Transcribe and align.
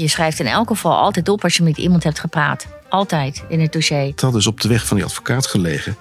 je 0.00 0.08
schrijft 0.08 0.40
in 0.40 0.46
elk 0.46 0.68
geval 0.68 0.96
altijd 0.96 1.28
op 1.28 1.42
als 1.44 1.56
je 1.56 1.62
met 1.62 1.76
iemand 1.76 2.04
hebt 2.04 2.20
gepraat. 2.20 2.66
Altijd 2.88 3.44
in 3.48 3.60
het 3.60 3.72
dossier. 3.72 3.98
Het 3.98 4.20
had 4.20 4.32
dus 4.32 4.46
op 4.46 4.60
de 4.60 4.68
weg 4.68 4.86
van 4.86 4.96
die 4.96 5.06
advocaat 5.06 5.46
gelegen 5.46 5.96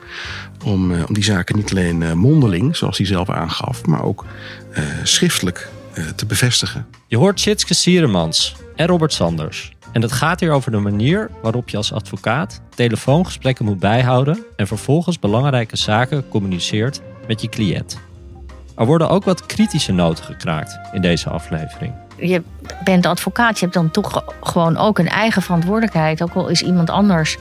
om, 0.65 0.93
eh, 0.93 1.03
om 1.07 1.13
die 1.13 1.23
zaken 1.23 1.55
niet 1.55 1.71
alleen 1.71 2.03
eh, 2.03 2.13
mondeling, 2.13 2.75
zoals 2.75 2.97
hij 2.97 3.05
zelf 3.05 3.29
aangaf, 3.29 3.85
maar 3.85 4.03
ook 4.03 4.25
eh, 4.73 4.83
schriftelijk 5.03 5.69
eh, 5.93 6.05
te 6.05 6.25
bevestigen. 6.25 6.85
Je 7.07 7.17
hoort 7.17 7.37
Tjitske 7.37 7.73
Sieremans 7.73 8.55
en 8.75 8.87
Robert 8.87 9.13
Sanders. 9.13 9.71
En 9.91 10.01
het 10.01 10.11
gaat 10.11 10.39
hier 10.39 10.51
over 10.51 10.71
de 10.71 10.77
manier 10.77 11.29
waarop 11.41 11.69
je 11.69 11.77
als 11.77 11.93
advocaat 11.93 12.61
telefoongesprekken 12.75 13.65
moet 13.65 13.79
bijhouden 13.79 14.45
en 14.55 14.67
vervolgens 14.67 15.19
belangrijke 15.19 15.77
zaken 15.77 16.29
communiceert 16.29 17.01
met 17.27 17.41
je 17.41 17.49
cliënt. 17.49 17.99
Er 18.75 18.85
worden 18.85 19.09
ook 19.09 19.23
wat 19.23 19.45
kritische 19.45 19.91
noten 19.91 20.23
gekraakt 20.23 20.79
in 20.93 21.01
deze 21.01 21.29
aflevering. 21.29 21.93
Je 22.21 22.43
bent 22.83 23.05
advocaat, 23.05 23.59
je 23.59 23.65
hebt 23.65 23.77
dan 23.77 23.91
toch 23.91 24.23
gewoon 24.41 24.77
ook 24.77 24.99
een 24.99 25.09
eigen 25.09 25.41
verantwoordelijkheid. 25.41 26.23
Ook 26.23 26.33
al 26.33 26.47
is 26.47 26.61
iemand 26.61 26.89
anders 26.89 27.37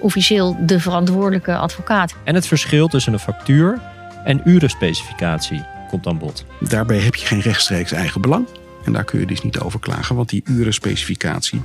officieel 0.00 0.56
de 0.60 0.80
verantwoordelijke 0.80 1.56
advocaat. 1.56 2.14
En 2.24 2.34
het 2.34 2.46
verschil 2.46 2.88
tussen 2.88 3.12
een 3.12 3.18
factuur 3.18 3.80
en 4.24 4.40
urenspecificatie 4.44 5.64
komt 5.88 6.06
aan 6.06 6.18
bod. 6.18 6.44
Daarbij 6.60 6.98
heb 6.98 7.14
je 7.14 7.26
geen 7.26 7.40
rechtstreeks 7.40 7.92
eigen 7.92 8.20
belang. 8.20 8.46
En 8.84 8.92
daar 8.92 9.04
kun 9.04 9.20
je 9.20 9.26
dus 9.26 9.42
niet 9.42 9.60
over 9.60 9.80
klagen, 9.80 10.16
want 10.16 10.28
die 10.28 10.42
urenspecificatie 10.44 11.62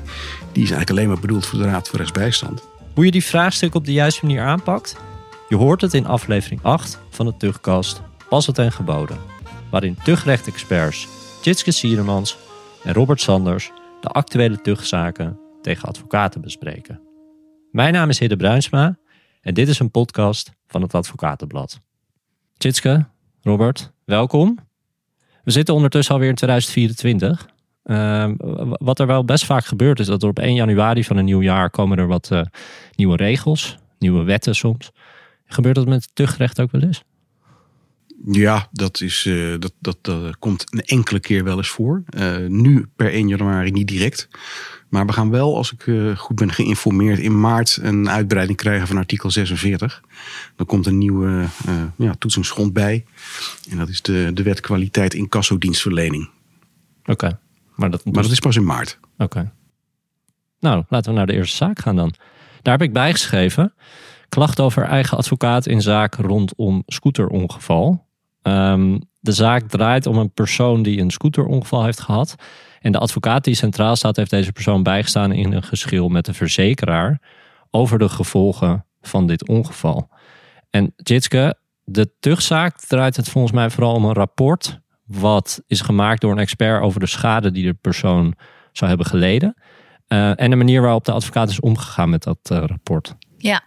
die 0.51 0.63
is 0.63 0.71
eigenlijk 0.71 0.89
alleen 0.89 1.07
maar 1.07 1.19
bedoeld 1.19 1.45
voor 1.45 1.59
de 1.59 1.65
Raad 1.65 1.87
voor 1.87 1.97
Rechtsbijstand. 1.97 2.61
Hoe 2.93 3.05
je 3.05 3.11
die 3.11 3.25
vraagstukken 3.25 3.79
op 3.79 3.85
de 3.85 3.93
juiste 3.93 4.25
manier 4.25 4.41
aanpakt? 4.41 4.95
Je 5.49 5.55
hoort 5.55 5.81
het 5.81 5.93
in 5.93 6.05
aflevering 6.05 6.63
8 6.63 6.99
van 7.09 7.25
de 7.25 7.33
Tugcast 7.37 8.01
Pas 8.29 8.47
het 8.47 8.57
en 8.57 8.71
Geboden. 8.71 9.17
Waarin 9.69 9.97
Tugrecht-experts 10.03 11.07
Jitske 11.45 11.71
Sieremans 11.71 12.37
en 12.83 12.93
Robert 12.93 13.21
Sanders 13.21 13.71
de 14.01 14.07
actuele 14.07 14.61
Tugzaken 14.61 15.39
tegen 15.61 15.87
advocaten 15.87 16.41
bespreken. 16.41 17.01
Mijn 17.71 17.93
naam 17.93 18.09
is 18.09 18.19
Hidde 18.19 18.35
Bruinsma 18.35 18.97
en 19.41 19.53
dit 19.53 19.67
is 19.67 19.79
een 19.79 19.91
podcast 19.91 20.51
van 20.67 20.81
het 20.81 20.93
Advocatenblad. 20.93 21.81
Jitske, 22.57 23.05
Robert, 23.41 23.91
welkom. 24.05 24.57
We 25.43 25.51
zitten 25.51 25.73
ondertussen 25.73 26.13
alweer 26.13 26.29
in 26.29 26.35
2024. 26.35 27.47
Ehm, 27.83 28.33
wat 28.69 28.99
er 28.99 29.07
wel 29.07 29.25
best 29.25 29.45
vaak 29.45 29.65
gebeurt 29.65 29.99
is 29.99 30.07
dat 30.07 30.23
er 30.23 30.29
op 30.29 30.39
1 30.39 30.53
januari 30.53 31.03
van 31.03 31.17
een 31.17 31.25
nieuw 31.25 31.41
jaar 31.41 31.69
komen 31.69 31.97
er 31.97 32.07
wat 32.07 32.31
eh, 32.31 32.41
nieuwe 32.95 33.15
regels, 33.15 33.77
nieuwe 33.99 34.23
wetten 34.23 34.55
soms. 34.55 34.91
Gebeurt 35.45 35.75
dat 35.75 35.87
met 35.87 36.03
het 36.03 36.15
tuchtrecht 36.15 36.61
ook 36.61 36.71
wel 36.71 36.81
eens? 36.81 37.03
Ja, 38.23 38.67
dat, 38.71 39.01
is, 39.01 39.25
eh, 39.25 39.55
dat, 39.59 39.73
dat, 39.79 39.97
dat 40.01 40.37
komt 40.39 40.65
een 40.69 40.81
enkele 40.81 41.19
keer 41.19 41.43
wel 41.43 41.57
eens 41.57 41.69
voor. 41.69 42.03
Eh, 42.05 42.37
nu 42.37 42.87
per 42.95 43.11
1 43.13 43.27
januari 43.27 43.71
niet 43.71 43.87
direct. 43.87 44.27
Maar 44.89 45.05
we 45.05 45.13
gaan 45.13 45.29
wel, 45.29 45.55
als 45.55 45.73
ik 45.73 45.87
eh, 45.87 46.17
goed 46.17 46.35
ben 46.35 46.51
geïnformeerd, 46.51 47.19
in 47.19 47.39
maart 47.39 47.79
een 47.81 48.09
uitbreiding 48.09 48.57
krijgen 48.57 48.87
van 48.87 48.97
artikel 48.97 49.31
46. 49.31 50.01
Dan 50.55 50.65
komt 50.65 50.85
een 50.85 50.97
nieuwe 50.97 51.45
ja, 51.95 52.15
toetsingsgrond 52.19 52.73
bij. 52.73 53.05
En 53.69 53.77
dat 53.77 53.89
is 53.89 54.01
de, 54.01 54.31
de 54.33 54.43
wet 54.43 54.59
kwaliteit 54.59 55.13
incassodienstverlening. 55.13 56.29
Oké. 57.05 57.39
Maar, 57.75 57.91
dat, 57.91 58.05
Maar 58.05 58.23
dat 58.23 58.31
is 58.31 58.39
pas 58.39 58.55
in 58.55 58.63
maart. 58.63 58.99
Oké. 59.17 59.51
Nou, 60.59 60.83
laten 60.89 61.11
we 61.11 61.17
naar 61.17 61.27
de 61.27 61.33
eerste 61.33 61.55
zaak 61.55 61.79
gaan 61.79 61.95
dan. 61.95 62.13
Daar 62.61 62.77
heb 62.77 62.87
ik 62.87 62.93
bijgeschreven. 62.93 63.73
Klacht 64.29 64.59
over 64.59 64.83
eigen 64.83 65.17
advocaat 65.17 65.67
in 65.67 65.81
zaak 65.81 66.15
rondom 66.15 66.83
scooterongeval. 66.85 68.04
Ehm, 68.45 68.97
de 69.19 69.31
zaak 69.31 69.67
draait 69.69 70.05
om 70.05 70.17
een 70.17 70.31
persoon 70.31 70.83
die 70.83 70.99
een 70.99 71.11
scooterongeval 71.11 71.83
heeft 71.83 71.99
gehad. 71.99 72.35
En 72.79 72.91
de 72.91 72.97
advocaat 72.97 73.43
die 73.43 73.55
centraal 73.55 73.95
staat, 73.95 74.15
heeft 74.15 74.29
deze 74.29 74.51
persoon 74.51 74.83
bijgestaan 74.83 75.31
in 75.31 75.53
een 75.53 75.63
geschil 75.63 76.09
met 76.09 76.25
de 76.25 76.33
verzekeraar 76.33 77.21
over 77.71 77.99
de 77.99 78.09
gevolgen 78.09 78.85
van 79.01 79.27
dit 79.27 79.47
ongeval. 79.47 80.09
En 80.69 80.93
Jitske, 80.95 81.55
de 81.83 82.11
tuchtzaak 82.19 82.79
draait 82.79 83.15
het 83.15 83.29
volgens 83.29 83.53
mij 83.53 83.69
vooral 83.69 83.93
om 83.93 84.05
een 84.05 84.13
rapport. 84.13 84.79
Wat 85.05 85.61
is 85.67 85.81
gemaakt 85.81 86.21
door 86.21 86.31
een 86.31 86.39
expert 86.39 86.81
over 86.81 86.99
de 86.99 87.07
schade 87.07 87.51
die 87.51 87.65
de 87.65 87.73
persoon 87.73 88.35
zou 88.71 88.89
hebben 88.89 89.07
geleden. 89.07 89.55
Uh, 90.07 90.41
en 90.41 90.49
de 90.49 90.55
manier 90.55 90.81
waarop 90.81 91.05
de 91.05 91.11
advocaat 91.11 91.49
is 91.49 91.59
omgegaan 91.59 92.09
met 92.09 92.23
dat 92.23 92.49
uh, 92.51 92.63
rapport. 92.65 93.15
Ja, 93.37 93.63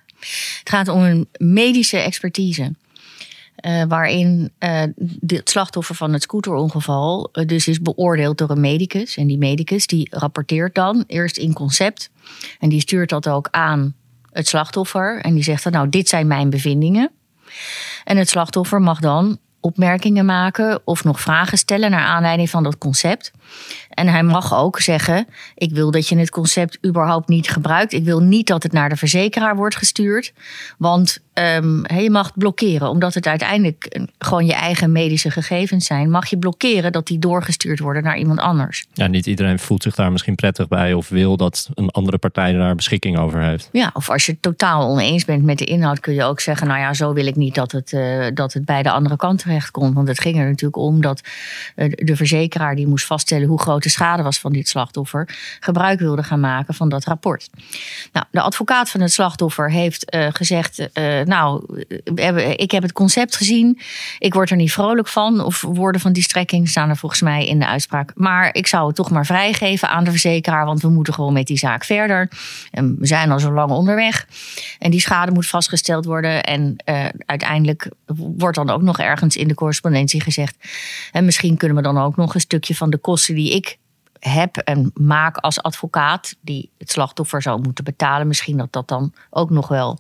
het 0.59 0.61
gaat 0.65 0.89
om 0.89 1.03
een 1.03 1.29
medische 1.39 1.99
expertise. 1.99 2.75
Uh, 3.67 3.83
waarin 3.89 4.53
uh, 4.59 4.83
het 5.27 5.51
slachtoffer 5.51 5.95
van 5.95 6.13
het 6.13 6.23
scooterongeval 6.23 7.29
uh, 7.33 7.47
dus 7.47 7.69
is 7.69 7.81
beoordeeld 7.81 8.39
door 8.39 8.51
een 8.51 8.61
medicus. 8.61 9.17
En 9.17 9.27
die 9.27 9.39
medicus 9.39 9.87
die 9.87 10.09
rapporteert 10.11 10.75
dan 10.75 11.05
eerst 11.07 11.37
in 11.37 11.53
concept. 11.53 12.11
En 12.59 12.69
die 12.69 12.81
stuurt 12.81 13.09
dat 13.09 13.29
ook 13.29 13.49
aan 13.51 13.95
het 14.33 14.49
slachtoffer. 14.49 15.21
En 15.21 15.35
die 15.35 15.43
zegt 15.43 15.63
dan 15.63 15.73
nou 15.73 15.89
dit 15.89 16.09
zijn 16.09 16.27
mijn 16.27 16.51
bevindingen. 16.51 17.11
En 18.05 18.17
het 18.17 18.29
slachtoffer 18.29 18.81
mag 18.81 19.01
dan 19.01 19.39
opmerkingen 19.61 20.25
maken 20.25 20.81
of 20.85 21.05
nog 21.05 21.21
vragen 21.21 21.59
stellen 21.59 21.91
naar 21.91 22.05
aanleiding 22.05 22.51
van 22.51 22.63
dat 22.63 22.79
concept. 22.79 23.33
En 23.91 24.09
hij 24.09 24.23
mag 24.23 24.55
ook 24.55 24.81
zeggen: 24.81 25.27
Ik 25.55 25.71
wil 25.71 25.91
dat 25.91 26.09
je 26.09 26.19
het 26.19 26.31
concept 26.31 26.79
überhaupt 26.87 27.29
niet 27.29 27.49
gebruikt. 27.49 27.93
Ik 27.93 28.05
wil 28.05 28.21
niet 28.21 28.47
dat 28.47 28.63
het 28.63 28.73
naar 28.73 28.89
de 28.89 28.97
verzekeraar 28.97 29.57
wordt 29.57 29.77
gestuurd. 29.77 30.33
Want 30.79 31.19
um, 31.39 31.85
je 32.01 32.11
mag 32.11 32.33
blokkeren, 32.35 32.89
omdat 32.89 33.15
het 33.15 33.27
uiteindelijk 33.27 34.01
gewoon 34.19 34.47
je 34.47 34.55
eigen 34.55 34.93
medische 34.93 35.31
gegevens 35.31 35.87
zijn. 35.87 36.11
Mag 36.11 36.27
je 36.27 36.39
blokkeren 36.39 36.93
dat 36.93 37.07
die 37.07 37.19
doorgestuurd 37.19 37.79
worden 37.79 38.03
naar 38.03 38.19
iemand 38.19 38.41
anders. 38.41 38.87
Ja, 38.93 39.07
niet 39.07 39.27
iedereen 39.27 39.59
voelt 39.59 39.83
zich 39.83 39.95
daar 39.95 40.13
misschien 40.13 40.35
prettig 40.35 40.69
bij 40.69 40.93
of 40.93 41.09
wil 41.09 41.37
dat 41.37 41.69
een 41.75 41.91
andere 41.91 42.19
partij 42.19 42.53
daar 42.53 42.75
beschikking 42.75 43.19
over 43.19 43.41
heeft. 43.41 43.69
Ja, 43.73 43.91
of 43.95 44.11
als 44.11 44.27
je 44.27 44.33
het 44.33 44.43
totaal 44.43 44.89
oneens 44.89 45.25
bent 45.25 45.45
met 45.45 45.59
de 45.59 45.65
inhoud, 45.65 46.01
kun 46.01 46.15
je 46.15 46.25
ook 46.25 46.41
zeggen: 46.41 46.67
Nou 46.67 46.81
ja, 46.81 46.95
zo 46.95 47.13
wil 47.13 47.27
ik 47.27 47.37
niet 47.37 47.55
dat 47.55 47.73
het, 47.73 47.93
uh, 47.93 48.27
dat 48.35 48.53
het 48.53 48.65
bij 48.65 48.83
de 48.83 48.91
andere 48.91 49.17
kant 49.17 49.39
terechtkomt. 49.39 49.95
Want 49.95 50.09
het 50.09 50.21
ging 50.21 50.39
er 50.39 50.45
natuurlijk 50.45 50.77
om 50.77 51.01
dat 51.01 51.21
uh, 51.77 51.93
de 51.95 52.17
verzekeraar 52.17 52.75
die 52.75 52.87
moest 52.87 53.07
vaststellen 53.07 53.49
hoe 53.49 53.61
groot 53.61 53.83
de 53.83 53.89
schade 53.89 54.23
was 54.23 54.39
van 54.39 54.53
dit 54.53 54.69
slachtoffer, 54.69 55.29
gebruik 55.61 55.99
wilde 55.99 56.23
gaan 56.23 56.41
maken 56.41 56.75
van 56.75 56.89
dat 56.89 57.05
rapport. 57.05 57.51
Nou, 58.13 58.27
de 58.31 58.41
advocaat 58.41 58.91
van 58.91 59.01
het 59.01 59.13
slachtoffer 59.13 59.71
heeft 59.71 60.15
uh, 60.15 60.27
gezegd: 60.33 60.89
Nou, 61.29 61.83
ik 62.57 62.71
heb 62.71 62.83
het 62.83 62.93
concept 62.93 63.37
gezien, 63.37 63.79
ik 64.19 64.35
word 64.35 64.51
er 64.51 64.57
niet 64.57 64.73
vrolijk 64.73 65.09
van. 65.09 65.41
Of 65.41 65.61
woorden 65.61 66.01
van 66.01 66.13
die 66.13 66.23
strekking 66.23 66.69
staan 66.69 66.89
er 66.89 66.97
volgens 66.97 67.21
mij 67.21 67.47
in 67.47 67.59
de 67.59 67.67
uitspraak. 67.67 68.13
Maar 68.15 68.55
ik 68.55 68.67
zou 68.67 68.87
het 68.87 68.97
toch 68.97 69.11
maar 69.11 69.27
vrijgeven 69.27 69.89
aan 69.89 70.05
de 70.05 70.11
verzekeraar, 70.11 70.65
want 70.65 70.83
we 70.83 70.89
moeten 70.89 71.15
gewoon 71.15 71.33
met 71.33 71.47
die 71.47 71.59
zaak 71.59 71.85
verder. 71.85 72.31
En 72.71 72.97
we 72.99 73.07
zijn 73.07 73.31
al 73.31 73.39
zo 73.39 73.53
lang 73.53 73.71
onderweg. 73.71 74.27
En 74.79 74.91
die 74.91 75.01
schade 75.01 75.33
moet 75.33 75.47
vastgesteld 75.47 76.05
worden. 76.05 76.43
En 76.43 76.77
uh, 76.85 77.05
uiteindelijk 77.27 77.91
wordt 78.17 78.57
dan 78.57 78.71
ook 78.71 78.83
nog 78.83 78.99
ergens 78.99 79.37
in 79.37 79.49
de 79.49 79.55
correspondentie 79.55 80.23
gezegd: 80.23 80.57
En 81.13 81.25
misschien 81.25 81.57
kunnen 81.57 81.77
we 81.77 81.83
dan 81.83 81.99
ook 81.99 82.17
nog 82.17 82.35
een 82.35 82.41
stukje 82.41 82.75
van 82.75 82.91
de 82.91 82.99
kosten 82.99 83.35
die 83.35 83.55
ik 83.55 83.79
heb 84.19 84.57
en 84.57 84.91
maak 84.95 85.37
als 85.37 85.63
advocaat, 85.63 86.37
die 86.41 86.71
het 86.79 86.91
slachtoffer 86.91 87.43
zou 87.43 87.61
moeten 87.61 87.85
betalen, 87.85 88.27
misschien 88.27 88.57
dat 88.57 88.73
dat 88.73 88.89
dan 88.89 89.13
ook 89.31 89.51
nog 89.51 89.69
wel 89.69 89.99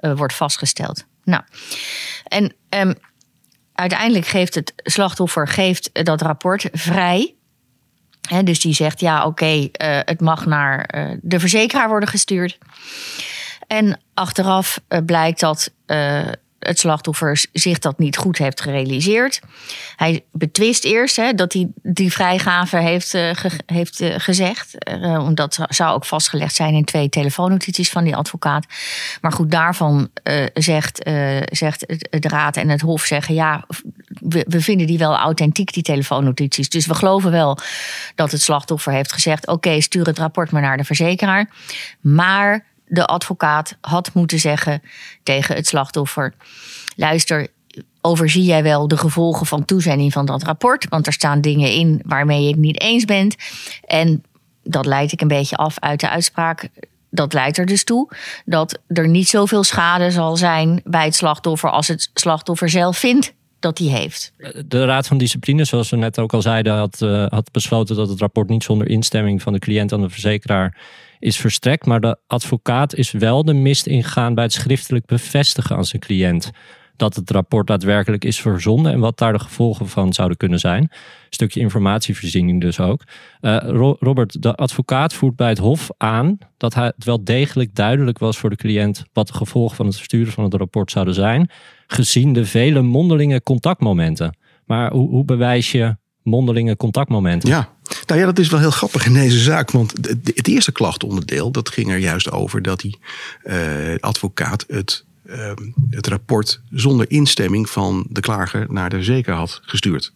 uh, 0.00 0.16
wordt 0.16 0.34
vastgesteld. 0.34 1.04
Nou, 1.24 1.42
en 2.24 2.54
um, 2.68 2.94
uiteindelijk 3.72 4.26
geeft 4.26 4.54
het 4.54 4.72
slachtoffer 4.76 5.48
geeft 5.48 6.04
dat 6.04 6.22
rapport 6.22 6.68
vrij. 6.72 7.34
He, 8.28 8.42
dus 8.42 8.60
die 8.60 8.74
zegt 8.74 9.00
ja, 9.00 9.26
oké, 9.26 9.54
uh, 9.54 9.68
het 9.80 10.20
mag 10.20 10.46
naar 10.46 10.88
de 11.22 11.40
verzekeraar 11.40 11.88
worden 11.88 12.08
gestuurd. 12.08 12.58
En 13.66 14.00
achteraf 14.14 14.80
blijkt 15.06 15.40
dat 15.40 15.72
het 16.58 16.78
slachtoffer 16.78 17.44
zich 17.52 17.78
dat 17.78 17.98
niet 17.98 18.16
goed 18.16 18.38
heeft 18.38 18.60
gerealiseerd. 18.60 19.40
Hij 19.96 20.24
betwist 20.32 20.84
eerst 20.84 21.16
hè, 21.16 21.34
dat 21.34 21.52
hij 21.52 21.68
die 21.82 22.12
vrijgave 22.12 22.76
heeft, 22.76 23.10
ge 23.10 23.50
heeft 23.66 24.00
uh, 24.00 24.14
gezegd. 24.18 24.88
Uh, 24.88 25.28
dat 25.34 25.58
zou 25.68 25.94
ook 25.94 26.04
vastgelegd 26.04 26.54
zijn 26.54 26.74
in 26.74 26.84
twee 26.84 27.08
telefoonnotities 27.08 27.90
van 27.90 28.04
die 28.04 28.16
advocaat. 28.16 28.66
Maar 29.20 29.32
goed, 29.32 29.50
daarvan 29.50 30.08
zegt, 30.54 31.00
zegt 31.50 31.86
de 32.10 32.28
raad 32.28 32.56
en 32.56 32.68
het 32.68 32.80
hof 32.80 33.02
zeggen... 33.02 33.34
ja, 33.34 33.64
we, 34.20 34.44
we, 34.48 34.60
vinden 34.60 34.86
die 34.86 34.98
wel 34.98 35.16
authentiek, 35.16 35.72
die 35.72 35.82
telefoonnotities. 35.82 36.68
Dus 36.68 36.86
we 36.86 36.94
geloven 36.94 37.30
wel 37.30 37.58
dat 38.14 38.32
het 38.32 38.42
slachtoffer 38.42 38.92
heeft 38.92 39.12
gezegd... 39.12 39.46
oké, 39.46 39.80
stuur 39.80 40.06
het 40.06 40.18
rapport 40.18 40.50
maar 40.50 40.62
naar 40.62 40.76
de 40.76 40.84
verzekeraar. 40.84 41.50
Maar 42.00 42.64
de 42.88 43.06
advocaat 43.06 43.76
had 43.80 44.14
moeten 44.14 44.38
zeggen 44.38 44.82
tegen 45.22 45.54
het 45.54 45.66
slachtoffer: 45.66 46.34
luister, 46.96 47.48
overzie 48.00 48.44
jij 48.44 48.62
wel 48.62 48.88
de 48.88 48.96
gevolgen 48.96 49.46
van 49.46 49.64
toezending 49.64 50.12
van 50.12 50.26
dat 50.26 50.42
rapport? 50.42 50.88
Want 50.88 51.06
er 51.06 51.12
staan 51.12 51.40
dingen 51.40 51.72
in 51.72 52.02
waarmee 52.06 52.42
je 52.42 52.56
niet 52.56 52.80
eens 52.80 53.04
bent. 53.04 53.36
En 53.84 54.24
dat 54.62 54.86
leid 54.86 55.12
ik 55.12 55.20
een 55.20 55.28
beetje 55.28 55.56
af 55.56 55.78
uit 55.78 56.00
de 56.00 56.10
uitspraak. 56.10 56.68
Dat 57.10 57.32
leidt 57.32 57.58
er 57.58 57.66
dus 57.66 57.84
toe 57.84 58.10
dat 58.44 58.78
er 58.86 59.08
niet 59.08 59.28
zoveel 59.28 59.64
schade 59.64 60.10
zal 60.10 60.36
zijn 60.36 60.80
bij 60.84 61.04
het 61.04 61.14
slachtoffer 61.14 61.70
als 61.70 61.88
het 61.88 62.10
slachtoffer 62.14 62.68
zelf 62.68 62.98
vindt 62.98 63.34
dat 63.60 63.78
hij 63.78 63.86
heeft. 63.86 64.32
De 64.66 64.84
Raad 64.84 65.06
van 65.06 65.18
Discipline, 65.18 65.64
zoals 65.64 65.90
we 65.90 65.96
net 65.96 66.18
ook 66.18 66.32
al 66.32 66.42
zeiden, 66.42 66.74
had, 66.74 67.00
uh, 67.00 67.26
had 67.28 67.52
besloten 67.52 67.96
dat 67.96 68.08
het 68.08 68.20
rapport 68.20 68.48
niet 68.48 68.62
zonder 68.62 68.88
instemming 68.88 69.42
van 69.42 69.52
de 69.52 69.58
cliënt 69.58 69.92
aan 69.92 70.00
de 70.00 70.10
verzekeraar 70.10 70.76
is 71.18 71.36
verstrekt. 71.36 71.86
Maar 71.86 72.00
de 72.00 72.18
advocaat 72.26 72.94
is 72.94 73.10
wel 73.10 73.44
de 73.44 73.54
mist 73.54 73.86
ingegaan 73.86 74.34
bij 74.34 74.44
het 74.44 74.52
schriftelijk 74.52 75.06
bevestigen 75.06 75.76
aan 75.76 75.84
zijn 75.84 76.02
cliënt 76.02 76.50
dat 76.98 77.14
het 77.14 77.30
rapport 77.30 77.66
daadwerkelijk 77.66 78.24
is 78.24 78.40
verzonden 78.40 78.92
en 78.92 79.00
wat 79.00 79.18
daar 79.18 79.32
de 79.32 79.38
gevolgen 79.38 79.88
van 79.88 80.12
zouden 80.12 80.36
kunnen 80.36 80.58
zijn. 80.58 80.90
Stukje 81.30 81.60
informatievoorziening 81.60 82.60
dus 82.60 82.80
ook. 82.80 83.02
Uh, 83.40 83.56
Robert, 83.98 84.42
de 84.42 84.54
advocaat 84.54 85.12
voert 85.12 85.36
bij 85.36 85.48
het 85.48 85.58
Hof 85.58 85.90
aan 85.96 86.38
dat 86.56 86.74
het 86.74 87.04
wel 87.04 87.24
degelijk 87.24 87.74
duidelijk 87.74 88.18
was 88.18 88.38
voor 88.38 88.50
de 88.50 88.56
cliënt 88.56 89.04
wat 89.12 89.26
de 89.26 89.32
gevolgen 89.32 89.76
van 89.76 89.86
het 89.86 89.96
versturen 89.96 90.32
van 90.32 90.44
het 90.44 90.54
rapport 90.54 90.90
zouden 90.90 91.14
zijn, 91.14 91.50
gezien 91.86 92.32
de 92.32 92.44
vele 92.44 92.82
mondelinge 92.82 93.42
contactmomenten. 93.42 94.36
Maar 94.64 94.92
hoe, 94.92 95.08
hoe 95.08 95.24
bewijs 95.24 95.72
je 95.72 95.96
mondelinge 96.28 96.76
contactmomenten? 96.76 97.48
Ja, 97.48 97.68
nou 98.06 98.20
ja, 98.20 98.26
dat 98.26 98.38
is 98.38 98.48
wel 98.48 98.60
heel 98.60 98.70
grappig 98.70 99.06
in 99.06 99.12
deze 99.12 99.38
zaak. 99.38 99.70
Want 99.70 99.92
het 100.34 100.48
eerste 100.48 100.72
klachtonderdeel, 100.72 101.50
dat 101.50 101.68
ging 101.68 101.90
er 101.90 101.98
juist 101.98 102.30
over 102.30 102.62
dat 102.62 102.80
die 102.80 102.98
uh, 103.44 103.54
advocaat 104.00 104.64
het 104.68 105.04
Ehm, 105.28 105.70
het 105.90 106.06
rapport 106.06 106.60
zonder 106.70 107.10
instemming 107.10 107.70
van 107.70 108.06
de 108.10 108.20
klager 108.20 108.66
naar 108.68 108.90
de 108.90 109.02
zeker 109.02 109.34
had 109.34 109.60
gestuurd. 109.62 110.12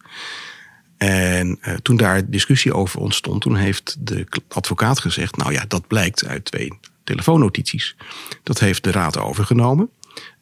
En 0.97 1.59
uh, 1.61 1.73
toen 1.73 1.97
daar 1.97 2.29
discussie 2.29 2.73
over 2.73 2.99
ontstond, 2.99 3.41
toen 3.41 3.55
heeft 3.55 3.95
de 3.99 4.27
advocaat 4.47 4.99
gezegd: 4.99 5.37
Nou 5.37 5.51
ja, 5.51 5.65
dat 5.67 5.87
blijkt 5.87 6.25
uit 6.25 6.45
twee 6.45 6.79
telefoonnotities. 7.03 7.95
Dat 8.43 8.59
heeft 8.59 8.83
de 8.83 8.91
raad 8.91 9.17
overgenomen. 9.17 9.89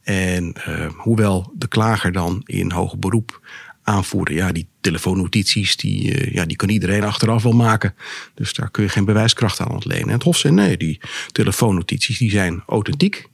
En 0.01 0.55
uh, 0.67 0.89
hoewel 0.97 1.51
de 1.55 1.67
klager 1.67 2.11
dan 2.11 2.41
in 2.45 2.71
hoger 2.71 2.99
beroep 2.99 3.39
aanvoerde, 3.91 4.33
ja, 4.33 4.51
die 4.51 4.67
telefoonnotities, 4.81 5.75
die, 5.75 6.13
uh, 6.13 6.33
ja, 6.33 6.45
die 6.45 6.57
kan 6.57 6.69
iedereen 6.69 7.03
achteraf 7.03 7.43
wel 7.43 7.51
maken. 7.51 7.95
Dus 8.35 8.53
daar 8.53 8.71
kun 8.71 8.83
je 8.83 8.89
geen 8.89 9.05
bewijskracht 9.05 9.59
aan 9.59 9.71
ontlenen. 9.71 10.07
En 10.07 10.13
het 10.13 10.23
Hof 10.23 10.37
zei: 10.37 10.53
nee, 10.53 10.77
die 10.77 10.99
telefoonnotities 11.31 12.17
die 12.17 12.31
zijn 12.31 12.63
authentiek. 12.67 13.29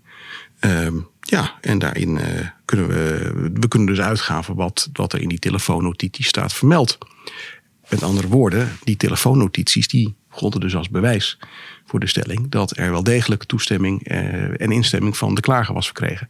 Ehm, 0.60 0.96
ja, 1.20 1.58
en 1.62 1.80
daarin 1.80 2.16
uh, 2.16 2.24
kunnen 2.66 2.88
we, 2.88 3.32
we 3.54 3.68
kunnen 3.68 3.88
dus 3.88 4.00
uitgaan 4.00 4.44
wat, 4.48 4.90
wat 4.94 5.14
er 5.14 5.22
in 5.22 5.30
die 5.30 5.40
telefoonnotitie 5.40 6.26
staat 6.26 6.54
vermeld. 6.54 6.98
Met 7.90 8.04
andere 8.04 8.28
woorden, 8.28 8.78
die 8.84 8.98
telefoonnotities 8.98 9.88
die 9.88 10.16
grondden 10.38 10.62
dus 10.62 10.76
als 10.76 10.90
bewijs 10.90 11.38
voor 11.86 12.00
de 12.00 12.08
stelling 12.08 12.50
dat 12.50 12.78
er 12.78 12.92
wel 12.92 13.04
degelijk 13.04 13.44
toestemming 13.44 14.12
uh, 14.12 14.62
en 14.62 14.72
instemming 14.72 15.18
van 15.18 15.36
de 15.36 15.42
klager 15.42 15.74
was 15.74 15.86
verkregen. 15.86 16.28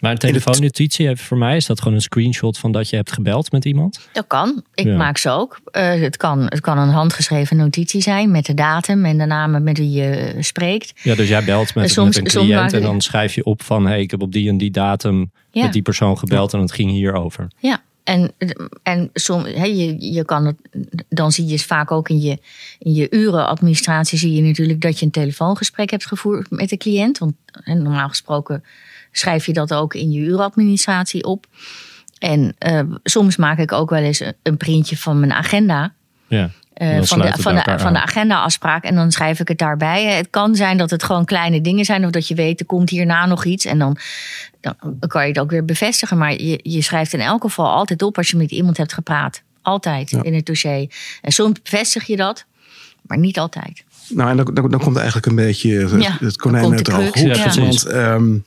Maar 0.00 0.10
een 0.10 0.18
telefoonnotitie 0.18 1.16
voor 1.16 1.38
mij 1.38 1.56
is 1.56 1.66
dat 1.66 1.78
gewoon 1.78 1.94
een 1.94 2.02
screenshot 2.02 2.58
van 2.58 2.72
dat 2.72 2.90
je 2.90 2.96
hebt 2.96 3.12
gebeld 3.12 3.52
met 3.52 3.64
iemand? 3.64 4.08
Dat 4.12 4.26
kan. 4.26 4.62
Ik 4.74 4.86
ja. 4.86 4.96
maak 4.96 5.18
ze 5.18 5.30
ook. 5.30 5.60
Uh, 5.72 5.82
het, 6.00 6.16
kan, 6.16 6.42
het 6.44 6.60
kan 6.60 6.78
een 6.78 6.88
handgeschreven 6.88 7.56
notitie 7.56 8.00
zijn 8.00 8.30
met 8.30 8.46
de 8.46 8.54
datum 8.54 9.04
en 9.04 9.18
de 9.18 9.26
namen 9.26 9.62
met 9.62 9.78
wie 9.78 9.90
je 9.90 10.36
spreekt. 10.40 11.00
Ja, 11.02 11.14
dus 11.14 11.28
jij 11.28 11.44
belt 11.44 11.74
met, 11.74 11.90
soms, 11.90 12.16
met 12.16 12.34
een 12.34 12.40
cliënt 12.40 12.72
en 12.72 12.82
dan 12.82 13.00
schrijf 13.00 13.34
je 13.34 13.44
op 13.44 13.62
van 13.62 13.86
hey, 13.86 14.00
ik 14.00 14.10
heb 14.10 14.22
op 14.22 14.32
die 14.32 14.48
en 14.48 14.58
die 14.58 14.70
datum 14.70 15.30
ja. 15.50 15.62
met 15.62 15.72
die 15.72 15.82
persoon 15.82 16.18
gebeld 16.18 16.50
ja. 16.50 16.58
en 16.58 16.64
het 16.64 16.74
ging 16.74 16.90
hierover. 16.90 17.48
Ja, 17.58 17.82
en, 18.04 18.32
en 18.82 19.10
som, 19.12 19.44
he, 19.44 19.64
je, 19.64 20.12
je 20.12 20.24
kan 20.24 20.46
het, 20.46 20.56
dan 21.08 21.32
zie 21.32 21.46
je 21.46 21.58
vaak 21.58 21.90
ook 21.90 22.08
in 22.08 22.20
je, 22.20 22.38
in 22.78 22.92
je 22.92 23.10
urenadministratie 23.10 24.18
zie 24.18 24.32
je 24.32 24.42
natuurlijk 24.42 24.80
dat 24.80 24.98
je 24.98 25.04
een 25.04 25.10
telefoongesprek 25.10 25.90
hebt 25.90 26.06
gevoerd 26.06 26.50
met 26.50 26.68
de 26.68 26.76
cliënt. 26.76 27.18
Want 27.18 27.34
normaal 27.64 28.08
gesproken 28.08 28.64
schrijf 29.12 29.46
je 29.46 29.52
dat 29.52 29.74
ook 29.74 29.94
in 29.94 30.10
je 30.10 30.20
urenadministratie 30.20 31.24
op. 31.24 31.46
En 32.18 32.56
uh, 32.66 32.80
soms 33.02 33.36
maak 33.36 33.58
ik 33.58 33.72
ook 33.72 33.90
wel 33.90 34.02
eens 34.02 34.22
een 34.42 34.56
printje 34.56 34.96
van 34.96 35.20
mijn 35.20 35.32
agenda. 35.32 35.94
Ja. 36.28 36.50
Uh, 36.82 37.02
van, 37.02 37.20
de, 37.20 37.32
van, 37.38 37.54
de, 37.54 37.74
van 37.78 37.92
de 37.92 38.02
agenda-afspraak. 38.02 38.84
En 38.84 38.94
dan 38.94 39.12
schrijf 39.12 39.40
ik 39.40 39.48
het 39.48 39.58
daarbij. 39.58 40.04
Het 40.04 40.26
kan 40.30 40.54
zijn 40.54 40.76
dat 40.76 40.90
het 40.90 41.02
gewoon 41.02 41.24
kleine 41.24 41.60
dingen 41.60 41.84
zijn. 41.84 42.04
Of 42.04 42.10
dat 42.10 42.28
je 42.28 42.34
weet, 42.34 42.60
er 42.60 42.66
komt 42.66 42.90
hierna 42.90 43.26
nog 43.26 43.44
iets. 43.44 43.64
En 43.64 43.78
dan, 43.78 43.98
dan 44.60 44.74
kan 45.06 45.22
je 45.22 45.28
het 45.28 45.38
ook 45.38 45.50
weer 45.50 45.64
bevestigen. 45.64 46.18
Maar 46.18 46.32
je, 46.32 46.60
je 46.62 46.82
schrijft 46.82 47.12
in 47.12 47.20
elk 47.20 47.42
geval 47.42 47.70
altijd 47.70 48.02
op 48.02 48.16
als 48.16 48.30
je 48.30 48.36
met 48.36 48.50
iemand 48.50 48.76
hebt 48.76 48.92
gepraat. 48.92 49.42
Altijd 49.62 50.10
ja. 50.10 50.22
in 50.22 50.34
het 50.34 50.46
dossier. 50.46 50.94
En 51.20 51.32
soms 51.32 51.62
bevestig 51.62 52.06
je 52.06 52.16
dat, 52.16 52.44
maar 53.02 53.18
niet 53.18 53.38
altijd. 53.38 53.84
Nou, 54.08 54.30
en 54.30 54.36
dan, 54.36 54.54
dan, 54.54 54.70
dan 54.70 54.80
komt 54.80 54.96
eigenlijk 54.96 55.26
een 55.26 55.34
beetje 55.34 55.88
het, 55.88 56.02
ja, 56.02 56.16
het 56.20 56.36
konijn 56.36 56.72
uit 56.72 56.84
de 56.84 56.92
hoge 56.92 57.20
hoed. 57.20 57.36
Ja, 57.36 57.54
want 57.54 57.92
um, 57.92 58.44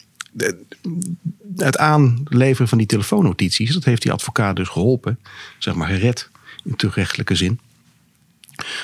het 1.58 1.78
aanleveren 1.78 2.68
van 2.68 2.78
die 2.78 2.88
telefoonnotities, 2.88 3.74
dat 3.74 3.84
heeft 3.84 4.02
die 4.02 4.12
advocaat 4.12 4.56
dus 4.56 4.68
geholpen. 4.68 5.20
Zeg 5.60 5.74
maar 5.74 5.88
gered 5.88 6.30
in 6.64 6.76
terugrechtelijke 6.76 7.36
zin 7.36 7.60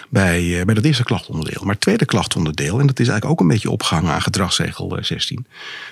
bij, 0.10 0.44
uh, 0.44 0.64
bij 0.64 0.74
dat 0.76 0.84
eerste 0.84 1.04
klachtonderdeel. 1.04 1.62
Maar 1.64 1.74
het 1.74 1.82
tweede 1.82 2.06
klachtonderdeel, 2.06 2.80
en 2.80 2.88
dat 2.88 3.00
is 3.00 3.08
eigenlijk 3.08 3.40
ook 3.40 3.48
een 3.48 3.54
beetje 3.54 3.70
opgehangen 3.70 4.12
aan 4.12 4.22
gedragsregel 4.22 4.98
16. 5.02 5.46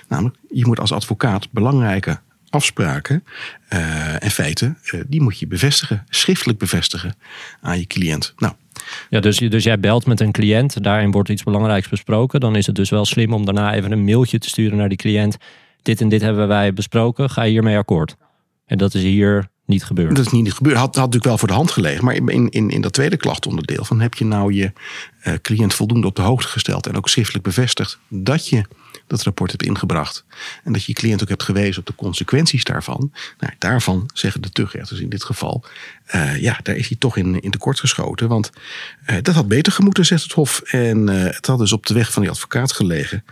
Namelijk, 0.08 0.36
je 0.48 0.66
moet 0.66 0.80
als 0.80 0.92
advocaat 0.92 1.50
belangrijke 1.50 2.20
afspraken 2.50 3.24
uh, 3.72 4.24
en 4.24 4.30
feiten, 4.30 4.78
die 5.06 5.22
moet 5.22 5.38
je 5.38 5.46
bevestigen, 5.46 6.04
schriftelijk 6.08 6.58
bevestigen 6.58 7.14
aan 7.60 7.78
je 7.78 7.86
cliënt. 7.86 8.34
Nou. 8.36 8.54
Ja, 9.10 9.20
dus, 9.20 9.38
dus 9.38 9.64
jij 9.64 9.80
belt 9.80 10.06
met 10.06 10.20
een 10.20 10.32
cliënt, 10.32 10.82
daarin 10.82 11.10
wordt 11.10 11.28
iets 11.28 11.42
belangrijks 11.42 11.88
besproken. 11.88 12.40
Dan 12.40 12.56
is 12.56 12.66
het 12.66 12.74
dus 12.74 12.90
wel 12.90 13.04
slim 13.04 13.32
om 13.32 13.44
daarna 13.44 13.74
even 13.74 13.92
een 13.92 14.04
mailtje 14.04 14.38
te 14.38 14.48
sturen 14.48 14.78
naar 14.78 14.88
die 14.88 14.98
cliënt. 14.98 15.36
Dit 15.82 16.00
en 16.00 16.08
dit 16.08 16.20
hebben 16.20 16.48
wij 16.48 16.72
besproken, 16.72 17.30
ga 17.30 17.42
je 17.42 17.50
hiermee 17.50 17.76
akkoord? 17.76 18.16
En 18.66 18.78
dat 18.78 18.94
is 18.94 19.02
hier 19.02 19.49
niet 19.70 19.84
gebeurd. 19.84 20.16
Dat 20.16 20.26
is 20.26 20.32
niet 20.32 20.52
gebeurd. 20.52 20.76
Had, 20.76 20.86
had 20.86 20.96
natuurlijk 20.96 21.24
wel 21.24 21.38
voor 21.38 21.48
de 21.48 21.54
hand 21.54 21.70
gelegen. 21.70 22.04
Maar 22.04 22.14
in, 22.14 22.48
in, 22.48 22.70
in 22.70 22.80
dat 22.80 22.92
tweede 22.92 23.16
klachtonderdeel 23.16 23.84
van 23.84 24.00
heb 24.00 24.14
je 24.14 24.24
nou 24.24 24.52
je 24.52 24.72
uh, 25.24 25.34
cliënt 25.42 25.74
voldoende 25.74 26.06
op 26.06 26.16
de 26.16 26.22
hoogte 26.22 26.48
gesteld 26.48 26.86
en 26.86 26.96
ook 26.96 27.08
schriftelijk 27.08 27.44
bevestigd 27.44 27.98
dat 28.08 28.48
je 28.48 28.64
dat 29.06 29.22
rapport 29.22 29.50
hebt 29.50 29.62
ingebracht. 29.62 30.24
En 30.64 30.72
dat 30.72 30.84
je 30.84 30.92
je 30.92 30.98
cliënt 30.98 31.22
ook 31.22 31.28
hebt 31.28 31.42
gewezen 31.42 31.80
op 31.80 31.86
de 31.86 31.94
consequenties 31.94 32.64
daarvan. 32.64 33.12
Nou, 33.38 33.52
daarvan 33.58 34.10
zeggen 34.14 34.42
de 34.42 34.50
tuchtrechters 34.50 35.00
in 35.00 35.08
dit 35.08 35.24
geval. 35.24 35.64
Uh, 36.14 36.40
ja, 36.40 36.58
daar 36.62 36.76
is 36.76 36.88
hij 36.88 36.96
toch 36.98 37.16
in, 37.16 37.40
in 37.40 37.50
tekort 37.50 37.80
geschoten. 37.80 38.28
Want 38.28 38.50
uh, 39.06 39.16
dat 39.22 39.34
had 39.34 39.48
beter 39.48 39.72
gemoeten, 39.72 40.06
zegt 40.06 40.22
het 40.22 40.32
Hof. 40.32 40.60
En 40.60 41.06
het 41.06 41.46
had 41.46 41.58
dus 41.58 41.72
op 41.72 41.86
de 41.86 41.94
weg 41.94 42.12
van 42.12 42.22
die 42.22 42.30
advocaat 42.30 42.72
gelegen. 42.72 43.24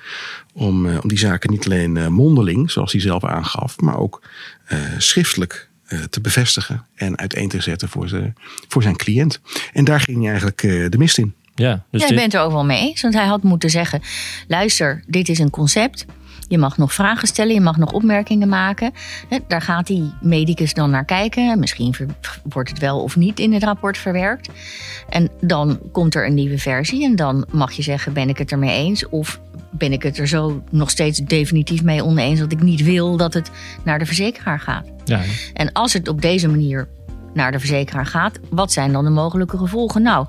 Om, 0.52 0.87
om 0.87 1.08
die 1.08 1.19
zaken 1.19 1.50
niet 1.50 1.64
alleen 1.64 2.12
mondeling, 2.12 2.70
zoals 2.70 2.93
hij 2.93 3.00
zelf 3.00 3.25
aangaf, 3.25 3.81
maar 3.81 3.99
ook 3.99 4.23
schriftelijk 4.99 5.69
te 6.11 6.20
bevestigen 6.20 6.87
en 6.94 7.19
uiteen 7.19 7.49
te 7.49 7.61
zetten 7.61 7.88
voor, 7.88 8.08
ze, 8.08 8.32
voor 8.69 8.82
zijn 8.82 8.96
cliënt. 8.96 9.40
En 9.73 9.85
daar 9.85 10.00
ging 10.00 10.19
hij 10.19 10.29
eigenlijk 10.29 10.61
de 10.93 10.99
mist 10.99 11.19
in. 11.19 11.35
Ja, 11.55 11.85
dus 11.90 12.00
Jij 12.00 12.08
dit... 12.11 12.19
bent 12.19 12.35
er 12.35 12.40
ook 12.40 12.52
wel 12.52 12.64
mee 12.64 12.81
eens. 12.81 13.02
Want 13.02 13.14
hij 13.14 13.26
had 13.26 13.43
moeten 13.43 13.70
zeggen: 13.70 14.02
luister, 14.49 15.04
dit 15.07 15.28
is 15.28 15.38
een 15.38 15.50
concept. 15.50 16.07
Je 16.49 16.59
mag 16.59 16.78
nog 16.78 16.93
vragen 16.93 17.28
stellen, 17.28 17.55
je 17.55 17.61
mag 17.61 17.76
nog 17.76 17.93
opmerkingen 17.93 18.49
maken. 18.49 18.93
Daar 19.47 19.62
gaat 19.62 19.87
die 19.87 20.12
medicus 20.21 20.75
dan 20.75 20.90
naar 20.90 21.05
kijken. 21.05 21.59
Misschien 21.59 21.95
wordt 22.43 22.69
het 22.69 22.78
wel 22.78 23.02
of 23.02 23.17
niet 23.17 23.40
in 23.40 23.52
het 23.52 23.64
rapport 23.64 23.99
verwerkt. 23.99 24.49
En 25.09 25.31
dan 25.40 25.78
komt 25.93 26.14
er 26.14 26.26
een 26.26 26.35
nieuwe 26.35 26.59
versie. 26.59 27.05
En 27.05 27.17
dan 27.17 27.47
mag 27.50 27.73
je 27.73 27.83
zeggen: 27.83 28.12
ben 28.12 28.28
ik 28.28 28.38
het 28.38 28.52
ermee 28.52 28.76
eens? 28.76 29.09
Of 29.09 29.40
ben 29.71 29.93
ik 29.93 30.02
het 30.02 30.19
er 30.19 30.28
zo 30.28 30.62
nog 30.71 30.90
steeds 30.90 31.19
definitief 31.19 31.83
mee 31.83 32.05
oneens 32.05 32.38
dat 32.38 32.52
ik 32.52 32.62
niet 32.62 32.83
wil 32.83 33.17
dat 33.17 33.35
het 33.35 33.50
naar 33.85 33.99
de 33.99 34.07
verzekeraar 34.07 34.61
gaat? 34.61 34.87
Ja. 35.05 35.21
En 35.52 35.73
als 35.73 35.93
het 35.93 36.09
op 36.09 36.23
deze 36.23 36.49
manier 36.49 36.88
naar 37.35 37.52
de 37.52 37.59
verzekeraar 37.59 38.07
gaat, 38.07 38.38
wat 38.50 38.73
zijn 38.73 38.93
dan 38.93 39.05
de 39.05 39.11
mogelijke 39.11 39.59
gevolgen? 39.59 40.02
Nou, 40.02 40.26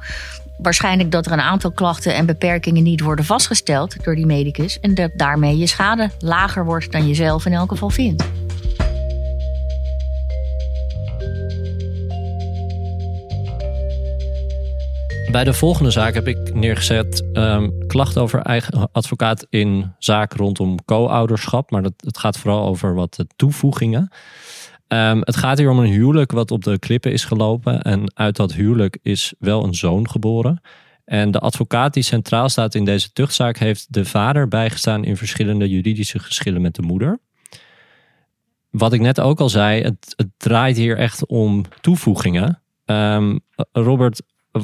waarschijnlijk 0.62 1.12
dat 1.12 1.26
er 1.26 1.32
een 1.32 1.42
aantal 1.42 1.72
klachten 1.72 2.16
en 2.16 2.26
beperkingen 2.26 2.84
niet 2.84 3.02
worden 3.02 3.26
vastgesteld 3.26 4.04
door 4.04 4.16
die 4.16 4.26
medicus. 4.26 4.80
En 4.80 4.94
dat 4.94 5.12
daarmee 5.16 5.58
je 5.58 5.68
schade 5.68 6.10
lager 6.20 6.66
wordt 6.66 6.92
dan 6.92 7.08
je 7.08 7.14
zelf 7.14 7.46
in 7.46 7.54
elk 7.54 7.70
geval 7.70 7.90
vindt. 7.90 8.24
Bij 15.32 15.44
de 15.44 15.54
volgende 15.54 15.92
zaak 15.92 16.14
heb 16.14 16.28
ik 16.28 16.54
neergezet 16.54 17.24
um, 17.34 17.88
klacht 17.88 18.18
over 18.18 18.42
eigen 18.42 18.90
advocaat 18.92 19.46
in 19.50 19.94
zaak 20.00 20.34
rondom 20.34 20.86
co-ouderschap. 20.86 21.72
Maar 21.72 21.82
dat, 21.82 21.94
het 21.98 22.18
gaat 22.18 22.38
vooral 22.38 22.66
over 22.66 22.94
wat 22.94 23.26
toevoegingen. 23.36 24.12
Um, 24.94 25.20
het 25.20 25.36
gaat 25.36 25.58
hier 25.58 25.70
om 25.70 25.80
een 25.80 25.92
huwelijk 25.92 26.32
wat 26.32 26.52
op 26.52 26.64
de 26.64 26.80
klippen 26.80 27.12
is 27.12 27.26
gelopen. 27.26 27.82
En 27.82 28.12
uit 28.16 28.36
dat 28.36 28.54
huwelijk 28.54 28.98
is 29.02 29.34
wel 29.40 29.64
een 29.64 29.74
zoon 29.74 30.10
geboren. 30.10 30.62
En 31.06 31.32
de 31.32 31.40
advocaat 31.40 31.94
die 31.94 32.04
centraal 32.04 32.50
staat 32.50 32.76
in 32.76 32.86
deze 32.86 33.12
tuchtzaak 33.12 33.58
heeft 33.58 33.94
de 33.94 34.06
vader 34.06 34.48
bijgestaan 34.48 35.04
in 35.04 35.18
verschillende 35.18 35.70
juridische 35.70 36.20
geschillen 36.20 36.62
met 36.62 36.76
de 36.76 36.82
moeder. 36.82 37.20
Wat 38.70 38.94
ik 38.94 39.02
net 39.02 39.20
ook 39.20 39.40
al 39.40 39.50
zei, 39.50 39.82
het, 39.82 40.14
het 40.16 40.30
draait 40.38 40.78
hier 40.78 40.98
echt 40.98 41.26
om 41.26 41.66
toevoegingen. 41.82 42.62
Um, 42.86 43.40
Robert, 43.72 44.22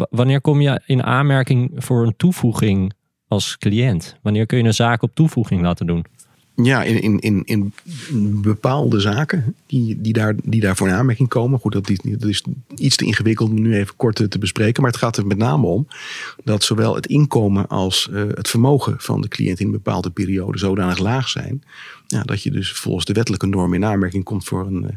wanneer 0.10 0.42
kom 0.42 0.62
je 0.62 0.82
in 0.86 1.04
aanmerking 1.04 1.72
voor 1.76 2.06
een 2.06 2.16
toevoeging 2.18 2.94
als 3.28 3.58
cliënt? 3.58 4.18
Wanneer 4.22 4.46
kun 4.46 4.58
je 4.58 4.64
een 4.64 4.74
zaak 4.74 5.02
op 5.02 5.16
toevoeging 5.16 5.62
laten 5.62 5.88
doen? 5.88 6.06
Ja, 6.56 6.84
in, 6.84 7.02
in, 7.02 7.20
in, 7.20 7.42
in 7.46 8.42
bepaalde 8.42 9.00
zaken 9.00 9.56
die, 9.66 10.02
die, 10.02 10.14
daar, 10.14 10.36
die 10.44 10.62
daarvoor 10.62 10.88
in 10.88 10.94
aanmerking 10.94 11.30
komen. 11.30 11.60
Goed, 11.60 11.74
dat, 11.74 11.88
dat 12.04 12.30
is 12.30 12.44
iets 12.76 12.96
te 12.96 13.06
ingewikkeld 13.06 13.50
om 13.50 13.62
nu 13.62 13.76
even 13.76 13.96
kort 13.96 14.32
te 14.32 14.40
bespreken. 14.40 14.82
Maar 14.82 14.92
het 14.92 15.00
gaat 15.00 15.18
er 15.18 15.28
met 15.28 15.38
name 15.38 15.66
om 15.66 15.88
dat 16.44 16.64
zowel 16.64 16.96
het 16.96 17.06
inkomen 17.06 17.68
als 17.68 18.08
uh, 18.12 18.24
het 18.34 18.50
vermogen 18.50 18.96
van 18.98 19.22
de 19.22 19.28
cliënt 19.28 19.60
in 19.60 19.66
een 19.66 19.72
bepaalde 19.72 20.10
periode 20.10 20.58
zodanig 20.58 20.98
laag 20.98 21.30
zijn. 21.30 21.64
Ja, 22.08 22.24
dat 22.24 22.44
je 22.44 22.52
dus 22.52 22.72
volgens 22.72 23.06
de 23.06 23.14
wettelijke 23.14 23.48
norm 23.48 23.74
in 23.74 23.86
aanmerking 23.86 24.24
komt 24.24 24.44
voor 24.44 24.66
een, 24.66 24.84
uh, 24.84 24.90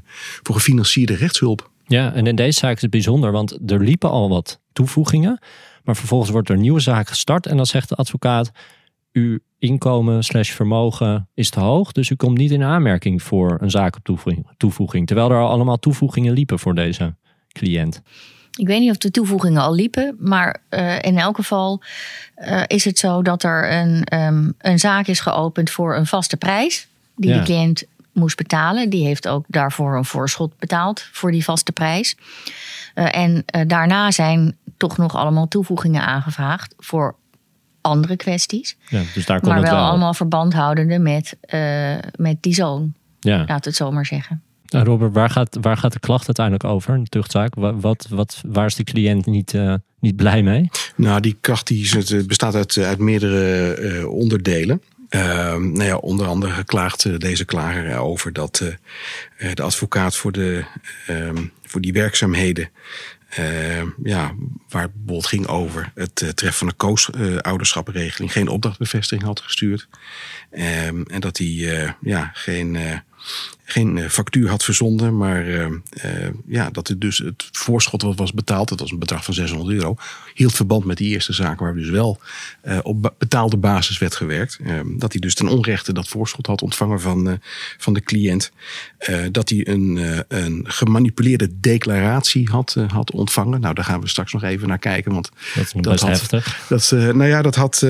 voor 0.42 0.54
gefinancierde 0.54 1.14
rechtshulp. 1.14 1.70
Ja, 1.86 2.12
en 2.12 2.26
in 2.26 2.36
deze 2.36 2.58
zaak 2.58 2.76
is 2.76 2.82
het 2.82 2.90
bijzonder, 2.90 3.32
want 3.32 3.58
er 3.66 3.80
liepen 3.80 4.10
al 4.10 4.28
wat 4.28 4.60
toevoegingen. 4.72 5.40
Maar 5.84 5.96
vervolgens 5.96 6.30
wordt 6.30 6.48
er 6.48 6.54
een 6.54 6.60
nieuwe 6.60 6.80
zaak 6.80 7.08
gestart 7.08 7.46
en 7.46 7.56
dan 7.56 7.66
zegt 7.66 7.88
de 7.88 7.94
advocaat 7.94 8.50
uw 9.12 9.38
inkomen 9.58 10.24
slash 10.24 10.50
vermogen 10.50 11.28
is 11.34 11.50
te 11.50 11.60
hoog. 11.60 11.92
Dus 11.92 12.10
u 12.10 12.14
komt 12.14 12.38
niet 12.38 12.50
in 12.50 12.62
aanmerking 12.62 13.22
voor 13.22 13.58
een 13.60 13.70
zakentoevoeging. 13.70 14.46
Toevoeging, 14.56 15.06
terwijl 15.06 15.30
er 15.30 15.40
al 15.40 15.50
allemaal 15.50 15.78
toevoegingen 15.78 16.32
liepen 16.32 16.58
voor 16.58 16.74
deze 16.74 17.14
cliënt. 17.52 18.02
Ik 18.56 18.66
weet 18.66 18.80
niet 18.80 18.90
of 18.90 18.96
de 18.96 19.10
toevoegingen 19.10 19.62
al 19.62 19.74
liepen, 19.74 20.16
maar 20.18 20.62
uh, 20.70 21.02
in 21.02 21.18
elk 21.18 21.36
geval 21.36 21.82
uh, 22.36 22.62
is 22.66 22.84
het 22.84 22.98
zo 22.98 23.22
dat 23.22 23.42
er 23.42 23.72
een, 23.72 24.14
um, 24.14 24.54
een 24.58 24.78
zaak 24.78 25.06
is 25.06 25.20
geopend 25.20 25.70
voor 25.70 25.96
een 25.96 26.06
vaste 26.06 26.36
prijs 26.36 26.86
die 27.16 27.30
ja. 27.30 27.38
de 27.38 27.44
cliënt 27.44 27.84
moest 28.12 28.36
betalen. 28.36 28.90
Die 28.90 29.06
heeft 29.06 29.28
ook 29.28 29.44
daarvoor 29.48 29.96
een 29.96 30.04
voorschot 30.04 30.58
betaald 30.58 31.08
voor 31.12 31.30
die 31.30 31.44
vaste 31.44 31.72
prijs. 31.72 32.16
Uh, 32.94 33.16
en 33.16 33.44
daarna 33.66 34.10
zijn 34.10 34.56
toch 34.76 34.96
nog 34.96 35.16
allemaal 35.16 35.48
toevoegingen 35.48 36.06
aangevraagd 36.06 36.74
voor 36.78 37.16
andere 37.80 38.16
kwesties. 38.16 38.76
Ja, 38.88 39.02
dus 39.14 39.26
daar 39.26 39.40
maar 39.42 39.60
wel, 39.60 39.70
wel, 39.70 39.84
allemaal 39.84 40.14
verband 40.14 40.52
houdende 40.52 40.98
met, 40.98 41.36
uh, 41.54 41.96
met 42.16 42.36
die 42.40 42.54
zoon. 42.54 42.94
Ja. 43.20 43.44
Laat 43.46 43.64
het 43.64 43.74
zo 43.74 43.90
maar 43.90 44.06
zeggen. 44.06 44.42
Uh, 44.74 44.82
Robert, 44.82 45.12
waar 45.12 45.30
gaat, 45.30 45.58
waar 45.60 45.76
gaat 45.76 45.92
de 45.92 46.00
klacht 46.00 46.26
uiteindelijk 46.26 46.64
over? 46.64 46.94
Een 46.94 47.08
tuchtzaak. 47.08 47.54
Wat, 47.54 48.06
wat, 48.10 48.42
waar 48.46 48.66
is 48.66 48.74
de 48.74 48.84
cliënt 48.84 49.26
niet, 49.26 49.52
uh, 49.52 49.74
niet 50.00 50.16
blij 50.16 50.42
mee? 50.42 50.70
Nou, 50.96 51.20
die 51.20 51.36
klacht 51.40 51.66
die 51.66 52.24
bestaat 52.26 52.54
uit, 52.54 52.76
uit 52.76 52.98
meerdere 52.98 54.08
onderdelen. 54.08 54.82
Uh, 55.10 55.20
nou 55.56 55.84
ja, 55.84 55.96
onder 55.96 56.26
andere 56.26 56.52
geklaagd 56.52 57.20
deze 57.20 57.44
klager 57.44 57.96
over 57.96 58.32
dat 58.32 58.62
uh, 58.62 59.54
de 59.54 59.62
advocaat 59.62 60.16
voor, 60.16 60.32
de, 60.32 60.64
uh, 61.10 61.30
voor 61.62 61.80
die 61.80 61.92
werkzaamheden 61.92 62.68
uh, 63.38 63.82
ja, 64.02 64.34
waar 64.68 64.82
het 64.82 64.92
bijvoorbeeld 64.92 65.26
ging 65.26 65.46
over 65.46 65.92
het 65.94 66.20
uh, 66.20 66.28
treffen 66.28 66.58
van 66.58 66.68
een 66.68 66.76
koos-ouderschappenregeling, 66.76 68.32
geen 68.32 68.48
opdrachtbevestiging 68.48 69.26
had 69.26 69.40
gestuurd. 69.40 69.88
Um, 70.50 71.02
en 71.06 71.20
dat 71.20 71.38
hij 71.38 71.46
uh, 71.46 71.90
ja, 72.00 72.30
geen 72.34 72.76
geen 73.64 73.98
eh, 73.98 74.08
factuur 74.08 74.48
had 74.48 74.64
verzonden. 74.64 75.16
Maar 75.16 75.48
uh, 75.48 75.66
uh, 76.04 76.28
ja, 76.46 76.70
dat 76.70 76.88
het 76.88 77.00
dus 77.00 77.18
het 77.18 77.48
voorschot 77.52 78.02
wat 78.02 78.16
was 78.16 78.32
betaald, 78.32 78.68
dat 78.68 78.80
was 78.80 78.90
een 78.90 78.98
bedrag 78.98 79.24
van 79.24 79.34
600 79.34 79.70
euro, 79.70 79.96
hield 80.34 80.54
verband 80.54 80.84
met 80.84 80.96
die 80.96 81.08
eerste 81.08 81.32
zaak 81.32 81.60
waar 81.60 81.74
dus 81.74 81.88
wel 81.88 82.20
uh, 82.64 82.78
op 82.82 83.14
betaalde 83.18 83.56
basis 83.56 83.98
werd 83.98 84.16
gewerkt. 84.16 84.58
dat 84.96 85.12
hij 85.12 85.20
dus 85.20 85.34
ten 85.34 85.48
onrechte 85.48 85.92
dat 85.92 86.08
voorschot 86.08 86.46
had 86.46 86.62
ontvangen 86.62 87.00
van, 87.00 87.40
van 87.78 87.92
de 87.92 88.00
cliënt. 88.00 88.52
dat 89.30 89.48
hij 89.48 89.68
een, 89.68 90.24
een 90.28 90.64
gemanipuleerde 90.68 91.60
declaratie 91.60 92.48
had, 92.50 92.76
had 92.88 93.10
ontvangen. 93.10 93.60
Nou, 93.60 93.74
daar 93.74 93.84
gaan 93.84 94.00
we 94.00 94.08
straks 94.08 94.32
nog 94.32 94.42
even 94.42 94.68
naar 94.68 94.78
kijken. 94.78 95.12
Want 95.12 95.30
dat 95.54 95.64
is 95.64 95.72
dat 95.72 96.00
had, 96.00 96.08
heftig. 96.08 96.66
Dat, 96.68 96.90
nou 96.90 97.24
ja, 97.24 97.42
dat 97.42 97.54
had 97.54 97.86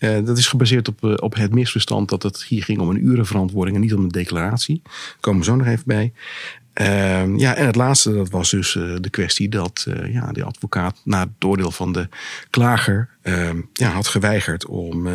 uh, 0.00 0.24
dat 0.24 0.38
is 0.38 0.46
gebaseerd 0.46 0.88
op, 0.88 1.04
uh, 1.04 1.14
op 1.16 1.34
het 1.34 1.54
misverstand 1.54 2.08
dat 2.08 2.22
het 2.22 2.44
hier 2.44 2.64
ging 2.64 2.78
om 2.78 2.90
een 2.90 3.04
urenverantwoording 3.04 3.76
en 3.76 3.82
niet 3.82 3.94
om 3.94 4.02
een 4.02 4.08
declaratie. 4.08 4.80
Daar 4.84 5.16
komen 5.20 5.40
we 5.40 5.46
zo 5.46 5.56
nog 5.56 5.66
even 5.66 5.84
bij. 5.86 6.12
Uh, 6.80 7.38
ja, 7.38 7.54
en 7.54 7.66
het 7.66 7.76
laatste, 7.76 8.12
dat 8.12 8.30
was 8.30 8.50
dus 8.50 8.74
uh, 8.74 8.96
de 9.00 9.10
kwestie 9.10 9.48
dat 9.48 9.86
ja, 10.10 10.32
de 10.32 10.44
advocaat 10.44 11.00
na 11.04 11.20
het 11.20 11.44
oordeel 11.44 11.70
van 11.70 11.92
de 11.92 12.08
klager 12.50 13.08
ehm, 13.22 13.60
ja, 13.72 13.90
had 13.90 14.08
geweigerd 14.08 14.66
om 14.66 15.08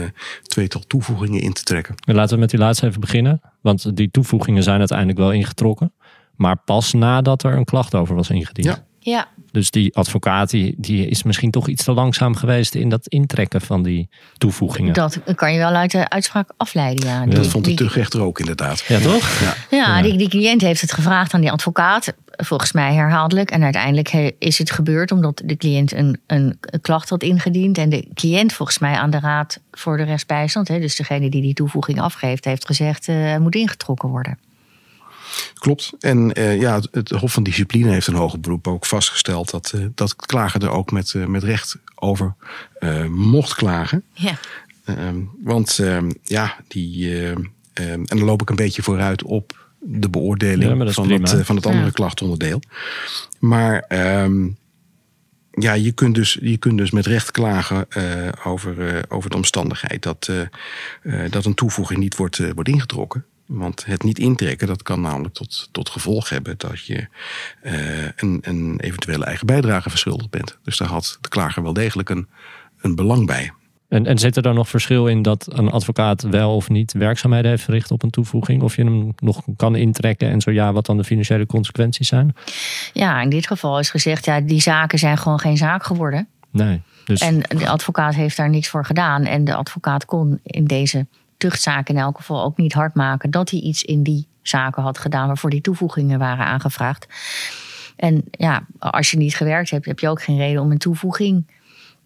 tweetal 0.44 0.82
toevoegingen 0.88 1.42
in 1.42 1.54
te 1.54 1.64
trekken. 1.64 1.96
Laten 2.06 2.34
we 2.34 2.40
met 2.40 2.50
die 2.50 2.60
laatste 2.60 2.88
even 2.88 3.00
beginnen, 3.00 3.42
want 3.62 3.96
die 3.96 4.12
toevoegingen 4.12 4.64
zijn 4.64 4.80
uiteindelijk 4.80 5.18
wel 5.18 5.32
ingetrokken, 5.32 5.94
maar 6.36 6.58
pas 6.58 6.94
nadat 6.94 7.44
er 7.44 7.58
een 7.58 7.66
klacht 7.66 7.96
over 7.96 8.16
was 8.16 8.30
ingediend. 8.30 8.68
Ja. 8.68 8.86
Ja. 9.00 9.28
Dus 9.54 9.72
die 9.72 9.96
advocaat 9.96 10.50
die, 10.50 10.76
die 10.78 11.08
is 11.08 11.24
misschien 11.24 11.52
toch 11.52 11.68
iets 11.68 11.84
te 11.84 11.92
langzaam 11.92 12.36
geweest 12.36 12.76
in 12.76 12.90
dat 12.90 13.08
intrekken 13.08 13.62
van 13.62 13.84
die 13.84 14.10
toevoegingen. 14.38 14.94
Dat 14.94 15.20
kan 15.36 15.54
je 15.54 15.58
wel 15.58 15.74
uit 15.74 15.92
de 15.92 16.10
uitspraak 16.10 16.50
afleiden. 16.58 17.06
Ja. 17.06 17.26
dat 17.26 17.48
vond 17.48 17.66
de 17.66 17.74
tuchtrechter 17.74 18.22
ook 18.22 18.40
inderdaad. 18.40 18.84
Ja, 18.88 19.00
toch? 19.00 19.42
Ja, 19.42 19.56
ja, 19.78 20.02
Die, 20.02 20.18
die 20.18 20.30
cliënt 20.30 20.62
heeft 20.62 20.82
het 20.82 20.94
gevraagd 20.94 21.34
aan 21.34 21.42
die 21.42 21.52
advocaat. 21.52 22.14
Volgens 22.32 22.72
mij 22.72 22.94
herhaaldelijk. 22.94 23.52
En 23.52 23.64
uiteindelijk 23.64 24.34
is 24.40 24.58
het 24.58 24.72
gebeurd 24.72 25.12
omdat 25.12 25.42
de 25.46 25.58
cliënt 25.58 25.94
een, 25.94 26.20
een, 26.28 26.60
klacht 26.82 27.10
had 27.10 27.24
ingediend. 27.24 27.78
En 27.78 27.90
de 27.90 28.08
cliënt 28.14 28.54
volgens 28.54 28.80
mij 28.80 28.94
aan 28.94 29.10
de 29.10 29.20
Raad 29.20 29.60
voor 29.72 29.98
de 29.98 30.04
Rechtsbijstand, 30.04 30.68
hè, 30.68 30.80
dus 30.80 30.96
degene 30.96 31.30
die 31.30 31.42
die 31.42 31.54
toevoeging 31.54 32.02
afgeeft, 32.02 32.46
heeft 32.46 32.66
gezegd 32.66 33.08
uh, 33.08 33.38
moet 33.38 33.56
ingetrokken 33.56 34.10
worden. 34.10 34.38
Klopt. 35.54 35.92
En 36.00 36.40
uh, 36.40 36.60
ja, 36.62 36.82
het 36.92 37.10
Hof 37.10 37.34
van 37.34 37.44
Discipline 37.44 37.92
heeft 37.92 38.08
een 38.08 38.14
hoger 38.14 38.40
beroep 38.40 38.68
ook 38.68 38.86
vastgesteld 38.86 39.52
dat, 39.52 39.72
uh, 39.76 39.86
dat 39.96 40.10
het 40.10 40.26
klager 40.26 40.64
er 40.64 40.70
ook 40.70 40.92
met, 40.92 41.14
uh, 41.14 41.26
met 41.26 41.44
recht 41.44 41.78
over 41.96 42.36
mocht 43.10 43.56
klagen. 43.56 44.04
Ja. 44.14 44.38
Ehm, 44.86 45.20
want 45.44 45.80
ehm, 45.80 46.12
ja, 46.24 46.56
die. 46.68 47.22
Ehm, 47.22 47.44
en 47.74 48.04
dan 48.06 48.24
loop 48.24 48.42
ik 48.42 48.50
een 48.50 48.56
beetje 48.56 48.84
vooruit 48.84 49.24
op 49.24 49.72
de 49.80 50.10
beoordeling 50.10 50.64
ja, 50.64 50.92
van, 50.92 51.12
het, 51.12 51.36
van 51.46 51.56
het 51.56 51.66
andere 51.66 51.86
ja. 51.86 51.92
klachtonderdeel. 51.92 52.62
Maar 53.40 53.86
ja, 55.60 55.74
je 55.74 55.92
kunt, 55.92 56.16
dus, 56.16 56.38
je 56.42 56.58
kunt 56.58 56.78
dus 56.78 56.92
met 56.92 57.06
recht 57.06 57.32
klagen 57.32 57.86
uh, 57.98 58.30
over, 58.44 58.96
uh, 58.96 59.02
over 59.08 59.30
de 59.30 59.36
omstandigheid 59.36 60.04
dat, 60.04 60.30
uh, 61.04 61.32
dat 61.32 61.46
een 61.46 61.54
toevoeging 61.54 62.00
niet 62.00 62.16
wordt, 62.16 62.54
wordt 62.54 62.70
ingetrokken. 62.70 63.26
Want 63.46 63.86
het 63.86 64.04
niet 64.04 64.20
intrekken, 64.20 64.68
dat 64.68 64.84
kan 64.84 65.02
namelijk 65.02 65.34
tot, 65.34 65.70
tot 65.72 65.90
gevolg 65.90 66.30
hebben 66.30 66.54
dat 66.58 66.86
je 66.86 67.08
uh, 67.64 68.06
een, 68.16 68.40
een 68.42 68.80
eventuele 68.80 69.26
eigen 69.26 69.48
bijdrage 69.48 69.90
verschuldigd 69.90 70.30
bent. 70.30 70.58
Dus 70.64 70.78
daar 70.78 70.88
had 70.88 71.18
de 71.22 71.30
klager 71.30 71.64
wel 71.64 71.74
degelijk 71.74 72.10
een, 72.10 72.28
een 72.82 72.96
belang 72.96 73.26
bij. 73.26 73.52
En, 73.94 74.06
en 74.06 74.18
zit 74.18 74.36
er 74.36 74.42
dan 74.42 74.56
nog 74.56 74.70
verschil 74.70 75.08
in 75.08 75.22
dat 75.22 75.48
een 75.52 75.70
advocaat 75.70 76.22
wel 76.22 76.56
of 76.56 76.70
niet 76.70 76.94
werkzaamheden 76.94 77.50
heeft 77.50 77.64
verricht 77.64 77.92
op 77.92 78.04
een 78.04 78.10
toevoeging? 78.10 78.62
Of 78.62 78.76
je 78.76 78.84
hem 78.84 79.14
nog 79.16 79.42
kan 79.56 79.76
intrekken 79.76 80.30
en 80.30 80.42
zo 80.42 80.52
ja, 80.52 80.74
wat 80.74 80.86
dan 80.86 80.98
de 80.98 81.04
financiële 81.04 81.46
consequenties 81.46 82.08
zijn? 82.08 82.36
Ja, 82.94 83.22
in 83.22 83.30
dit 83.30 83.48
geval 83.48 83.80
is 83.80 83.90
gezegd, 83.90 84.26
ja, 84.26 84.42
die 84.42 84.62
zaken 84.62 85.00
zijn 85.00 85.18
gewoon 85.18 85.40
geen 85.40 85.58
zaak 85.58 85.84
geworden. 85.84 86.28
Nee. 86.52 86.82
Dus... 87.06 87.22
En 87.22 87.40
de 87.40 87.70
advocaat 87.70 88.16
heeft 88.16 88.38
daar 88.38 88.50
niks 88.50 88.68
voor 88.68 88.86
gedaan. 88.86 89.24
En 89.24 89.44
de 89.44 89.56
advocaat 89.56 90.06
kon 90.06 90.40
in 90.44 90.66
deze 90.66 91.08
tuchtzaken 91.38 91.96
in 91.96 92.02
elk 92.02 92.18
geval 92.18 92.44
ook 92.44 92.58
niet 92.58 92.74
hard 92.74 92.96
maken 92.96 93.32
dat 93.32 93.50
hij 93.50 93.60
iets 93.60 93.84
in 93.84 94.04
die 94.04 94.28
zaken 94.42 94.84
had 94.84 94.98
gedaan 94.98 95.28
waarvoor 95.28 95.50
die 95.50 95.62
toevoegingen 95.62 96.20
waren 96.20 96.46
aangevraagd. 96.46 97.08
En 97.96 98.24
ja, 98.32 98.66
als 98.80 99.12
je 99.12 99.18
niet 99.18 99.36
gewerkt 99.36 99.70
hebt, 99.70 99.86
heb 99.86 100.00
je 100.00 100.10
ook 100.10 100.22
geen 100.22 100.38
reden 100.38 100.62
om 100.62 100.72
een 100.72 100.78
toevoeging 100.78 101.46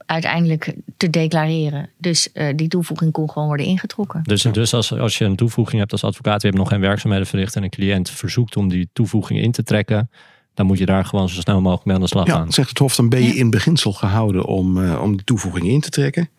uiteindelijk 0.06 0.76
te 0.98 1.10
declareren. 1.10 1.90
Dus 1.98 2.30
uh, 2.34 2.54
die 2.56 2.68
toevoeging 2.68 3.12
kon 3.12 3.30
gewoon 3.30 3.48
worden 3.48 3.66
ingetrokken. 3.66 4.24
Dus, 4.24 4.42
dus 4.42 4.74
als, 4.74 4.94
als 4.94 5.18
je 5.18 5.26
een 5.26 5.36
toevoeging 5.36 5.80
hebt 5.80 5.92
als 5.92 6.04
advocaat, 6.04 6.42
je 6.42 6.48
hebt 6.48 6.60
nog 6.60 6.70
geen 6.70 6.80
werkzaamheden 6.80 7.28
verricht 7.28 7.56
en 7.56 7.64
een 7.64 7.70
cliënt 7.70 8.10
verzoekt 8.10 8.58
om 8.58 8.70
die 8.70 8.90
toevoeging 8.94 9.40
in 9.40 9.52
te 9.52 9.64
trekken, 9.64 10.10
dan 10.58 10.66
moet 10.66 10.78
je 10.78 10.86
daar 10.86 11.06
gewoon 11.06 11.30
zo 11.30 11.42
snel 11.42 11.62
mogelijk 11.62 11.86
mee 11.86 11.96
aan 11.96 12.02
de 12.02 12.08
slag 12.08 12.26
ja, 12.26 12.34
gaan. 12.34 12.52
Zegt 12.52 12.70
het 12.70 12.78
Hof, 12.78 12.96
dan 12.96 13.10
ben 13.10 13.24
je 13.24 13.36
in 13.36 13.50
beginsel 13.50 13.94
gehouden 13.94 14.46
om, 14.46 14.78
uh, 14.78 15.02
om 15.02 15.12
die 15.12 15.24
toevoeging 15.24 15.68
in 15.68 15.80
te 15.80 15.90
trekken. 15.90 16.30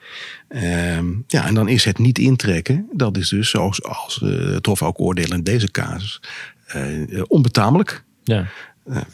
Uh, 0.49 0.99
ja, 1.27 1.47
en 1.47 1.55
dan 1.55 1.69
is 1.69 1.85
het 1.85 1.99
niet 1.99 2.19
intrekken, 2.19 2.89
dat 2.93 3.17
is 3.17 3.29
dus 3.29 3.51
zoals 3.51 3.85
als, 3.85 4.21
uh, 4.25 4.55
het 4.55 4.67
Hof 4.67 4.83
ook 4.83 5.01
oordelen 5.01 5.37
in 5.37 5.45
deze 5.45 5.71
casus, 5.71 6.21
eh, 6.67 6.83
onbetamelijk. 7.27 8.05
Ja. 8.25 8.47
Ja. 8.91 9.05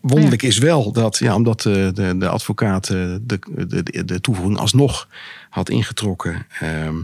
Wonderlijk 0.00 0.42
is 0.42 0.58
wel 0.58 0.92
dat, 0.92 1.18
ja, 1.18 1.34
omdat 1.34 1.60
de, 1.60 1.90
de, 1.94 2.18
de 2.18 2.28
advocaat 2.28 2.86
de, 2.86 3.20
de, 3.22 4.04
de 4.04 4.20
toevoeging 4.20 4.58
alsnog 4.58 5.08
had 5.50 5.70
ingetrokken. 5.70 6.46
Ehm, 6.60 6.96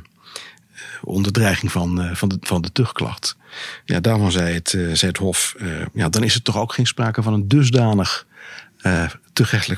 onder 1.04 1.32
dreiging 1.32 1.72
van, 1.72 2.10
van, 2.12 2.28
de, 2.28 2.36
van 2.40 2.62
de. 2.72 3.36
Ja, 3.84 4.00
daarvan 4.00 4.32
zei 4.32 4.54
het, 4.54 4.68
zei 4.68 5.06
het 5.06 5.16
Hof, 5.16 5.54
uh, 5.56 5.86
ja, 5.92 6.08
dan 6.08 6.22
is 6.22 6.34
er 6.34 6.42
toch 6.42 6.56
ook 6.56 6.72
geen 6.72 6.86
sprake 6.86 7.22
van 7.22 7.32
een 7.32 7.48
dusdanig 7.48 8.26
uh, 8.82 9.10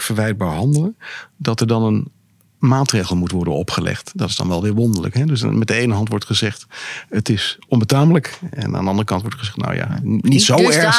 verwijtbaar 0.03 0.55
handelen, 0.55 0.97
dat 1.37 1.61
er 1.61 1.67
dan 1.67 1.83
een 1.83 2.11
maatregel 2.59 3.17
moet 3.17 3.31
worden 3.31 3.55
opgelegd. 3.55 4.13
Dat 4.15 4.29
is 4.29 4.37
dan 4.37 4.49
wel 4.49 4.63
weer 4.63 4.75
wonderlijk. 4.75 5.15
Hè? 5.15 5.25
Dus 5.25 5.43
met 5.43 5.69
de 5.69 5.75
ene 5.75 5.95
hand 5.95 6.09
wordt 6.09 6.25
gezegd, 6.25 6.67
het 7.09 7.29
is 7.29 7.59
onbetamelijk. 7.69 8.39
En 8.51 8.77
aan 8.77 8.83
de 8.83 8.91
andere 8.91 9.05
kant 9.05 9.23
wordt 9.23 9.37
gezegd, 9.37 9.57
nou 9.57 9.75
ja, 9.75 9.99
niet 10.03 10.43
zo 10.43 10.57
erg 10.57 10.99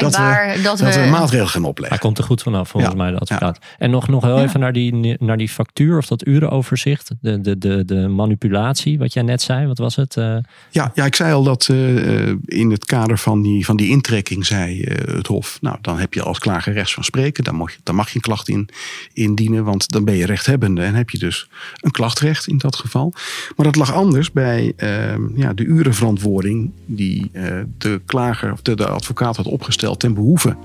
dat 0.00 0.16
we, 0.16 0.58
dat, 0.62 0.78
we, 0.78 0.84
dat 0.84 0.94
we 0.94 1.08
maatregelen 1.10 1.48
gaan 1.48 1.64
opleggen. 1.64 1.98
Hij 1.98 2.06
komt 2.06 2.18
er 2.18 2.24
goed 2.24 2.42
vanaf, 2.42 2.68
volgens 2.68 2.94
mij, 2.94 3.10
de 3.10 3.18
advocaat. 3.18 3.58
En 3.78 3.90
nog, 3.90 4.08
nog 4.08 4.22
heel 4.22 4.42
even 4.42 4.60
naar 4.60 4.72
die, 4.72 5.16
naar 5.18 5.36
die 5.36 5.48
factuur 5.48 5.98
of 5.98 6.06
dat 6.06 6.26
urenoverzicht. 6.26 7.10
De, 7.20 7.40
de, 7.40 7.58
de, 7.58 7.84
de 7.84 8.08
manipulatie, 8.08 8.98
wat 8.98 9.12
jij 9.12 9.22
net 9.22 9.42
zei. 9.42 9.66
Wat 9.66 9.78
was 9.78 9.96
het? 9.96 10.16
Uh... 10.16 10.36
Ja, 10.70 10.90
ja, 10.94 11.04
ik 11.04 11.14
zei 11.14 11.32
al 11.32 11.42
dat 11.42 11.68
uh, 11.70 12.32
in 12.44 12.70
het 12.70 12.84
kader 12.84 13.18
van 13.18 13.42
die, 13.42 13.64
van 13.64 13.76
die 13.76 13.88
intrekking 13.88 14.46
zei 14.46 14.80
uh, 14.80 15.14
het 15.16 15.26
Hof... 15.26 15.58
nou, 15.60 15.78
dan 15.80 15.98
heb 15.98 16.14
je 16.14 16.22
als 16.22 16.38
klager 16.38 16.72
rechts 16.72 16.94
van 16.94 17.04
spreken. 17.04 17.44
Dan 17.44 17.54
mag 17.54 17.72
je, 17.72 17.78
dan 17.82 17.94
mag 17.94 18.08
je 18.08 18.14
een 18.14 18.20
klacht 18.20 18.48
in, 18.48 18.68
indienen, 19.12 19.64
want 19.64 19.88
dan 19.88 20.04
ben 20.04 20.14
je 20.14 20.26
rechthebbende... 20.26 20.92
heb 20.94 21.10
je 21.10 21.18
dus 21.18 21.48
een 21.80 21.90
klachtrecht 21.90 22.46
in 22.46 22.58
dat 22.58 22.76
geval. 22.76 23.12
Maar 23.56 23.66
dat 23.66 23.76
lag 23.76 23.92
anders 23.92 24.32
bij 24.32 24.72
ehm, 24.76 25.22
ja, 25.34 25.52
de 25.52 25.64
urenverantwoording 25.64 26.72
die 26.86 27.30
uh, 27.32 27.60
de 27.78 28.00
klager 28.06 28.52
of 28.52 28.62
de, 28.62 28.86
advocaat 28.86 29.36
had 29.36 29.46
opgesteld 29.46 30.00
ten 30.00 30.14
behoeve 30.14 30.56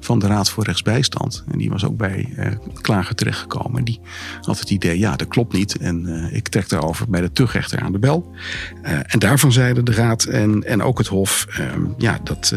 van 0.00 0.18
de 0.18 0.26
Raad 0.26 0.50
voor 0.50 0.64
Rechtsbijstand. 0.64 1.44
En 1.52 1.58
die 1.58 1.70
was 1.70 1.84
ook 1.84 1.96
bij 1.96 2.34
uh, 2.38 2.46
klager 2.80 3.14
terechtgekomen. 3.14 3.78
En 3.78 3.84
die 3.84 4.00
had 4.40 4.58
het 4.58 4.70
idee, 4.70 4.98
ja, 4.98 5.16
dat 5.16 5.28
klopt 5.28 5.52
niet. 5.52 5.76
En 5.76 6.06
uh, 6.06 6.36
ik 6.36 6.48
trek 6.48 6.68
daarover 6.68 7.08
bij 7.08 7.20
de 7.20 7.32
tuchtrechter 7.32 7.80
aan 7.80 7.92
de 7.92 7.98
bel. 7.98 8.34
en 8.82 9.18
daarvan 9.18 9.52
zeiden 9.52 9.84
de 9.84 9.92
Raad 9.92 10.24
en, 10.24 10.62
en 10.62 10.82
ook 10.82 10.98
het 10.98 11.06
Hof, 11.06 11.46
ehm, 11.50 11.82
ja, 11.98 12.18
dat, 12.24 12.54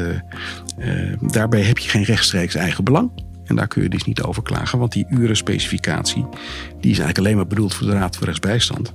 daarbij 1.22 1.62
heb 1.62 1.78
je 1.78 1.90
geen 1.90 2.04
rechtstreeks 2.04 2.56
eigen 2.56 2.84
belang. 2.84 3.12
En 3.48 3.56
daar 3.56 3.68
kun 3.68 3.84
je 3.84 3.90
dus 3.90 4.04
niet 4.04 4.22
over 4.22 4.44
klagen, 4.44 4.80
want 4.80 4.92
die 4.92 5.06
urenspecificatie 5.10 6.26
die 6.80 6.92
is 6.92 7.00
eigenlijk 7.00 7.18
alleen 7.18 7.36
maar 7.36 7.48
bedoeld 7.48 7.74
voor 7.74 7.88
de 7.88 7.94
Raad 7.94 8.16
voor 8.16 8.26
Rechtsbijstand. 8.26 8.94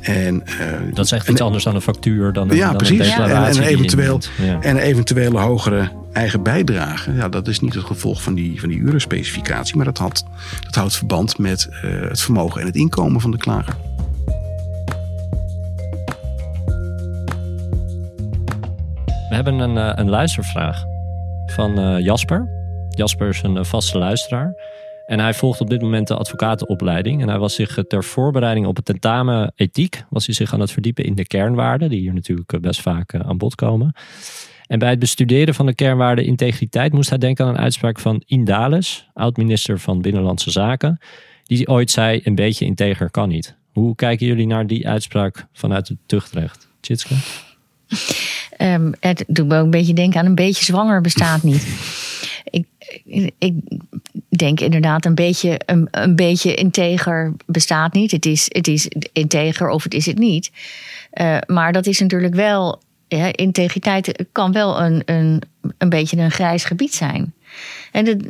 En, 0.00 0.42
uh, 0.46 0.94
dat 0.94 1.04
is 1.04 1.12
echt 1.12 1.28
iets 1.28 1.40
anders 1.40 1.64
dan 1.64 1.74
een 1.74 1.80
factuur, 1.80 2.32
dan, 2.32 2.48
ja, 2.48 2.68
dan 2.68 2.76
precies. 2.76 2.98
een 2.98 3.04
declaratie. 3.04 3.60
En, 3.60 3.66
en, 3.66 3.72
eventueel, 3.72 4.20
en 4.60 4.70
een 4.70 4.76
eventuele 4.76 5.38
hogere 5.38 5.90
eigen 6.12 6.42
bijdrage. 6.42 7.12
Ja, 7.12 7.28
dat 7.28 7.48
is 7.48 7.60
niet 7.60 7.74
het 7.74 7.84
gevolg 7.84 8.22
van 8.22 8.34
die, 8.34 8.60
van 8.60 8.68
die 8.68 8.78
urenspecificatie, 8.78 9.76
maar 9.76 9.84
dat, 9.84 9.98
had, 9.98 10.24
dat 10.60 10.74
houdt 10.74 10.96
verband 10.96 11.38
met 11.38 11.68
uh, 11.84 12.08
het 12.08 12.20
vermogen 12.20 12.60
en 12.60 12.66
het 12.66 12.76
inkomen 12.76 13.20
van 13.20 13.30
de 13.30 13.36
klager. 13.38 13.74
We 19.28 19.38
hebben 19.38 19.58
een, 19.58 19.76
uh, 19.76 19.92
een 19.94 20.08
luistervraag 20.08 20.84
van 21.46 22.02
Jasper. 22.02 22.61
Jasper 22.96 23.28
is 23.28 23.42
een 23.42 23.64
vaste 23.64 23.98
luisteraar. 23.98 24.54
En 25.06 25.20
hij 25.20 25.34
volgt 25.34 25.60
op 25.60 25.70
dit 25.70 25.80
moment 25.80 26.08
de 26.08 26.16
advocatenopleiding. 26.16 27.22
En 27.22 27.28
hij 27.28 27.38
was 27.38 27.54
zich 27.54 27.78
eh, 27.78 27.84
ter 27.84 28.04
voorbereiding 28.04 28.66
op 28.66 28.76
het 28.76 28.84
tentamen 28.84 29.52
ethiek... 29.56 30.04
was 30.10 30.26
hij 30.26 30.34
zich 30.34 30.52
aan 30.52 30.60
het 30.60 30.70
verdiepen 30.70 31.04
in 31.04 31.14
de 31.14 31.26
kernwaarden... 31.26 31.88
die 31.88 32.00
hier 32.00 32.14
natuurlijk 32.14 32.52
eh, 32.52 32.60
best 32.60 32.80
vaak 32.80 33.12
eh, 33.12 33.20
aan 33.20 33.38
bod 33.38 33.54
komen. 33.54 33.94
En 34.66 34.78
bij 34.78 34.90
het 34.90 34.98
bestuderen 34.98 35.54
van 35.54 35.66
de 35.66 35.74
kernwaarde 35.74 36.24
integriteit... 36.24 36.92
moest 36.92 37.08
hij 37.08 37.18
denken 37.18 37.44
aan 37.44 37.54
een 37.54 37.60
uitspraak 37.60 37.98
van 38.00 38.22
Indales... 38.26 39.08
oud-minister 39.14 39.78
van 39.78 40.00
Binnenlandse 40.00 40.50
Zaken... 40.50 40.98
die 41.44 41.68
ooit 41.68 41.90
zei, 41.90 42.20
een 42.24 42.34
beetje 42.34 42.64
integer 42.64 43.10
kan 43.10 43.28
niet. 43.28 43.56
Hoe 43.72 43.94
kijken 43.94 44.26
jullie 44.26 44.46
naar 44.46 44.66
die 44.66 44.88
uitspraak 44.88 45.46
vanuit 45.52 45.88
het 45.88 45.98
tuchtrecht? 46.06 46.68
Tjitske? 46.80 47.14
Um, 48.58 48.92
het 49.00 49.24
doet 49.26 49.48
me 49.48 49.58
ook 49.58 49.64
een 49.64 49.70
beetje 49.70 49.94
denken 49.94 50.20
aan 50.20 50.26
een 50.26 50.34
beetje 50.34 50.64
zwanger 50.64 51.00
bestaat 51.00 51.42
niet. 51.42 51.66
ik, 52.52 52.66
ik 53.38 53.54
denk 54.28 54.60
inderdaad 54.60 55.04
een 55.04 55.14
beetje, 55.14 55.60
een, 55.66 55.88
een 55.90 56.16
beetje 56.16 56.54
integer 56.54 57.32
bestaat 57.46 57.92
niet. 57.92 58.10
Het 58.10 58.26
is, 58.26 58.46
het 58.48 58.68
is 58.68 58.88
integer 59.12 59.68
of 59.68 59.82
het 59.82 59.94
is 59.94 60.06
het 60.06 60.18
niet. 60.18 60.50
Uh, 61.20 61.38
maar 61.46 61.72
dat 61.72 61.86
is 61.86 62.00
natuurlijk 62.00 62.34
wel, 62.34 62.80
integriteit 63.32 64.26
kan 64.32 64.52
wel 64.52 64.80
een, 64.80 65.02
een, 65.04 65.42
een 65.78 65.88
beetje 65.88 66.16
een 66.16 66.30
grijs 66.30 66.64
gebied 66.64 66.94
zijn. 66.94 67.34
En 67.92 68.20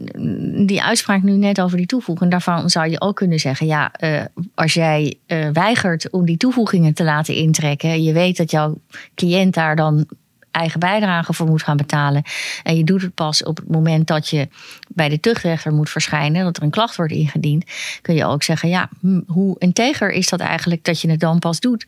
die 0.67 0.83
uitspraak 0.83 1.23
nu 1.23 1.33
net 1.33 1.61
over 1.61 1.77
die 1.77 1.87
toevoeging, 1.87 2.31
daarvan 2.31 2.71
zou 2.71 2.91
je 2.91 3.01
ook 3.01 3.17
kunnen 3.17 3.39
zeggen: 3.39 3.67
ja, 3.67 3.93
uh, 4.01 4.21
als 4.55 4.75
jij 4.75 5.15
uh, 5.27 5.49
weigert 5.53 6.11
om 6.11 6.25
die 6.25 6.37
toevoegingen 6.37 6.95
te 6.95 7.05
laten 7.05 7.35
intrekken, 7.35 8.03
je 8.03 8.13
weet 8.13 8.37
dat 8.37 8.51
jouw 8.51 8.81
cliënt 9.15 9.55
daar 9.55 9.77
dan 9.77 10.07
eigen 10.53 10.81
bijdrage 10.81 11.33
voor 11.33 11.47
moet 11.47 11.63
gaan 11.63 11.77
betalen. 11.77 12.23
En 12.63 12.77
je 12.77 12.85
doet 12.85 13.03
het 13.03 13.15
pas 13.15 13.45
op 13.45 13.57
het 13.57 13.69
moment 13.69 14.07
dat 14.07 14.29
je 14.29 14.49
bij 14.89 15.09
de 15.09 15.21
tuchtrechter 15.21 15.73
moet 15.73 15.91
verschijnen, 15.91 16.45
dat 16.45 16.57
er 16.57 16.63
een 16.63 16.71
klacht 16.71 16.97
wordt 16.97 17.13
ingediend, 17.13 17.65
kun 18.03 18.15
je 18.15 18.25
ook 18.25 18.43
zeggen: 18.43 18.69
ja, 18.69 18.89
hm, 19.01 19.21
hoe 19.27 19.57
integer 19.59 20.11
is 20.11 20.29
dat 20.29 20.41
eigenlijk 20.41 20.85
dat 20.85 21.01
je 21.01 21.11
het 21.11 21.21
dan 21.21 21.39
pas 21.39 21.61
doet? 21.61 21.85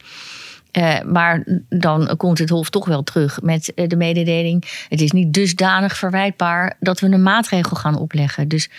Uh, 0.79 1.01
maar 1.03 1.61
dan 1.69 2.17
komt 2.17 2.39
het 2.39 2.49
Hof 2.49 2.71
toch 2.71 2.87
wel 2.87 3.03
terug 3.03 3.43
met 3.43 3.75
eh, 3.75 3.89
de 3.89 3.97
mededeling: 3.97 4.85
het 4.89 5.01
is 5.01 5.13
niet 5.13 5.33
dusdanig 5.33 5.97
verwijtbaar 5.97 6.77
dat 6.81 7.01
we 7.01 7.07
een 7.07 7.23
maatregel 7.23 7.77
gaan 7.77 7.99
opleggen. 7.99 8.49
Dus 8.49 8.71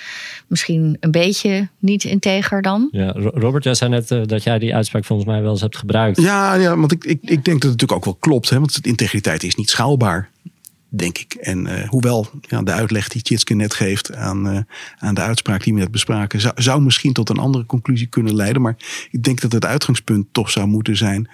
misschien 0.48 0.98
een 1.00 1.12
beetje 1.12 1.68
niet 1.80 2.04
integer 2.04 2.62
dan. 2.62 2.88
Ja, 2.92 3.12
Robert, 3.16 3.64
jij 3.64 3.74
zei 3.74 3.90
net 3.90 4.12
uh, 4.12 4.22
dat 4.26 4.44
jij 4.44 4.60
die 4.60 4.76
uitspraak 4.76 5.06
volgens 5.06 5.30
mij 5.30 5.42
wel 5.42 5.52
eens 5.52 5.62
hebt 5.62 5.78
gebruikt. 5.78 6.22
Ja, 6.22 6.54
ja 6.54 6.78
want 6.78 6.92
ik, 6.92 7.04
ik, 7.04 7.20
ik 7.22 7.28
denk 7.28 7.46
dat 7.46 7.72
het 7.72 7.82
natuurlijk 7.82 7.92
ook 7.92 8.06
wel 8.06 8.18
klopt, 8.20 8.50
hè, 8.50 8.60
want 8.60 8.80
integriteit 8.82 9.44
is 9.44 9.56
niet 9.56 9.70
schaalbaar 9.70 10.30
denk 10.98 11.18
ik. 11.18 11.34
En 11.34 11.66
uh, 11.66 11.88
hoewel 11.88 12.28
ja, 12.42 12.62
de 12.62 12.72
uitleg 12.72 13.08
die 13.08 13.22
Tjitske 13.22 13.54
net 13.54 13.74
geeft 13.74 14.16
aan, 14.16 14.48
uh, 14.48 14.60
aan 14.98 15.14
de 15.14 15.22
uitspraak 15.22 15.64
die 15.64 15.74
we 15.74 15.80
net 15.80 15.92
bespraken, 15.92 16.42
zou, 16.42 16.54
zou, 16.62 16.82
misschien 16.82 17.14
tot 17.14 17.30
een 17.30 17.38
andere 17.38 17.66
conclusie 17.66 18.08
kunnen 18.08 18.36
leiden. 18.36 18.62
Maar 18.62 18.76
ik 19.12 19.24
denk 19.24 19.42
dat 19.42 19.52
het 19.52 19.66
uitgangspunt 19.66 20.26
toch 20.32 20.50
zou 20.50 20.68
moeten 20.68 20.98
zijn 20.98 21.30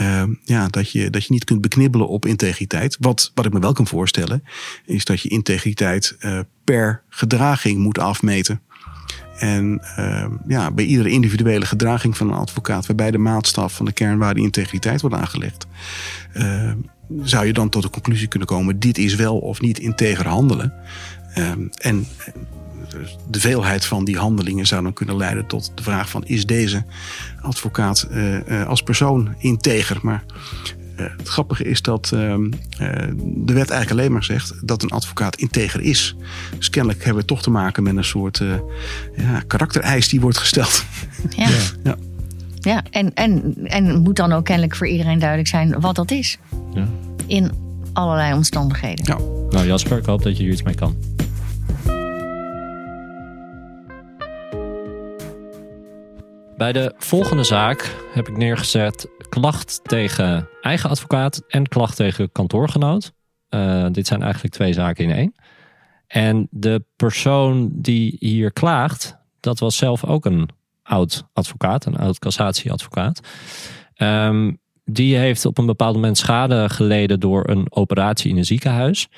uh, 0.00 0.22
ja, 0.44 0.68
dat, 0.68 0.90
je, 0.90 1.10
dat 1.10 1.24
je 1.24 1.32
niet 1.32 1.44
kunt 1.44 1.60
beknibbelen 1.60 2.08
op 2.08 2.26
integriteit. 2.26 2.96
Wat, 3.00 3.30
wat 3.34 3.46
ik 3.46 3.52
me 3.52 3.60
wel 3.60 3.72
kan 3.72 3.86
voorstellen, 3.86 4.42
is 4.84 5.04
dat 5.04 5.20
je 5.20 5.28
integriteit 5.28 6.16
per 6.64 7.02
gedraging 7.08 7.78
moet 7.78 7.98
afmeten. 7.98 8.60
En 9.38 9.82
uh, 9.98 10.26
ja, 10.46 10.70
bij 10.70 10.84
iedere 10.84 11.10
individuele 11.10 11.66
gedraging 11.66 12.16
van 12.16 12.28
een 12.28 12.38
advocaat, 12.38 12.86
waarbij 12.86 13.10
de 13.10 13.18
maatstaf 13.18 13.74
van 13.74 13.86
de 13.86 13.92
kernwaarde 13.92 14.40
integriteit 14.40 15.00
wordt 15.00 15.16
aangelegd, 15.16 15.66
uh, 16.34 16.72
zou 17.22 17.46
je 17.46 17.52
dan 17.52 17.68
tot 17.68 17.82
de 17.82 17.90
conclusie 17.90 18.28
kunnen 18.28 18.48
komen: 18.48 18.78
dit 18.78 18.98
is 18.98 19.14
wel 19.14 19.38
of 19.38 19.60
niet 19.60 19.78
integer 19.78 20.26
handelen. 20.26 20.72
Um, 21.38 21.70
en 21.76 22.06
de 23.30 23.40
veelheid 23.40 23.84
van 23.84 24.04
die 24.04 24.18
handelingen 24.18 24.66
zou 24.66 24.82
dan 24.82 24.92
kunnen 24.92 25.16
leiden 25.16 25.46
tot 25.46 25.72
de 25.74 25.82
vraag 25.82 26.10
van 26.10 26.24
is 26.24 26.46
deze 26.46 26.84
advocaat 27.40 28.08
uh, 28.10 28.48
uh, 28.48 28.66
als 28.66 28.82
persoon 28.82 29.34
integer? 29.38 29.98
Maar 30.02 30.24
uh, 31.00 31.06
het 31.16 31.28
grappige 31.28 31.64
is 31.64 31.82
dat 31.82 32.10
ehm, 32.12 32.50
de 33.20 33.52
wet 33.52 33.70
eigenlijk 33.70 33.90
alleen 33.90 34.12
maar 34.12 34.24
zegt 34.24 34.54
dat 34.62 34.82
een 34.82 34.90
advocaat 34.90 35.36
integer 35.36 35.80
is. 35.80 36.16
Dus 36.58 36.70
kennelijk 36.70 37.04
hebben 37.04 37.22
we 37.22 37.28
toch 37.28 37.42
te 37.42 37.50
maken 37.50 37.82
met 37.82 37.96
een 37.96 38.04
soort 38.04 38.42
ja, 39.16 39.42
karaktereis 39.46 40.08
die 40.08 40.20
wordt 40.20 40.38
gesteld. 40.38 40.84
Ja. 41.30 41.48
ja. 41.82 41.96
Ja, 42.66 42.82
en, 42.90 43.14
en, 43.14 43.54
en 43.64 43.98
moet 44.02 44.16
dan 44.16 44.32
ook 44.32 44.44
kennelijk 44.44 44.76
voor 44.76 44.86
iedereen 44.86 45.18
duidelijk 45.18 45.48
zijn 45.48 45.80
wat 45.80 45.94
dat 45.94 46.10
is. 46.10 46.38
Ja. 46.74 46.88
In 47.26 47.50
allerlei 47.92 48.34
omstandigheden. 48.34 49.04
Ja. 49.04 49.18
Nou 49.50 49.66
Jasper, 49.66 49.98
ik 49.98 50.04
hoop 50.04 50.22
dat 50.22 50.36
je 50.36 50.42
hier 50.42 50.52
iets 50.52 50.62
mee 50.62 50.74
kan. 50.74 50.96
Bij 56.56 56.72
de 56.72 56.94
volgende 56.98 57.44
zaak 57.44 57.96
heb 58.12 58.28
ik 58.28 58.36
neergezet 58.36 59.08
klacht 59.28 59.80
tegen 59.82 60.48
eigen 60.60 60.90
advocaat 60.90 61.42
en 61.48 61.68
klacht 61.68 61.96
tegen 61.96 62.32
kantoorgenoot. 62.32 63.12
Uh, 63.50 63.86
dit 63.90 64.06
zijn 64.06 64.22
eigenlijk 64.22 64.54
twee 64.54 64.72
zaken 64.72 65.04
in 65.04 65.10
één. 65.10 65.34
En 66.06 66.46
de 66.50 66.84
persoon 66.96 67.70
die 67.72 68.16
hier 68.18 68.52
klaagt, 68.52 69.18
dat 69.40 69.58
was 69.58 69.76
zelf 69.76 70.04
ook 70.04 70.24
een 70.24 70.48
oud 70.86 71.26
advocaat, 71.32 71.84
een 71.84 71.96
oud 71.96 72.18
cassatieadvocaat. 72.18 73.20
Um, 73.96 74.58
die 74.84 75.16
heeft 75.16 75.44
op 75.44 75.58
een 75.58 75.66
bepaald 75.66 75.94
moment 75.94 76.18
schade 76.18 76.68
geleden 76.68 77.20
door 77.20 77.48
een 77.48 77.66
operatie 77.68 78.30
in 78.30 78.36
een 78.36 78.44
ziekenhuis. 78.44 79.08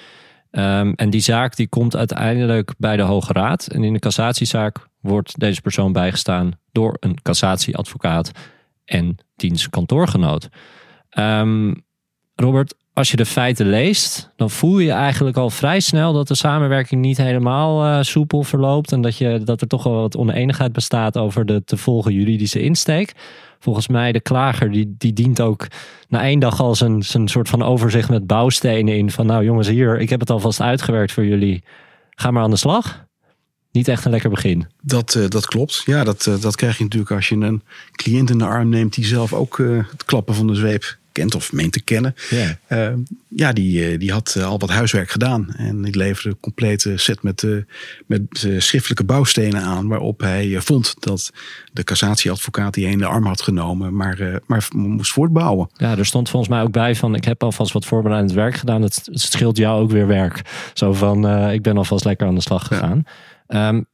Um, 0.51 0.93
en 0.95 1.11
die 1.11 1.21
zaak 1.21 1.57
die 1.57 1.69
komt 1.69 1.97
uiteindelijk 1.97 2.75
bij 2.79 2.97
de 2.97 3.03
Hoge 3.03 3.33
Raad. 3.33 3.67
En 3.67 3.85
in 3.85 3.93
de 3.93 3.99
cassatiezaak 3.99 4.89
wordt 5.01 5.39
deze 5.39 5.61
persoon 5.61 5.93
bijgestaan 5.93 6.53
door 6.73 6.97
een 7.01 7.23
cassatieadvocaat 7.23 8.31
en 8.85 9.17
diens 9.37 9.69
kantoorgenoot. 9.69 10.49
Um, 11.19 11.87
Robert, 12.35 12.75
als 12.99 13.11
je 13.11 13.17
de 13.17 13.27
feiten 13.27 13.69
leest, 13.69 14.31
dan 14.37 14.51
voel 14.51 14.79
je 14.79 14.91
eigenlijk 14.91 15.37
al 15.37 15.51
vrij 15.51 15.81
snel 15.81 16.13
dat 16.13 16.29
de 16.29 16.35
samenwerking 16.35 17.01
niet 17.01 17.17
helemaal 17.17 17.87
uh, 17.87 18.03
soepel 18.03 18.43
verloopt. 18.43 18.93
En 18.93 19.01
dat, 19.01 19.17
je, 19.17 19.41
dat 19.45 19.61
er 19.61 19.67
toch 19.67 19.83
wel 19.83 20.01
wat 20.01 20.17
oneenigheid 20.17 20.73
bestaat 20.73 21.17
over 21.17 21.47
de 21.47 21.65
te 21.65 21.77
volgen 21.77 22.13
juridische 22.13 22.61
insteek. 22.61 23.13
Volgens 23.59 23.89
mij, 23.89 24.13
de 24.13 24.21
klager 24.21 24.71
die, 24.71 24.95
die 24.99 25.13
dient 25.13 25.41
ook 25.41 25.67
na 26.09 26.23
één 26.23 26.39
dag 26.39 26.61
al 26.61 26.75
zijn, 26.75 27.03
zijn 27.03 27.29
soort 27.29 27.49
van 27.49 27.63
overzicht 27.63 28.09
met 28.09 28.27
bouwstenen 28.27 28.97
in. 28.97 29.11
Van 29.11 29.27
nou 29.27 29.45
jongens, 29.45 29.69
hier, 29.69 30.01
ik 30.01 30.11
heb 30.11 30.21
het 30.21 30.31
alvast 30.31 30.61
uitgewerkt 30.61 31.13
voor 31.13 31.25
jullie. 31.27 31.63
Ga 32.11 32.31
maar 32.31 32.43
aan 32.43 32.51
de 32.51 32.57
slag. 32.57 33.05
niet 33.73 33.89
echt 33.89 34.05
een 34.05 34.11
lekker 34.11 34.31
begin. 34.31 34.67
Dat, 34.83 35.15
uh, 35.15 35.29
dat 35.29 35.47
klopt. 35.47 35.83
Ja, 35.85 36.05
dat, 36.05 36.27
uh, 36.27 36.41
dat 36.41 36.57
krijg 36.57 36.77
je 36.77 36.83
natuurlijk 36.83 37.13
als 37.13 37.29
je 37.29 37.35
een 37.35 37.63
cliënt 37.93 38.31
in 38.31 38.39
de 38.39 38.45
arm 38.45 38.69
neemt 38.69 38.95
die 38.95 39.05
zelf 39.05 39.33
ook 39.33 39.59
het 39.91 40.05
klappen 40.05 40.35
van 40.35 40.47
de 40.47 40.55
zweep 40.55 40.99
kent 41.19 41.35
of 41.35 41.53
meent 41.53 41.73
te 41.73 41.83
kennen. 41.83 42.15
Yeah. 42.31 42.95
ja, 43.29 43.53
die, 43.53 43.99
die 43.99 44.13
had 44.13 44.37
al 44.43 44.59
wat 44.59 44.71
huiswerk 44.71 45.11
gedaan. 45.11 45.55
En 45.57 45.83
die 45.83 45.97
leverde 45.97 46.29
een 46.29 46.41
complete 46.41 46.97
set 46.97 47.23
met, 47.23 47.47
met 48.07 48.47
schriftelijke 48.59 49.05
bouwstenen 49.05 49.63
aan. 49.63 49.89
Waarop 49.89 50.21
hij 50.21 50.61
vond 50.61 50.95
dat 50.99 51.33
de 51.73 51.85
cassatieadvocaat 51.85 52.75
die 52.75 52.87
een 52.87 52.99
de 52.99 53.07
arm 53.07 53.27
had 53.27 53.43
genomen, 53.43 53.97
maar, 53.97 54.41
maar 54.47 54.69
moest 54.75 55.13
voortbouwen. 55.13 55.71
Ja, 55.77 55.97
er 55.99 56.07
stond 56.07 56.29
volgens 56.29 56.53
mij 56.53 56.63
ook 56.63 56.73
bij 56.73 56.95
van 56.95 57.15
ik 57.15 57.25
heb 57.25 57.43
alvast 57.43 57.73
wat 57.73 57.87
voorbereidend 57.87 58.33
werk 58.33 58.57
gedaan. 58.57 58.83
Het, 58.83 59.01
het 59.05 59.21
scheelt 59.21 59.57
jou 59.57 59.83
ook 59.83 59.91
weer 59.91 60.07
werk. 60.07 60.43
Zo 60.75 60.93
van 60.93 61.29
ik 61.51 61.63
ben 61.63 61.77
alvast 61.77 62.05
lekker 62.05 62.27
aan 62.27 62.35
de 62.35 62.41
slag 62.41 62.67
gegaan. 62.67 63.03
Ja. 63.05 63.13
Um, 63.49 63.87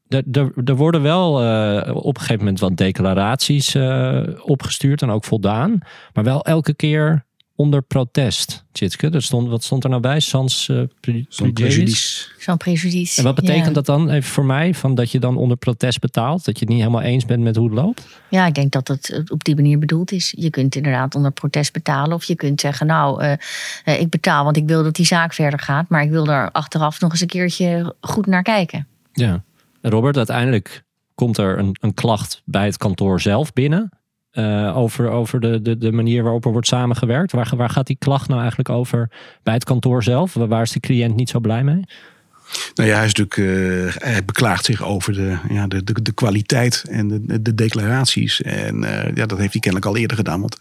er 0.65 0.77
worden 0.77 1.03
wel 1.03 1.43
uh, 1.43 1.97
op 1.97 2.15
een 2.15 2.21
gegeven 2.21 2.39
moment 2.39 2.61
wat 2.61 2.77
declaraties 2.77 3.75
uh, 3.75 4.23
opgestuurd 4.43 5.03
en 5.03 5.11
ook 5.11 5.25
voldaan. 5.25 5.79
Maar 6.13 6.25
wel 6.25 6.45
elke 6.45 6.75
keer 6.75 7.25
onder 7.57 7.83
protest, 7.83 8.65
Tjitske. 8.73 9.11
Er 9.11 9.23
stond, 9.23 9.49
wat 9.49 9.65
stond 9.65 9.85
er 9.85 9.91
nou 9.91 10.03
bij? 10.03 10.21
Sans 10.21 10.69
uh, 10.69 10.83
prejudice. 11.01 12.29
Sans 12.39 12.59
prejudice. 12.59 13.19
En 13.19 13.25
wat 13.25 13.35
betekent 13.35 13.67
ja. 13.67 13.73
dat 13.73 13.87
dan 13.87 14.11
even 14.11 14.31
voor 14.31 14.45
mij? 14.45 14.75
Van 14.75 14.95
dat 14.95 15.11
je 15.11 15.19
dan 15.19 15.37
onder 15.37 15.57
protest 15.57 16.01
betaalt? 16.01 16.45
Dat 16.45 16.59
je 16.59 16.65
het 16.65 16.69
niet 16.69 16.83
helemaal 16.83 17.03
eens 17.03 17.25
bent 17.25 17.43
met 17.43 17.57
hoe 17.57 17.65
het 17.67 17.75
loopt? 17.75 18.07
Ja, 18.29 18.47
ik 18.47 18.55
denk 18.55 18.73
dat 18.73 18.89
het 18.89 19.23
op 19.31 19.45
die 19.45 19.55
manier 19.55 19.79
bedoeld 19.79 20.13
is. 20.13 20.35
Je 20.37 20.51
kunt 20.51 20.75
inderdaad 20.75 21.15
onder 21.15 21.31
protest 21.31 21.73
betalen. 21.73 22.17
Of 22.17 22.25
je 22.25 22.35
kunt 22.35 22.61
zeggen, 22.61 22.87
nou, 22.87 23.25
uh, 23.25 24.01
ik 24.01 24.11
betaal 24.11 24.45
want 24.45 24.57
ik 24.57 24.67
wil 24.67 24.83
dat 24.83 24.95
die 24.95 25.07
zaak 25.07 25.33
verder 25.33 25.59
gaat. 25.59 25.89
Maar 25.89 26.03
ik 26.03 26.11
wil 26.11 26.27
er 26.27 26.51
achteraf 26.51 27.01
nog 27.01 27.11
eens 27.11 27.21
een 27.21 27.27
keertje 27.27 27.95
goed 28.01 28.27
naar 28.27 28.43
kijken. 28.43 28.87
Ja, 29.15 29.45
Robert, 29.81 30.17
uiteindelijk 30.17 30.85
komt 31.15 31.39
er 31.39 31.59
een, 31.59 31.77
een 31.81 31.95
klacht 31.95 32.43
bij 32.45 32.65
het 32.65 32.77
kantoor 32.77 33.21
zelf 33.21 33.53
binnen. 33.53 33.91
Uh, 34.33 34.77
over, 34.77 35.11
over 35.11 35.41
de, 35.41 35.63
de, 35.63 35.79
de 35.79 35.93
manier 35.93 36.23
waarop 36.23 36.45
er 36.45 36.53
wordt 36.53 36.67
samengewerkt. 36.67 37.33
Waar, 37.33 37.53
waar 37.57 37.71
gaat 37.71 37.87
die 37.87 37.97
klacht 37.99 38.29
nou 38.29 38.41
eigenlijk 38.41 38.69
over 38.69 39.11
bij 39.43 39.55
het 39.55 39.65
kantoor 39.65 40.03
zelf? 40.03 40.35
Waar 40.35 40.63
is 40.63 40.73
de 40.73 40.81
cliënt 40.81 41.17
niet 41.17 41.29
zo 41.29 41.41
blij 41.41 41.65
mee? 41.65 41.85
Nou 42.75 42.89
ja, 42.89 42.97
hij, 42.97 43.07
is 43.07 43.15
natuurlijk, 43.15 43.37
uh, 43.37 44.03
hij 44.11 44.25
beklaagt 44.25 44.65
zich 44.65 44.83
over 44.83 45.13
de, 45.13 45.37
ja, 45.49 45.67
de, 45.67 45.85
de, 45.85 46.03
de 46.03 46.13
kwaliteit 46.13 46.85
en 46.91 47.09
de, 47.09 47.43
de 47.43 47.55
declaraties. 47.55 48.43
En 48.43 48.83
uh, 48.83 49.15
ja, 49.15 49.27
dat 49.27 49.39
heeft 49.39 49.53
hij 49.53 49.61
kennelijk 49.61 49.87
al 49.87 49.97
eerder 49.97 50.17
gedaan. 50.17 50.41
Want 50.41 50.59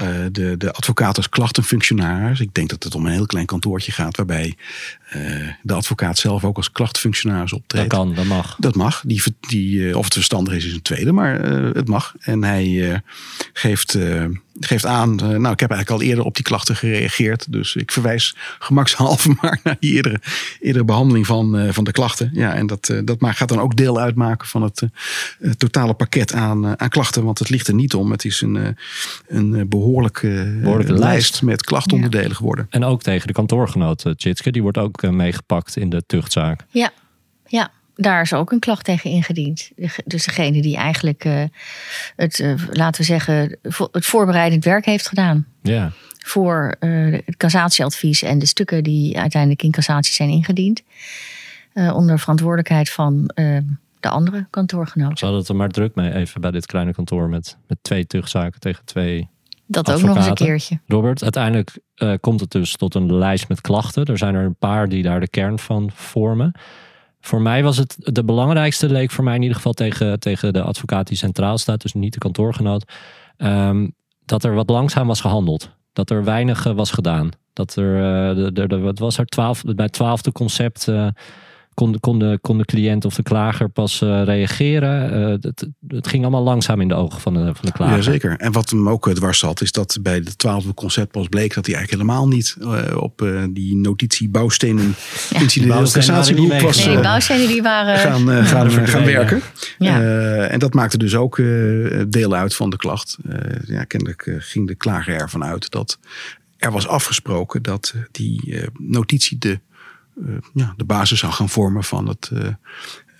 uh, 0.00 0.08
de, 0.32 0.54
de 0.56 0.72
advocaat 0.72 1.16
als 1.16 1.28
klachtenfunctionaris, 1.28 2.40
ik 2.40 2.54
denk 2.54 2.68
dat 2.68 2.82
het 2.82 2.94
om 2.94 3.06
een 3.06 3.12
heel 3.12 3.26
klein 3.26 3.46
kantoortje 3.46 3.92
gaat, 3.92 4.16
waarbij 4.16 4.56
de 5.62 5.72
advocaat 5.72 6.18
zelf 6.18 6.44
ook 6.44 6.56
als 6.56 6.72
klachtfunctionaris 6.72 7.52
optreedt. 7.52 7.90
Dat 7.90 7.98
kan, 7.98 8.14
dat 8.14 8.24
mag. 8.24 8.56
Dat 8.58 8.74
mag. 8.74 9.02
Die, 9.06 9.22
die, 9.40 9.98
of 9.98 10.04
het 10.04 10.12
verstandig 10.12 10.54
is, 10.54 10.64
is 10.64 10.72
een 10.72 10.82
tweede, 10.82 11.12
maar 11.12 11.40
het 11.74 11.88
mag. 11.88 12.14
En 12.20 12.44
hij 12.44 13.02
geeft 13.52 13.98
geeft 14.60 14.86
aan, 14.86 15.10
uh, 15.10 15.18
nou 15.18 15.52
ik 15.52 15.60
heb 15.60 15.70
eigenlijk 15.70 15.90
al 15.90 16.02
eerder 16.02 16.24
op 16.24 16.34
die 16.34 16.44
klachten 16.44 16.76
gereageerd. 16.76 17.52
Dus 17.52 17.76
ik 17.76 17.92
verwijs 17.92 18.34
gemakshalve 18.58 19.34
maar 19.40 19.60
naar 19.62 19.76
die 19.80 19.92
eerdere, 19.92 20.20
eerdere 20.60 20.84
behandeling 20.84 21.26
van, 21.26 21.60
uh, 21.60 21.72
van 21.72 21.84
de 21.84 21.92
klachten. 21.92 22.30
Ja, 22.32 22.54
en 22.54 22.66
dat, 22.66 22.88
uh, 22.88 23.00
dat 23.04 23.16
gaat 23.20 23.48
dan 23.48 23.60
ook 23.60 23.76
deel 23.76 24.00
uitmaken 24.00 24.48
van 24.48 24.62
het 24.62 24.82
totale 25.56 25.94
pakket 25.94 26.32
aan, 26.32 26.80
aan 26.80 26.88
klachten. 26.88 27.24
Want 27.24 27.38
het 27.38 27.50
ligt 27.50 27.68
er 27.68 27.74
niet 27.74 27.94
om. 27.94 28.10
Het 28.10 28.24
is 28.24 28.40
een, 28.40 28.76
een 29.26 29.68
behoorlijke, 29.68 30.58
behoorlijke 30.62 30.92
lijst 30.92 31.42
met 31.42 31.64
klachtonderdelen 31.64 32.28
ja. 32.28 32.34
geworden. 32.34 32.66
En 32.70 32.84
ook 32.84 33.02
tegen 33.02 33.26
de 33.26 33.32
kantoorgenoot 33.32 34.04
Tjitske, 34.16 34.50
die 34.50 34.62
wordt 34.62 34.78
ook 34.78 35.02
meegepakt 35.02 35.76
in 35.76 35.90
de 35.90 36.02
tuchtzaak. 36.06 36.64
Ja, 36.70 36.90
ja 37.46 37.70
daar 38.00 38.22
is 38.22 38.32
ook 38.32 38.52
een 38.52 38.58
klacht 38.58 38.84
tegen 38.84 39.10
ingediend. 39.10 39.70
Dus 40.04 40.24
degene 40.24 40.62
die 40.62 40.76
eigenlijk 40.76 41.24
uh, 41.24 41.42
het, 42.16 42.38
uh, 42.38 42.54
laten 42.70 43.00
we 43.00 43.06
zeggen, 43.06 43.58
het 43.92 44.06
voorbereidend 44.06 44.64
werk 44.64 44.84
heeft 44.84 45.08
gedaan. 45.08 45.46
Ja. 45.62 45.92
Voor 46.18 46.74
uh, 46.80 47.18
het 47.24 47.36
cassatieadvies 47.36 48.22
en 48.22 48.38
de 48.38 48.46
stukken 48.46 48.82
die 48.82 49.18
uiteindelijk 49.18 49.62
in 49.62 49.70
cassatie 49.70 50.14
zijn 50.14 50.28
ingediend. 50.28 50.82
onder 51.74 52.18
verantwoordelijkheid 52.18 52.90
van 52.90 53.30
de 54.00 54.08
andere 54.08 54.46
kantoorgenoten. 54.50 55.16
Ze 55.16 55.24
hadden 55.24 55.42
het 55.42 55.50
er 55.50 55.56
maar 55.56 55.68
druk 55.68 55.94
mee 55.94 56.14
even 56.14 56.40
bij 56.40 56.50
dit 56.50 56.66
kleine 56.66 56.92
kantoor 56.92 57.28
met, 57.28 57.56
met 57.66 57.78
twee 57.82 58.06
tuchtzaken 58.06 58.60
tegen 58.60 58.84
twee. 58.84 59.28
Dat 59.66 59.92
ook 59.92 60.02
nog 60.02 60.16
eens 60.16 60.26
een 60.26 60.34
keertje. 60.34 60.78
Robert, 60.86 61.22
uiteindelijk 61.22 61.78
komt 62.20 62.40
het 62.40 62.50
dus 62.50 62.76
tot 62.76 62.94
een 62.94 63.14
lijst 63.14 63.48
met 63.48 63.60
klachten. 63.60 64.04
Er 64.04 64.18
zijn 64.18 64.34
er 64.34 64.44
een 64.44 64.56
paar 64.58 64.88
die 64.88 65.02
daar 65.02 65.20
de 65.20 65.28
kern 65.28 65.58
van 65.58 65.90
vormen. 65.94 66.52
Voor 67.20 67.40
mij 67.40 67.62
was 67.62 67.76
het 67.76 67.96
de 67.98 68.24
belangrijkste, 68.24 68.90
leek 68.90 69.10
voor 69.10 69.24
mij 69.24 69.34
in 69.34 69.42
ieder 69.42 69.56
geval 69.56 69.72
tegen, 69.72 70.20
tegen 70.20 70.52
de 70.52 70.62
advocaat 70.62 71.06
die 71.06 71.16
centraal 71.16 71.58
staat, 71.58 71.82
dus 71.82 71.92
niet 71.92 72.12
de 72.12 72.18
kantoorgenoot, 72.18 72.92
um, 73.36 73.94
dat 74.24 74.44
er 74.44 74.54
wat 74.54 74.70
langzaam 74.70 75.06
was 75.06 75.20
gehandeld. 75.20 75.70
Dat 75.92 76.10
er 76.10 76.24
weinig 76.24 76.64
was 76.64 76.90
gedaan. 76.90 77.30
Dat 77.52 77.76
er, 77.76 77.94
uh, 77.94 78.52
de, 78.52 78.66
de, 78.66 78.78
wat 78.78 78.98
was 78.98 79.18
er, 79.18 79.26
twaalf, 79.26 79.62
bij 79.62 79.84
het 79.84 79.92
twaalfde 79.92 80.32
concept 80.32 80.86
uh, 80.88 81.08
kon, 81.78 82.00
kon, 82.00 82.18
de, 82.18 82.38
kon 82.40 82.58
de 82.58 82.64
cliënt 82.64 83.04
of 83.04 83.14
de 83.14 83.22
klager 83.22 83.68
pas 83.68 84.00
uh, 84.00 84.22
reageren. 84.24 85.20
Uh, 85.20 85.36
het, 85.40 85.66
het, 85.88 86.08
ging 86.08 86.22
allemaal 86.22 86.42
langzaam 86.42 86.80
in 86.80 86.88
de 86.88 86.94
ogen 86.94 87.20
van 87.20 87.34
de, 87.34 87.40
van 87.44 87.64
de 87.64 87.72
klager. 87.72 87.96
Jazeker. 87.96 88.36
En 88.36 88.52
wat 88.52 88.70
hem 88.70 88.88
ook 88.88 89.14
dwars 89.14 89.38
zat, 89.38 89.60
is 89.60 89.72
dat 89.72 89.98
bij 90.02 90.20
de 90.20 90.36
twaalfde 90.36 90.74
concept 90.74 91.10
pas 91.10 91.28
bleek 91.28 91.54
dat 91.54 91.66
hij 91.66 91.74
eigenlijk 91.74 92.02
helemaal 92.02 92.28
niet 92.28 92.56
uh, 92.60 92.96
op 92.96 93.26
die 93.50 93.76
notitie 93.76 94.28
bouwstenen 94.38 94.94
ja. 95.30 95.40
incidenteel 95.40 95.90
cassatiegroep 95.90 96.60
was. 96.60 96.84
Nee, 96.84 96.94
die 96.94 97.02
bouwstenen 97.02 97.46
die 97.46 97.62
waren 97.62 97.98
gaan, 97.98 98.44
gaan, 98.44 98.70
gaan 98.70 99.04
werken. 99.04 99.42
Ja. 99.78 100.00
en 100.46 100.58
dat 100.58 100.74
maakte 100.74 100.98
dus 100.98 101.14
ook 101.14 101.36
deel 102.08 102.34
uit 102.34 102.54
van 102.54 102.70
de 102.70 102.76
klacht. 102.76 103.16
ja, 103.66 103.84
kennelijk 103.84 104.36
ging 104.38 104.66
de 104.66 104.74
klager 104.74 105.14
ervan 105.14 105.44
uit 105.44 105.70
dat 105.70 105.98
er 106.56 106.72
was 106.72 106.86
afgesproken 106.86 107.62
dat 107.62 107.94
die 108.10 108.60
notitie 108.78 109.38
de 109.38 109.60
ja, 110.54 110.74
de 110.76 110.84
basis 110.84 111.18
zou 111.18 111.32
gaan 111.32 111.48
vormen 111.48 111.84
van 111.84 112.08
het, 112.08 112.30
uh, 112.32 112.48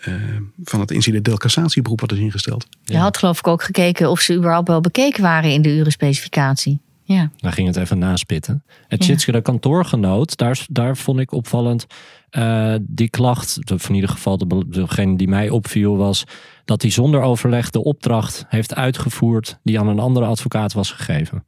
uh, 0.08 0.37
van 0.64 0.80
het 0.80 0.90
incidenteel 0.90 1.37
cassatieberoep 1.37 2.00
wat 2.00 2.12
is 2.12 2.18
ingesteld. 2.18 2.66
Je 2.84 2.96
had 2.96 3.16
geloof 3.16 3.38
ik 3.38 3.46
ook 3.46 3.62
gekeken 3.62 4.11
of 4.11 4.20
ze 4.20 4.34
überhaupt 4.34 4.68
wel 4.68 4.80
bekeken 4.80 5.22
waren 5.22 5.52
in 5.52 5.62
de 5.62 5.76
urenspecificatie. 5.76 6.80
Ja. 7.02 7.30
Daar 7.37 7.52
ging 7.52 7.66
het 7.66 7.76
even 7.76 7.98
naspitten. 7.98 8.64
Het 8.88 9.00
Tjitske, 9.00 9.32
de 9.32 9.42
kantoorgenoot, 9.42 10.37
daar, 10.37 10.66
daar 10.70 10.96
vond 10.96 11.18
ik 11.18 11.32
opvallend. 11.32 11.87
Uh, 12.30 12.74
die 12.80 13.08
klacht, 13.08 13.70
of 13.72 13.88
in 13.88 13.94
ieder 13.94 14.11
geval 14.11 14.38
de, 14.38 14.64
degene 14.68 15.16
die 15.16 15.28
mij 15.28 15.50
opviel, 15.50 15.96
was 15.96 16.24
dat 16.64 16.82
hij 16.82 16.90
zonder 16.90 17.20
overleg 17.20 17.70
de 17.70 17.84
opdracht 17.84 18.44
heeft 18.48 18.74
uitgevoerd 18.74 19.58
die 19.62 19.80
aan 19.80 19.88
een 19.88 19.98
andere 19.98 20.26
advocaat 20.26 20.72
was 20.72 20.90
gegeven. 20.92 21.44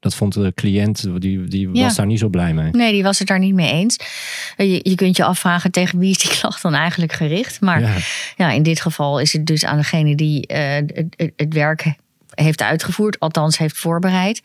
Dat 0.00 0.14
vond 0.14 0.34
de 0.34 0.52
cliënt, 0.54 1.20
die, 1.20 1.44
die 1.44 1.68
was 1.68 1.96
daar 1.96 2.06
niet 2.06 2.18
zo 2.18 2.28
blij 2.28 2.54
mee. 2.54 2.70
Nee, 2.70 2.92
die 2.92 3.02
was 3.02 3.18
het 3.18 3.28
daar 3.28 3.38
niet 3.38 3.54
mee 3.54 3.72
eens. 3.72 3.96
Je, 4.56 4.80
je 4.82 4.94
kunt 4.94 5.16
je 5.16 5.24
afvragen 5.24 5.70
tegen 5.70 5.98
wie 5.98 6.10
is 6.10 6.18
die 6.18 6.30
klacht 6.38 6.62
dan 6.62 6.74
eigenlijk 6.74 7.12
gericht. 7.12 7.60
Maar 7.60 7.80
ja, 7.80 7.96
ja 8.36 8.50
in 8.50 8.62
dit 8.62 8.80
geval 8.80 9.20
is 9.20 9.32
het 9.32 9.46
dus 9.46 9.64
aan 9.64 9.76
degene 9.76 10.14
die 10.14 10.52
uh, 10.52 10.58
het, 10.74 11.32
het, 11.36 11.54
werk 11.54 11.94
heeft 12.34 12.62
uitgevoerd, 12.62 13.18
althans 13.18 13.58
heeft 13.58 13.76
voorbereid. 13.78 14.42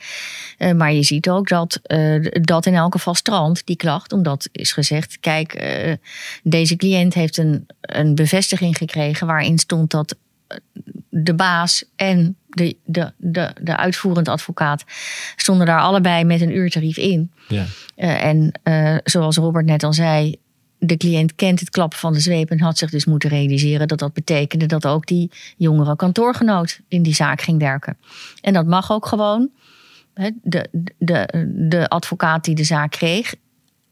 Uh, 0.57 0.71
maar 0.71 0.93
je 0.93 1.03
ziet 1.03 1.29
ook 1.29 1.47
dat 1.47 1.79
uh, 1.87 2.25
dat 2.31 2.65
in 2.65 2.73
elk 2.73 2.93
geval 2.93 3.15
strandt, 3.15 3.65
die 3.65 3.75
klacht. 3.75 4.13
Omdat 4.13 4.49
is 4.51 4.71
gezegd, 4.71 5.19
kijk, 5.19 5.65
deze 6.43 6.75
cliënt 6.75 7.13
heeft 7.13 7.37
een, 7.37 7.65
een 7.81 8.15
bevestiging 8.15 8.77
gekregen 8.77 9.27
waarin 9.27 9.57
stond 9.57 9.91
dat 9.91 10.15
de 11.23 11.33
baas 11.33 11.83
en 11.95 12.35
de, 12.49 12.77
de, 12.85 13.11
de, 13.17 13.51
de 13.61 13.77
uitvoerend 13.77 14.27
advocaat 14.27 14.83
stonden 15.35 15.65
daar 15.65 15.79
allebei 15.79 16.23
met 16.23 16.41
een 16.41 16.55
uurtarief 16.55 16.97
in. 16.97 17.31
Ja. 17.47 17.65
Uh, 17.97 18.23
en 18.23 18.51
uh, 18.63 18.97
zoals 19.03 19.37
Robert 19.37 19.65
net 19.65 19.83
al 19.83 19.93
zei, 19.93 20.35
de 20.79 20.97
cliënt 20.97 21.35
kent 21.35 21.59
het 21.59 21.69
klappen 21.69 21.99
van 21.99 22.13
de 22.13 22.19
zweep 22.19 22.49
en 22.49 22.59
had 22.59 22.77
zich 22.77 22.89
dus 22.89 23.05
moeten 23.05 23.29
realiseren 23.29 23.87
dat 23.87 23.99
dat 23.99 24.13
betekende 24.13 24.65
dat 24.65 24.85
ook 24.85 25.05
die 25.05 25.31
jongere 25.57 25.95
kantoorgenoot 25.95 26.79
in 26.87 27.03
die 27.03 27.15
zaak 27.15 27.41
ging 27.41 27.59
werken. 27.59 27.97
En 28.41 28.53
dat 28.53 28.65
mag 28.65 28.91
ook 28.91 29.05
gewoon. 29.05 29.49
De, 30.41 30.69
de, 30.97 31.27
de 31.69 31.87
advocaat 31.87 32.43
die 32.43 32.55
de 32.55 32.63
zaak 32.63 32.91
kreeg, 32.91 33.35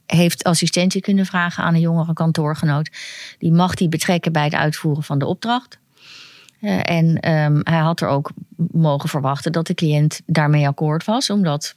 heeft 0.05 0.43
assistentie 0.43 1.01
kunnen 1.01 1.25
vragen 1.25 1.63
aan 1.63 1.73
een 1.73 1.79
jongere 1.79 2.13
kantoorgenoot. 2.13 2.89
Die 3.37 3.51
mag 3.51 3.75
die 3.75 3.89
betrekken 3.89 4.31
bij 4.31 4.43
het 4.43 4.53
uitvoeren 4.53 5.03
van 5.03 5.19
de 5.19 5.25
opdracht. 5.25 5.81
Uh, 6.63 6.79
en 6.83 7.31
um, 7.31 7.59
hij 7.63 7.79
had 7.79 8.01
er 8.01 8.07
ook 8.07 8.31
mogen 8.71 9.09
verwachten 9.09 9.51
dat 9.51 9.67
de 9.67 9.73
cliënt 9.73 10.21
daarmee 10.25 10.67
akkoord 10.67 11.05
was, 11.05 11.29
omdat 11.29 11.75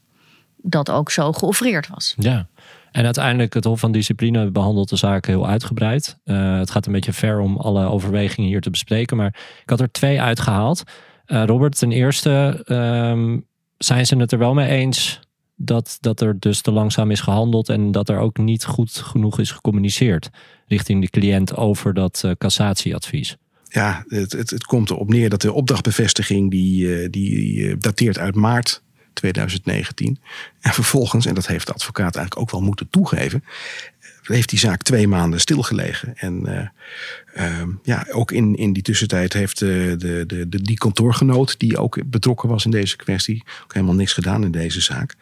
dat 0.56 0.90
ook 0.90 1.10
zo 1.10 1.32
geoffreerd 1.32 1.88
was. 1.88 2.14
Ja. 2.18 2.46
En 2.92 3.04
uiteindelijk, 3.04 3.54
het 3.54 3.64
Hof 3.64 3.80
van 3.80 3.92
Discipline 3.92 4.50
behandelt 4.50 4.88
de 4.88 4.96
zaak 4.96 5.26
heel 5.26 5.48
uitgebreid. 5.48 6.18
Uh, 6.24 6.58
het 6.58 6.70
gaat 6.70 6.86
een 6.86 6.92
beetje 6.92 7.12
ver 7.12 7.40
om 7.40 7.56
alle 7.56 7.86
overwegingen 7.86 8.48
hier 8.48 8.60
te 8.60 8.70
bespreken. 8.70 9.16
Maar 9.16 9.34
ik 9.62 9.70
had 9.70 9.80
er 9.80 9.90
twee 9.90 10.20
uitgehaald. 10.20 10.82
Uh, 11.26 11.44
Robert, 11.44 11.78
ten 11.78 11.92
eerste 11.92 12.62
um, 12.66 13.46
zijn 13.78 14.06
ze 14.06 14.16
het 14.16 14.32
er 14.32 14.38
wel 14.38 14.54
mee 14.54 14.68
eens 14.68 15.20
dat, 15.56 15.98
dat 16.00 16.20
er 16.20 16.40
dus 16.40 16.60
te 16.60 16.72
langzaam 16.72 17.10
is 17.10 17.20
gehandeld 17.20 17.68
en 17.68 17.92
dat 17.92 18.08
er 18.08 18.18
ook 18.18 18.38
niet 18.38 18.64
goed 18.64 18.96
genoeg 18.96 19.38
is 19.38 19.50
gecommuniceerd 19.50 20.30
richting 20.66 21.00
de 21.00 21.10
cliënt 21.10 21.56
over 21.56 21.94
dat 21.94 22.34
cassatieadvies. 22.38 23.36
Ja, 23.68 24.04
het, 24.08 24.32
het, 24.32 24.50
het, 24.50 24.64
komt 24.64 24.90
erop 24.90 25.08
neer 25.08 25.28
dat 25.28 25.40
de 25.40 25.52
opdrachtbevestiging 25.52 26.50
die, 26.50 26.86
uh, 26.86 27.08
die 27.10 27.76
dateert 27.76 28.18
uit 28.18 28.34
maart 28.34 28.82
2019. 29.12 30.18
En 30.60 30.72
vervolgens, 30.72 31.26
en 31.26 31.34
dat 31.34 31.46
heeft 31.46 31.66
de 31.66 31.72
advocaat 31.72 32.16
eigenlijk 32.16 32.38
ook 32.38 32.50
wel 32.50 32.66
moeten 32.66 32.88
toegeven, 32.90 33.44
heeft 34.34 34.48
die 34.48 34.58
zaak 34.58 34.82
twee 34.82 35.08
maanden 35.08 35.40
stilgelegen. 35.40 36.16
En 36.16 36.42
uh, 36.46 36.60
uh, 37.36 37.62
ja, 37.82 38.06
ook 38.10 38.30
in, 38.30 38.54
in 38.54 38.72
die 38.72 38.82
tussentijd 38.82 39.32
heeft 39.32 39.58
de, 39.58 39.94
de, 39.98 40.24
de, 40.26 40.48
de, 40.48 40.62
die 40.62 40.78
kantoorgenoot, 40.78 41.58
die 41.58 41.78
ook 41.78 41.98
betrokken 42.06 42.48
was 42.48 42.64
in 42.64 42.70
deze 42.70 42.96
kwestie, 42.96 43.42
ook 43.64 43.74
helemaal 43.74 43.94
niks 43.94 44.12
gedaan 44.12 44.44
in 44.44 44.50
deze 44.50 44.80
zaak. 44.80 45.16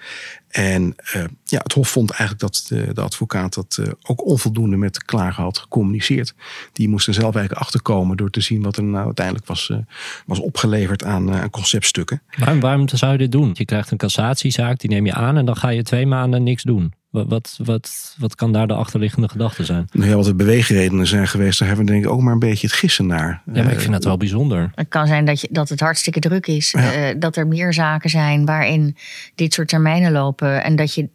En 0.48 0.94
uh, 1.16 1.24
ja, 1.44 1.60
het 1.62 1.72
Hof 1.72 1.88
vond 1.88 2.10
eigenlijk 2.10 2.40
dat 2.40 2.64
de, 2.68 2.94
de 2.94 3.00
advocaat 3.00 3.54
dat 3.54 3.80
ook 4.02 4.26
onvoldoende 4.26 4.76
met 4.76 4.94
de 4.94 5.04
klager 5.04 5.42
had 5.42 5.58
gecommuniceerd. 5.58 6.34
Die 6.72 6.88
moest 6.88 7.06
er 7.06 7.14
zelf 7.14 7.34
eigenlijk 7.34 7.64
achterkomen 7.64 8.16
door 8.16 8.30
te 8.30 8.40
zien 8.40 8.62
wat 8.62 8.76
er 8.76 8.82
nou 8.82 9.04
uiteindelijk 9.04 9.46
was, 9.46 9.72
was 10.26 10.38
opgeleverd 10.38 11.04
aan, 11.04 11.32
aan 11.32 11.50
conceptstukken. 11.50 12.22
Waarom, 12.38 12.60
waarom 12.60 12.88
zou 12.88 13.12
je 13.12 13.18
dit 13.18 13.32
doen? 13.32 13.50
Je 13.52 13.64
krijgt 13.64 13.90
een 13.90 13.96
cassatiezaak, 13.96 14.78
die 14.78 14.90
neem 14.90 15.06
je 15.06 15.12
aan 15.12 15.36
en 15.36 15.44
dan 15.44 15.56
ga 15.56 15.68
je 15.68 15.82
twee 15.82 16.06
maanden 16.06 16.42
niks 16.42 16.62
doen. 16.62 16.92
Wat, 17.22 17.58
wat, 17.62 18.14
wat, 18.18 18.34
kan 18.34 18.52
daar 18.52 18.66
de 18.66 18.74
achterliggende 18.74 19.28
gedachte 19.28 19.64
zijn? 19.64 19.88
Nou 19.92 20.08
ja, 20.08 20.16
wat 20.16 20.24
de 20.24 20.34
beweegredenen 20.34 21.06
zijn 21.06 21.28
geweest, 21.28 21.58
daar 21.58 21.68
hebben 21.68 21.86
we 21.86 21.92
denk 21.92 22.04
ik 22.04 22.10
ook 22.10 22.20
maar 22.20 22.32
een 22.32 22.38
beetje 22.38 22.66
het 22.66 22.76
gissen 22.76 23.06
naar. 23.06 23.42
Ja, 23.52 23.62
maar 23.62 23.72
ik 23.72 23.80
vind 23.80 23.92
dat 23.92 24.04
wel 24.04 24.16
bijzonder. 24.16 24.70
Het 24.74 24.88
kan 24.88 25.06
zijn 25.06 25.24
dat, 25.24 25.40
je, 25.40 25.48
dat 25.50 25.68
het 25.68 25.80
hartstikke 25.80 26.20
druk 26.20 26.46
is. 26.46 26.70
Ja. 26.70 27.08
Uh, 27.08 27.14
dat 27.18 27.36
er 27.36 27.46
meer 27.46 27.72
zaken 27.72 28.10
zijn 28.10 28.44
waarin 28.44 28.96
dit 29.34 29.52
soort 29.52 29.68
termijnen 29.68 30.12
lopen. 30.12 30.64
En 30.64 30.76
dat 30.76 30.94
je 30.94 31.08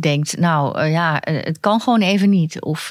denkt, 0.00 0.38
nou 0.38 0.80
uh, 0.80 0.90
ja, 0.90 1.28
uh, 1.28 1.42
het 1.42 1.60
kan 1.60 1.80
gewoon 1.80 2.00
even 2.00 2.30
niet. 2.30 2.60
Of, 2.60 2.90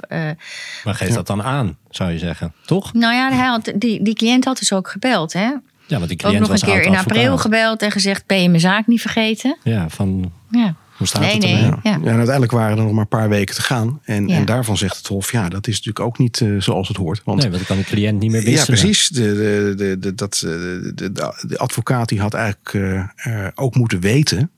maar 0.83 0.95
geef 0.95 1.13
dat 1.13 1.27
dan 1.27 1.43
aan, 1.43 1.77
zou 1.89 2.11
je 2.11 2.17
zeggen, 2.17 2.53
toch? 2.65 2.93
Nou 2.93 3.13
ja, 3.13 3.31
hij 3.31 3.47
had, 3.47 3.73
die, 3.75 4.03
die 4.03 4.15
cliënt 4.15 4.45
had 4.45 4.59
dus 4.59 4.73
ook 4.73 4.89
gebeld, 4.89 5.33
hè? 5.33 5.51
Ja, 5.87 5.97
want 5.97 6.07
die 6.07 6.17
cliënt 6.17 6.35
ook 6.35 6.41
nog 6.41 6.49
was 6.49 6.61
een 6.61 6.67
keer 6.67 6.81
in 6.81 6.95
april 6.95 7.37
gebeld 7.37 7.81
en 7.81 7.91
gezegd: 7.91 8.25
Ben 8.25 8.41
je 8.41 8.49
mijn 8.49 8.61
zaak 8.61 8.87
niet 8.87 9.01
vergeten? 9.01 9.57
Ja, 9.63 9.89
van. 9.89 10.31
Ja. 10.49 10.75
Hoe 11.01 11.09
staat 11.09 11.21
nee, 11.21 11.31
het 11.31 11.41
nee. 11.41 11.53
ermee? 11.55 11.65
Ja. 11.69 11.79
Ja. 11.83 11.91
Ja, 11.91 12.09
en 12.09 12.15
uiteindelijk 12.15 12.51
waren 12.51 12.77
er 12.77 12.83
nog 12.83 12.91
maar 12.91 13.01
een 13.01 13.07
paar 13.07 13.29
weken 13.29 13.55
te 13.55 13.61
gaan. 13.61 13.99
En, 14.03 14.27
Ja. 14.27 14.35
en 14.35 14.45
daarvan 14.45 14.77
zegt 14.77 14.97
het 14.97 15.07
Hof, 15.07 15.31
ja, 15.31 15.49
dat 15.49 15.67
is 15.67 15.75
natuurlijk 15.75 16.05
ook 16.05 16.17
niet 16.17 16.41
eh, 16.41 16.49
zoals 16.59 16.87
het 16.87 16.97
hoort. 16.97 17.21
Want 17.25 17.39
Nee, 17.41 17.51
want 17.51 17.67
dan 17.67 17.75
kan 17.77 17.85
de 17.85 17.91
cliënt 17.91 18.19
niet 18.19 18.31
meer 18.31 18.41
ja, 18.41 18.49
wisselen. 18.49 18.79
precies. 18.79 19.07
De, 19.07 19.21
de, 19.21 19.73
de, 19.77 19.99
de, 19.99 20.15
dat, 20.15 20.35
eh, 20.35 20.41
de, 20.41 20.91
de, 20.95 21.11
de 21.47 21.57
advocaat 21.57 22.09
die 22.09 22.19
had 22.19 22.33
eigenlijk 22.33 22.73
eh, 22.73 22.99
eh, 23.45 23.47
ook 23.55 23.75
moeten 23.75 23.99
weten. 23.99 24.51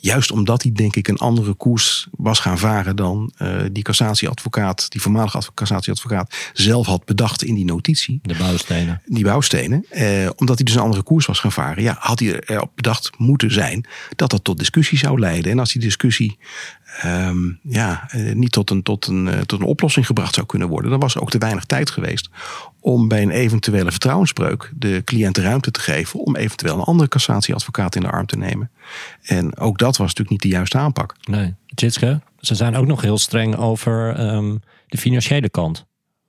Juist 0.00 0.30
omdat 0.30 0.62
hij 0.62 0.72
denk 0.72 0.96
ik 0.96 1.08
een 1.08 1.18
andere 1.18 1.54
koers 1.54 2.08
was 2.10 2.38
gaan 2.38 2.58
varen 2.58 2.96
dan 2.96 3.32
eh, 3.36 3.56
die 3.72 3.82
cassatieadvocaat, 3.82 4.90
die 4.90 5.00
voormalige 5.00 5.36
advo- 5.36 5.52
cassatieadvocaat 5.54 6.34
zelf 6.52 6.86
had 6.86 7.04
bedacht 7.04 7.42
in 7.42 7.54
die 7.54 7.64
notitie. 7.64 8.20
De 8.22 8.34
bouwstenen. 8.34 9.02
Die 9.06 9.24
bouwstenen. 9.24 9.84
Eh, 9.88 10.30
omdat 10.36 10.56
hij 10.56 10.64
dus 10.64 10.74
een 10.74 10.80
andere 10.80 11.02
koers 11.02 11.26
was 11.26 11.38
gaan 11.38 11.52
varen. 11.52 11.82
Ja, 11.82 11.96
had 11.98 12.18
hij 12.18 12.40
erop 12.40 12.70
bedacht 12.74 13.10
moeten 13.16 13.52
zijn 13.52 13.86
dat 14.16 14.30
dat 14.30 14.44
tot 14.44 14.58
discussie 14.58 14.98
zou 14.98 15.18
leiden. 15.18 15.52
En 15.52 15.58
als 15.58 15.72
die 15.72 15.82
discussie 15.82 16.38
ehm, 16.96 17.38
ja, 17.62 18.04
eh, 18.08 18.34
niet 18.34 18.52
tot 18.52 18.70
een, 18.70 18.82
tot, 18.82 19.06
een, 19.06 19.28
eh, 19.28 19.40
tot 19.40 19.60
een 19.60 19.66
oplossing 19.66 20.06
gebracht 20.06 20.34
zou 20.34 20.46
kunnen 20.46 20.68
worden. 20.68 20.90
Dan 20.90 21.00
was 21.00 21.14
er 21.14 21.20
ook 21.20 21.30
te 21.30 21.38
weinig 21.38 21.64
tijd 21.64 21.90
geweest 21.90 22.30
om 22.80 23.08
bij 23.08 23.22
een 23.22 23.30
eventuele 23.30 23.90
vertrouwensbreuk 23.90 24.72
de 24.76 25.02
cliënt 25.04 25.34
de 25.34 25.42
ruimte 25.42 25.70
te 25.70 25.80
geven 25.80 26.20
om 26.20 26.36
eventueel 26.36 26.74
een 26.74 26.84
andere 26.84 27.08
cassatieadvocaat 27.08 27.94
in 27.94 28.00
de 28.00 28.10
arm 28.10 28.26
te 28.26 28.36
nemen. 28.36 28.70
En 29.22 29.58
ook 29.58 29.78
dat 29.78 29.96
was 29.96 30.06
natuurlijk 30.06 30.30
niet 30.30 30.42
de 30.42 30.48
juiste 30.48 30.78
aanpak. 30.78 31.14
Nee. 31.24 31.54
Jitske, 31.66 32.20
ze 32.40 32.54
zijn 32.54 32.76
ook 32.76 32.86
nog 32.86 33.00
heel 33.00 33.18
streng 33.18 33.56
over 33.56 34.14
ehm, 34.14 34.56
de 34.86 34.98
financiële 34.98 35.50
kant. 35.50 35.86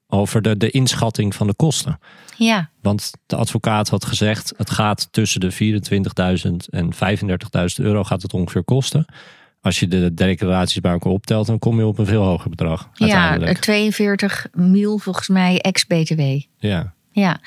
Over 0.08 0.42
de, 0.42 0.58
de 0.58 0.70
inschatting 0.70 1.36
van 1.36 1.48
de 1.48 1.54
kosten. 1.54 2.00
Ja, 2.38 2.70
Want 2.82 3.12
de 3.26 3.36
advocaat 3.36 3.90
had 3.90 4.06
gezegd, 4.06 4.54
het 4.58 4.70
gaat 4.70 5.08
tussen 5.12 5.40
de 5.40 5.52
24.000 5.52 6.52
en 6.70 6.94
35.000 6.94 7.86
euro 7.86 8.04
gaat 8.04 8.22
het 8.22 8.34
ongeveer 8.34 8.64
kosten. 8.64 9.06
Als 9.62 9.80
je 9.80 9.88
de 9.88 10.14
declaraties 10.14 10.80
bij 10.82 10.92
elkaar 10.92 11.12
optelt, 11.12 11.48
dan 11.48 11.60
kom 11.60 11.78
je 11.80 11.86
op 11.86 11.98
een 11.98 12.06
veel 12.06 12.24
hoger 12.24 12.50
bedrag. 12.50 12.90
ja 12.94 13.06
Uiteindelijk. 13.20 13.58
42 13.58 14.48
mil 14.54 14.98
volgens 14.98 15.28
mij 15.28 15.60
ex-BTW. 15.62 16.22
Ja. 16.58 16.94
Ja, 17.12 17.40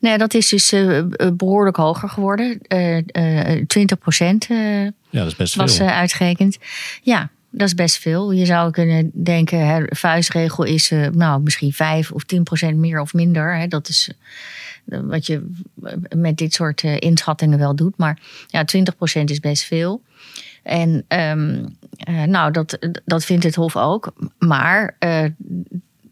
nee, 0.00 0.18
dat 0.18 0.34
is 0.34 0.48
dus 0.48 0.72
eh, 0.72 1.00
behoorlijk 1.34 1.76
hoger 1.76 2.08
geworden. 2.08 2.58
Eh 2.62 3.56
eh 3.56 3.64
20 3.66 3.98
procent 3.98 4.46
ja, 4.48 4.92
dat 5.10 5.26
is 5.26 5.36
best 5.36 5.54
was 5.54 5.76
veel. 5.76 5.86
eh, 5.86 5.96
uitgerekend. 5.96 6.58
Ja, 7.02 7.30
dat 7.50 7.66
is 7.66 7.74
best 7.74 7.98
veel. 7.98 8.32
Je 8.32 8.44
zou 8.46 8.70
kunnen 8.70 9.10
denken, 9.14 9.66
hè, 9.66 9.82
vuistregel 9.88 10.64
is 10.64 10.90
eh, 10.90 11.06
nou, 11.08 11.42
misschien 11.42 11.72
5 11.72 12.10
of 12.12 12.24
10 12.24 12.42
procent 12.42 12.76
meer 12.76 13.00
of 13.00 13.14
minder. 13.14 13.56
Hè. 13.56 13.66
Dat 13.66 13.88
is 13.88 14.10
eh, 14.88 15.00
wat 15.02 15.26
je 15.26 15.46
eh, 15.82 15.92
met 16.16 16.36
dit 16.36 16.54
soort 16.54 16.82
eh, 16.82 16.96
inschattingen 16.98 17.58
wel 17.58 17.76
doet. 17.76 17.96
Maar 17.96 18.18
ja, 18.46 18.64
20 18.64 18.96
procent 18.96 19.30
is 19.30 19.40
best 19.40 19.64
veel. 19.64 20.02
En 20.62 21.04
ehm, 21.08 21.64
eh, 21.90 22.22
nou, 22.22 22.52
dat, 22.52 22.78
dat 23.04 23.24
vindt 23.24 23.44
het 23.44 23.54
Hof 23.54 23.76
ook. 23.76 24.12
Maar 24.38 24.96
eh, 24.98 25.24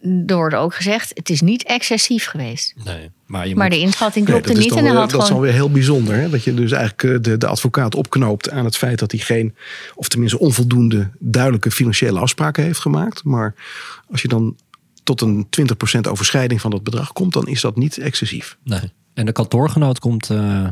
er 0.01 0.37
wordt 0.37 0.55
ook 0.55 0.75
gezegd, 0.75 1.11
het 1.15 1.31
is 1.31 1.41
niet 1.41 1.65
excessief 1.65 2.27
geweest. 2.27 2.75
nee, 2.85 3.11
maar 3.27 3.49
je 3.49 3.55
Maar 3.55 3.69
moet, 3.69 3.79
de 3.79 3.83
inschatting 3.83 4.27
klopte 4.27 4.53
is 4.53 4.59
niet. 4.59 4.69
dan 4.69 4.79
En 4.79 4.85
hij 4.85 4.95
had 4.95 5.11
dat 5.11 5.21
is 5.21 5.27
gewoon... 5.27 5.41
alweer 5.41 5.55
heel 5.55 5.71
bijzonder. 5.71 6.15
Hè? 6.15 6.31
Dat 6.31 6.45
je 6.45 6.55
dus 6.55 6.73
eigenlijk 6.73 7.03
eh, 7.03 7.23
de, 7.23 7.39
de 7.39 7.47
advocaat 7.47 7.95
opknoopt 7.95 8.51
aan 8.51 8.65
het 8.65 8.77
feit 8.77 8.99
dat 8.99 9.11
hij 9.11 9.21
geen, 9.21 9.55
of 9.95 10.09
tenminste 10.09 10.39
onvoldoende 10.39 11.11
duidelijke 11.19 11.71
financiële 11.71 12.19
afspraken 12.19 12.63
heeft 12.65 12.81
gemaakt. 12.81 13.25
Maar 13.25 13.55
als 14.11 14.23
je 14.23 14.29
dan 14.29 14.57
tot 15.03 15.21
een 15.21 15.47
20% 15.97 16.01
overschrijding 16.11 16.61
van 16.61 16.71
dat 16.71 16.83
bedrag 16.83 17.13
komt, 17.13 17.33
dan 17.33 17.47
is 17.47 17.61
dat 17.61 17.77
niet 17.77 17.99
excessief. 17.99 18.57
nee. 18.65 18.93
En 19.15 19.27
de 19.27 19.33
kantoorgenoot 19.33 19.99
komt 19.99 20.31
eh, 20.31 20.67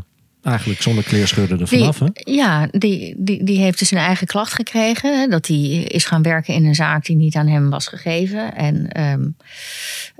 eigenlijk 0.46 0.82
zonder 0.82 1.04
kleerscheuren 1.04 1.60
er 1.60 1.68
vanaf. 1.68 1.98
Hè? 1.98 2.06
Ja, 2.12 2.68
die, 2.70 3.14
die, 3.18 3.44
die 3.44 3.58
heeft 3.58 3.78
dus 3.78 3.90
een 3.90 3.98
eigen 3.98 4.26
klacht 4.26 4.52
gekregen. 4.52 5.20
hè, 5.20 5.26
Dat 5.26 5.46
hij 5.46 5.56
is 5.66 6.04
gaan 6.04 6.22
werken 6.22 6.54
in 6.54 6.64
een 6.64 6.74
zaak 6.74 7.04
die 7.04 7.16
niet 7.16 7.34
aan 7.34 7.46
hem 7.46 7.70
was 7.70 7.86
gegeven. 7.86 8.54
En, 8.54 8.92
ehm, 8.92 9.28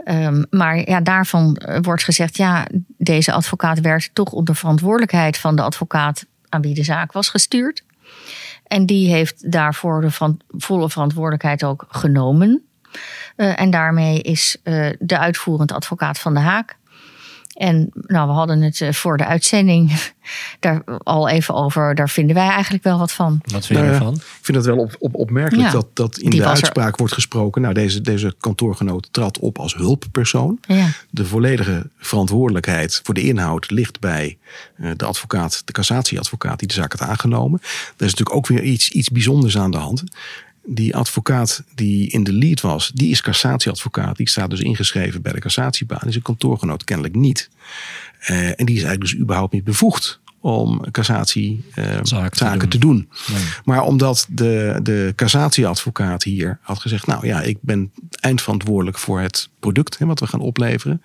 ehm, 0.04 0.42
maar 0.50 0.88
ja, 0.88 1.00
daarvan 1.00 1.56
eh, 1.56 1.78
wordt 1.82 2.04
gezegd, 2.04 2.36
ja, 2.36 2.66
deze 2.98 3.32
advocaat 3.32 3.80
werkte 3.80 4.10
toch 4.12 4.32
onder 4.32 4.56
verantwoordelijkheid 4.56 5.38
van 5.38 5.56
de 5.56 5.62
advocaat 5.62 6.26
aan 6.48 6.62
wie 6.62 6.74
de 6.74 6.84
zaak 6.84 7.12
was 7.12 7.28
gestuurd. 7.28 7.84
En 8.66 8.86
die 8.86 9.10
heeft 9.10 9.52
daarvoor 9.52 10.00
de 10.00 10.10
van, 10.10 10.40
volle 10.48 10.90
verantwoordelijkheid 10.90 11.64
ook 11.64 11.86
genomen. 11.88 12.62
Eh, 13.36 13.60
en 13.60 13.70
daarmee 13.70 14.20
is 14.20 14.56
eh, 14.62 14.88
de 14.98 15.18
uitvoerend 15.18 15.72
advocaat 15.72 16.18
van 16.18 16.34
de 16.34 16.40
Haak. 16.40 16.76
En 17.56 17.90
nou, 17.94 18.28
we 18.28 18.34
hadden 18.34 18.60
het 18.60 18.80
eh, 18.80 18.92
voor 18.92 19.16
de 19.16 19.26
uitzending 19.26 19.92
daar 20.60 20.82
al 21.02 21.28
even 21.28 21.54
over. 21.54 21.94
Daar 21.94 22.08
vinden 22.08 22.34
wij 22.34 22.48
eigenlijk 22.48 22.84
wel 22.84 22.98
wat 22.98 23.12
van. 23.12 23.40
Wat 23.42 23.66
vind 23.66 23.78
je 23.78 23.84
Nou 23.84 23.96
ervan? 23.96 24.14
Ik 24.14 24.22
vind 24.40 24.56
het 24.56 24.66
wel 24.66 24.78
op, 24.78 24.96
op, 24.98 25.14
opmerkelijk 25.14 25.66
Ja, 25.66 25.72
dat, 25.72 25.86
dat 25.92 26.18
in 26.18 26.30
de 26.30 26.40
er- 26.40 26.46
uitspraak 26.46 26.96
wordt 26.96 27.12
gesproken. 27.12 27.62
Nou, 27.62 27.74
deze, 27.74 28.00
deze 28.00 28.34
kantoorgenoot 28.40 29.08
trad 29.10 29.38
op 29.38 29.58
als 29.58 29.74
hulppersoon. 29.74 30.58
Ja. 30.60 30.88
De 31.10 31.24
volledige 31.24 31.90
verantwoordelijkheid 31.98 33.00
voor 33.02 33.14
de 33.14 33.22
inhoud 33.22 33.70
ligt 33.70 34.00
bij 34.00 34.38
eh, 34.76 34.90
de 34.96 35.04
advocaat, 35.04 35.62
de 35.64 35.72
cassatieadvocaat 35.72 36.58
die 36.58 36.68
de 36.68 36.74
zaak 36.74 36.92
had 36.92 37.08
aangenomen. 37.08 37.58
Er 37.96 38.04
is 38.06 38.10
natuurlijk 38.10 38.36
ook 38.36 38.46
weer 38.46 38.62
iets, 38.62 38.90
iets 38.90 39.08
bijzonders 39.08 39.58
aan 39.58 39.70
de 39.70 39.76
hand. 39.76 40.04
Die 40.68 40.96
advocaat 40.96 41.62
die 41.74 42.10
in 42.10 42.24
de 42.24 42.32
lead 42.32 42.60
was, 42.60 42.90
die 42.94 43.10
is 43.10 43.20
cassatieadvocaat. 43.20 44.16
Die 44.16 44.28
staat 44.28 44.50
dus 44.50 44.60
ingeschreven 44.60 45.22
bij 45.22 45.32
de 45.32 45.40
cassatiebaan. 45.40 45.98
Die 46.00 46.08
is 46.08 46.16
een 46.16 46.22
kantoorgenoot 46.22 46.84
kennelijk 46.84 47.14
niet. 47.14 47.50
Eh, 48.20 48.60
en 48.60 48.66
die 48.66 48.76
is 48.76 48.82
eigenlijk 48.82 49.00
dus 49.00 49.16
überhaupt 49.16 49.52
niet 49.52 49.64
bevoegd 49.64 50.20
om 50.40 50.90
cassatiezaken 50.90 52.06
Zaken 52.06 52.36
zaken 52.36 52.58
te 52.58 52.68
te 52.68 52.78
doen. 52.78 53.08
doen. 53.26 53.36
Nee. 53.36 53.44
Maar 53.64 53.82
omdat 53.82 54.26
de, 54.30 54.78
de 54.82 55.12
cassatieadvocaat 55.16 56.22
hier 56.22 56.58
had 56.62 56.78
gezegd: 56.78 57.06
Nou 57.06 57.26
ja, 57.26 57.42
ik 57.42 57.58
ben 57.60 57.92
eindverantwoordelijk 58.20 58.98
voor 58.98 59.20
het 59.20 59.48
product 59.60 59.98
hè, 59.98 60.06
wat 60.06 60.20
we 60.20 60.26
gaan 60.26 60.40
opleveren. 60.40 61.02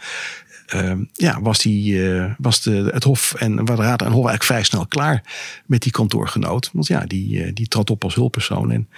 Ehm, 0.71 1.03
ja, 1.13 1.41
was, 1.41 1.59
die, 1.59 2.11
eh, 2.13 2.31
was 2.37 2.61
de, 2.61 2.89
het 2.93 3.03
Hof 3.03 3.33
en 3.33 3.65
wat 3.65 3.77
de 3.77 3.83
Raad 3.83 4.01
en 4.01 4.07
Hof 4.07 4.13
eigenlijk 4.13 4.43
vrij 4.43 4.63
snel 4.63 4.85
klaar 4.87 5.23
met 5.65 5.81
die 5.81 5.91
kantoorgenoot. 5.91 6.69
Want 6.73 6.87
ja, 6.87 6.99
die, 7.05 7.43
eh, 7.43 7.51
die 7.53 7.67
trad 7.67 7.89
op 7.89 8.03
als 8.03 8.15
hulppersoon 8.15 8.71
en 8.71 8.89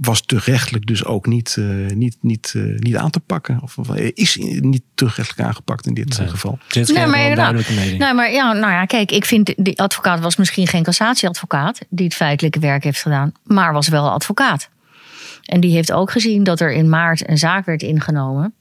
was 0.00 0.20
terugrechtelijk 0.20 0.86
dus 0.86 1.04
ook 1.04 1.26
niet, 1.26 1.56
eh, 1.58 1.64
niet, 1.94 2.16
niet, 2.20 2.52
eh, 2.56 2.62
niet 2.62 2.96
aan 2.96 3.10
te 3.10 3.20
pakken. 3.20 3.60
Of, 3.62 3.76
eh, 3.88 4.10
is 4.14 4.36
niet 4.60 4.82
terugrechtelijk 4.94 5.48
aangepakt 5.48 5.86
in 5.86 5.94
dit 5.94 6.12
eh, 6.12 6.18
Nee. 6.18 6.28
geval. 6.28 6.58
Jitske 6.68 6.92
Nee, 6.92 7.02
heeft 7.02 7.14
maar 7.14 7.20
wel 7.20 7.30
een 7.30 7.36
ja, 7.36 7.42
duidelijke 7.42 7.72
mening. 7.72 7.98
Nou, 7.98 8.14
maar 8.14 8.32
ja, 8.32 8.52
nou 8.52 8.72
ja, 8.72 8.84
kijk, 8.84 9.12
ik 9.12 9.24
vind 9.24 9.54
die 9.56 9.80
advocaat 9.80 10.20
was 10.20 10.36
misschien 10.36 10.66
geen 10.66 10.82
cassatieadvocaat 10.82 11.78
die 11.88 12.04
het 12.04 12.14
feitelijke 12.14 12.58
werk 12.58 12.84
heeft 12.84 13.02
gedaan, 13.02 13.32
maar 13.44 13.72
was 13.72 13.88
wel 13.88 14.10
advocaat. 14.10 14.68
En 15.44 15.60
die 15.60 15.72
heeft 15.72 15.92
ook 15.92 16.10
gezien 16.10 16.44
dat 16.44 16.60
er 16.60 16.72
in 16.72 16.88
maart 16.88 17.28
een 17.28 17.38
zaak 17.38 17.66
werd 17.66 17.82
ingenomen. 17.82 18.54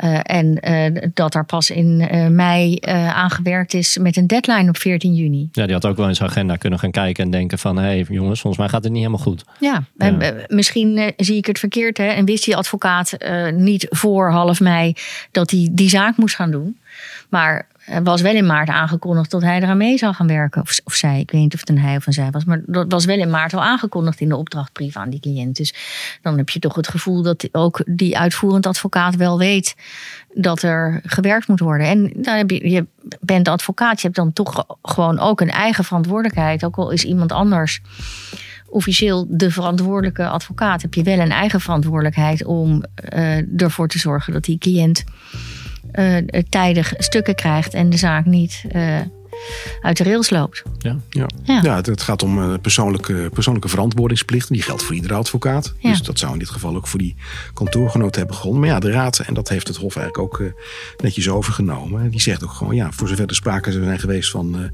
Uh, 0.00 0.18
en 0.22 0.58
uh, 0.68 1.10
dat 1.14 1.32
daar 1.32 1.44
pas 1.44 1.70
in 1.70 2.08
uh, 2.12 2.26
mei 2.26 2.78
aangewerkt 3.14 3.74
is 3.74 3.98
met 3.98 4.16
een 4.16 4.26
deadline 4.26 4.68
op 4.68 4.76
14 4.76 5.14
juni. 5.14 5.48
Ja, 5.52 5.64
die 5.64 5.74
had 5.74 5.86
ook 5.86 5.96
wel 5.96 6.08
in 6.08 6.14
zijn 6.14 6.28
agenda 6.28 6.56
kunnen 6.56 6.78
gaan 6.78 6.90
kijken 6.90 7.24
en 7.24 7.30
denken 7.30 7.58
van... 7.58 7.76
hé 7.76 7.82
hey, 7.82 8.06
jongens, 8.08 8.40
volgens 8.40 8.62
mij 8.62 8.68
gaat 8.68 8.82
het 8.82 8.92
niet 8.92 9.02
helemaal 9.02 9.24
goed. 9.24 9.44
Ja, 9.60 9.84
ja. 9.98 10.34
misschien 10.48 11.12
zie 11.16 11.36
ik 11.36 11.46
het 11.46 11.58
verkeerd. 11.58 11.98
Hè? 11.98 12.06
En 12.06 12.24
wist 12.24 12.44
die 12.44 12.56
advocaat 12.56 13.16
niet 13.54 13.86
voor 13.90 14.30
half 14.30 14.60
mei 14.60 14.94
dat 15.30 15.50
hij 15.50 15.68
die 15.72 15.88
zaak 15.88 16.16
moest 16.16 16.34
gaan 16.34 16.50
doen. 16.50 16.76
Maar 17.28 17.66
er 17.86 18.02
was 18.02 18.20
wel 18.20 18.34
in 18.34 18.46
maart 18.46 18.68
aangekondigd 18.68 19.30
dat 19.30 19.42
hij 19.42 19.60
eraan 19.60 19.76
mee 19.76 19.98
zou 19.98 20.14
gaan 20.14 20.26
werken. 20.26 20.62
Of, 20.62 20.80
of 20.84 20.94
zij, 20.94 21.20
ik 21.20 21.30
weet 21.30 21.40
niet 21.40 21.54
of 21.54 21.60
het 21.60 21.68
een 21.68 21.78
hij 21.78 21.96
of 21.96 22.06
een 22.06 22.12
zij 22.12 22.30
was. 22.30 22.44
Maar 22.44 22.60
dat 22.66 22.92
was 22.92 23.04
wel 23.04 23.18
in 23.18 23.30
maart 23.30 23.54
al 23.54 23.62
aangekondigd 23.62 24.20
in 24.20 24.28
de 24.28 24.36
opdrachtbrief 24.36 24.96
aan 24.96 25.10
die 25.10 25.20
cliënt. 25.20 25.56
Dus 25.56 25.74
dan 26.22 26.36
heb 26.36 26.48
je 26.48 26.58
toch 26.58 26.74
het 26.74 26.88
gevoel 26.88 27.22
dat 27.22 27.48
ook 27.52 27.82
die 27.86 28.18
uitvoerend 28.18 28.66
advocaat 28.66 29.16
wel 29.16 29.38
weet 29.38 29.76
dat 30.34 30.62
er 30.62 31.00
gewerkt 31.04 31.48
moet 31.48 31.60
worden. 31.60 31.86
En 31.86 32.12
dan 32.16 32.36
heb 32.36 32.50
je, 32.50 32.86
bent 33.20 33.48
advocaat, 33.48 34.00
je 34.00 34.06
hebt 34.06 34.18
dan 34.18 34.32
toch 34.32 34.66
gewoon 34.82 35.18
ook 35.18 35.40
een 35.40 35.50
eigen 35.50 35.84
verantwoordelijkheid. 35.84 36.64
Ook 36.64 36.76
al 36.76 36.90
is 36.90 37.04
iemand 37.04 37.32
anders 37.32 37.80
officieel 38.72 39.26
de 39.28 39.50
verantwoordelijke 39.50 40.28
advocaat, 40.28 40.82
heb 40.82 40.94
je 40.94 41.02
wel 41.02 41.18
een 41.18 41.30
eigen 41.30 41.60
verantwoordelijkheid 41.60 42.44
om 42.44 42.82
uh, 43.14 43.60
ervoor 43.60 43.88
te 43.88 43.98
zorgen 43.98 44.32
dat 44.32 44.44
die 44.44 44.58
cliënt 44.58 45.04
uh, 45.94 46.16
tijdig 46.48 46.94
stukken 46.98 47.34
krijgt 47.34 47.74
en 47.74 47.90
de 47.90 47.96
zaak 47.96 48.24
niet 48.24 48.64
uh, 48.74 49.00
uit 49.80 49.96
de 49.96 50.04
rails 50.04 50.30
loopt. 50.30 50.62
Ja, 50.78 50.96
ja. 51.08 51.26
ja. 51.42 51.60
ja 51.62 51.76
het, 51.76 52.02
gaat 52.02 52.22
om 52.22 52.38
uh, 52.38 52.54
persoonlijke, 52.62 53.30
persoonlijke 53.32 53.68
verantwoordingsplichten. 53.68 54.54
Die 54.54 54.62
geldt 54.62 54.82
voor 54.82 54.94
iedere 54.94 55.14
advocaat. 55.14 55.74
Ja. 55.78 55.90
Dus 55.90 56.02
dat 56.02 56.18
zou 56.18 56.32
in 56.32 56.38
dit 56.38 56.50
geval 56.50 56.76
ook 56.76 56.86
voor 56.86 56.98
die 56.98 57.16
kantoorgenoot 57.54 58.16
hebben 58.16 58.34
gegonden. 58.34 58.60
Maar 58.60 58.68
ja, 58.68 58.78
de 58.78 58.90
raad, 58.90 59.18
en 59.18 59.34
dat 59.34 59.48
heeft 59.48 59.68
het 59.68 59.76
Hof 59.76 59.96
eigenlijk 59.96 60.32
ook 60.32 60.52
netjes 61.02 61.28
overgenomen. 61.28 62.10
Die 62.10 62.20
zegt 62.20 62.44
ook 62.44 62.52
gewoon, 62.52 62.74
ja, 62.74 62.92
voor 62.92 63.08
zover 63.08 63.26
er 63.26 63.34
sprake 63.34 63.72
zijn 63.72 63.98
geweest 63.98 64.30
van 64.30 64.70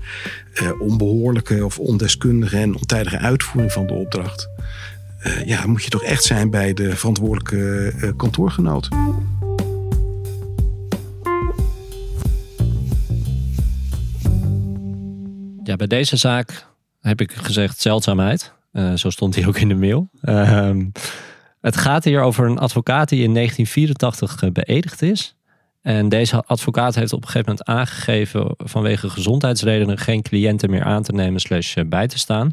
onbehoorlijke 0.79 1.65
of 1.65 1.79
ondeskundige 1.79 2.57
en 2.57 2.77
ontijdige 2.77 3.19
uitvoering 3.19 3.73
van 3.73 3.87
de 3.87 3.93
opdracht. 3.93 4.49
ja, 5.45 5.67
moet 5.67 5.85
je 5.85 5.91
toch 5.91 6.03
echt 6.03 6.23
zijn 6.23 6.51
bij 6.51 6.75
de 6.75 6.97
verantwoordelijke 6.97 8.15
kantoorgenoot. 8.17 8.89
Ja, 15.69 15.77
bij 15.77 15.87
deze 15.87 16.17
zaak 16.17 16.67
heb 17.01 17.21
ik 17.21 17.33
gezegd 17.33 17.81
zeldzaamheid. 17.81 18.53
Uh, 18.73 18.95
zo 18.95 19.11
stond 19.11 19.35
hij 19.35 19.47
ook 19.47 19.59
in 19.59 19.69
de 19.69 19.75
mail. 19.75 20.09
Uh, 20.23 20.77
het 21.61 21.77
gaat 21.77 22.05
hier 22.05 22.21
over 22.21 22.47
een 22.47 22.59
advocaat 22.59 23.09
die 23.09 23.23
in 23.23 23.35
1984 23.35 24.43
uh, 24.43 24.51
beëdigd 24.51 25.03
is. 25.03 25.37
En 25.83 26.09
deze 26.09 26.43
advocaat 26.47 26.95
heeft 26.95 27.13
op 27.13 27.23
een 27.23 27.29
gegeven 27.29 27.49
moment 27.49 27.69
aangegeven 27.69 28.55
vanwege 28.57 29.11
gezondheidsredenen 29.11 29.99
geen 29.99 30.23
cliënten 30.23 30.71
meer 30.71 30.85
aan 30.85 31.03
te 31.03 31.13
nemen 31.13 31.41
slash 31.41 31.77
eh, 31.77 31.85
bij 31.87 32.07
te 32.07 32.19
staan. 32.19 32.53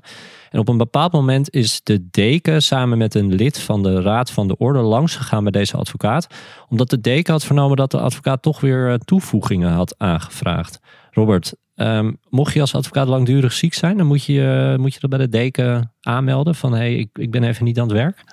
En 0.49 0.59
op 0.59 0.67
een 0.67 0.77
bepaald 0.77 1.11
moment 1.11 1.53
is 1.53 1.81
de 1.83 2.07
deken 2.11 2.61
samen 2.61 2.97
met 2.97 3.15
een 3.15 3.33
lid 3.33 3.59
van 3.59 3.83
de 3.83 4.01
Raad 4.01 4.31
van 4.31 4.47
de 4.47 4.57
Orde 4.57 4.79
langsgegaan 4.79 5.43
bij 5.43 5.51
deze 5.51 5.77
advocaat. 5.77 6.27
Omdat 6.69 6.89
de 6.89 7.01
deken 7.01 7.33
had 7.33 7.45
vernomen 7.45 7.77
dat 7.77 7.91
de 7.91 7.99
advocaat 7.99 8.41
toch 8.41 8.59
weer 8.59 8.91
eh, 8.91 8.95
toevoegingen 8.97 9.71
had 9.71 9.95
aangevraagd. 9.97 10.79
Robert, 11.11 11.53
um, 11.75 12.17
mocht 12.29 12.53
je 12.53 12.61
als 12.61 12.75
advocaat 12.75 13.07
langdurig 13.07 13.53
ziek 13.53 13.73
zijn, 13.73 13.97
dan 13.97 14.07
moet 14.07 14.25
je, 14.25 14.71
uh, 14.73 14.81
moet 14.81 14.93
je 14.93 14.99
dat 14.99 15.09
bij 15.09 15.19
de 15.19 15.29
deken 15.29 15.93
aanmelden 16.01 16.55
van 16.55 16.71
hé, 16.71 16.77
hey, 16.77 16.95
ik, 16.95 17.09
ik 17.13 17.31
ben 17.31 17.43
even 17.43 17.65
niet 17.65 17.79
aan 17.79 17.87
het 17.87 17.97
werk. 17.97 18.23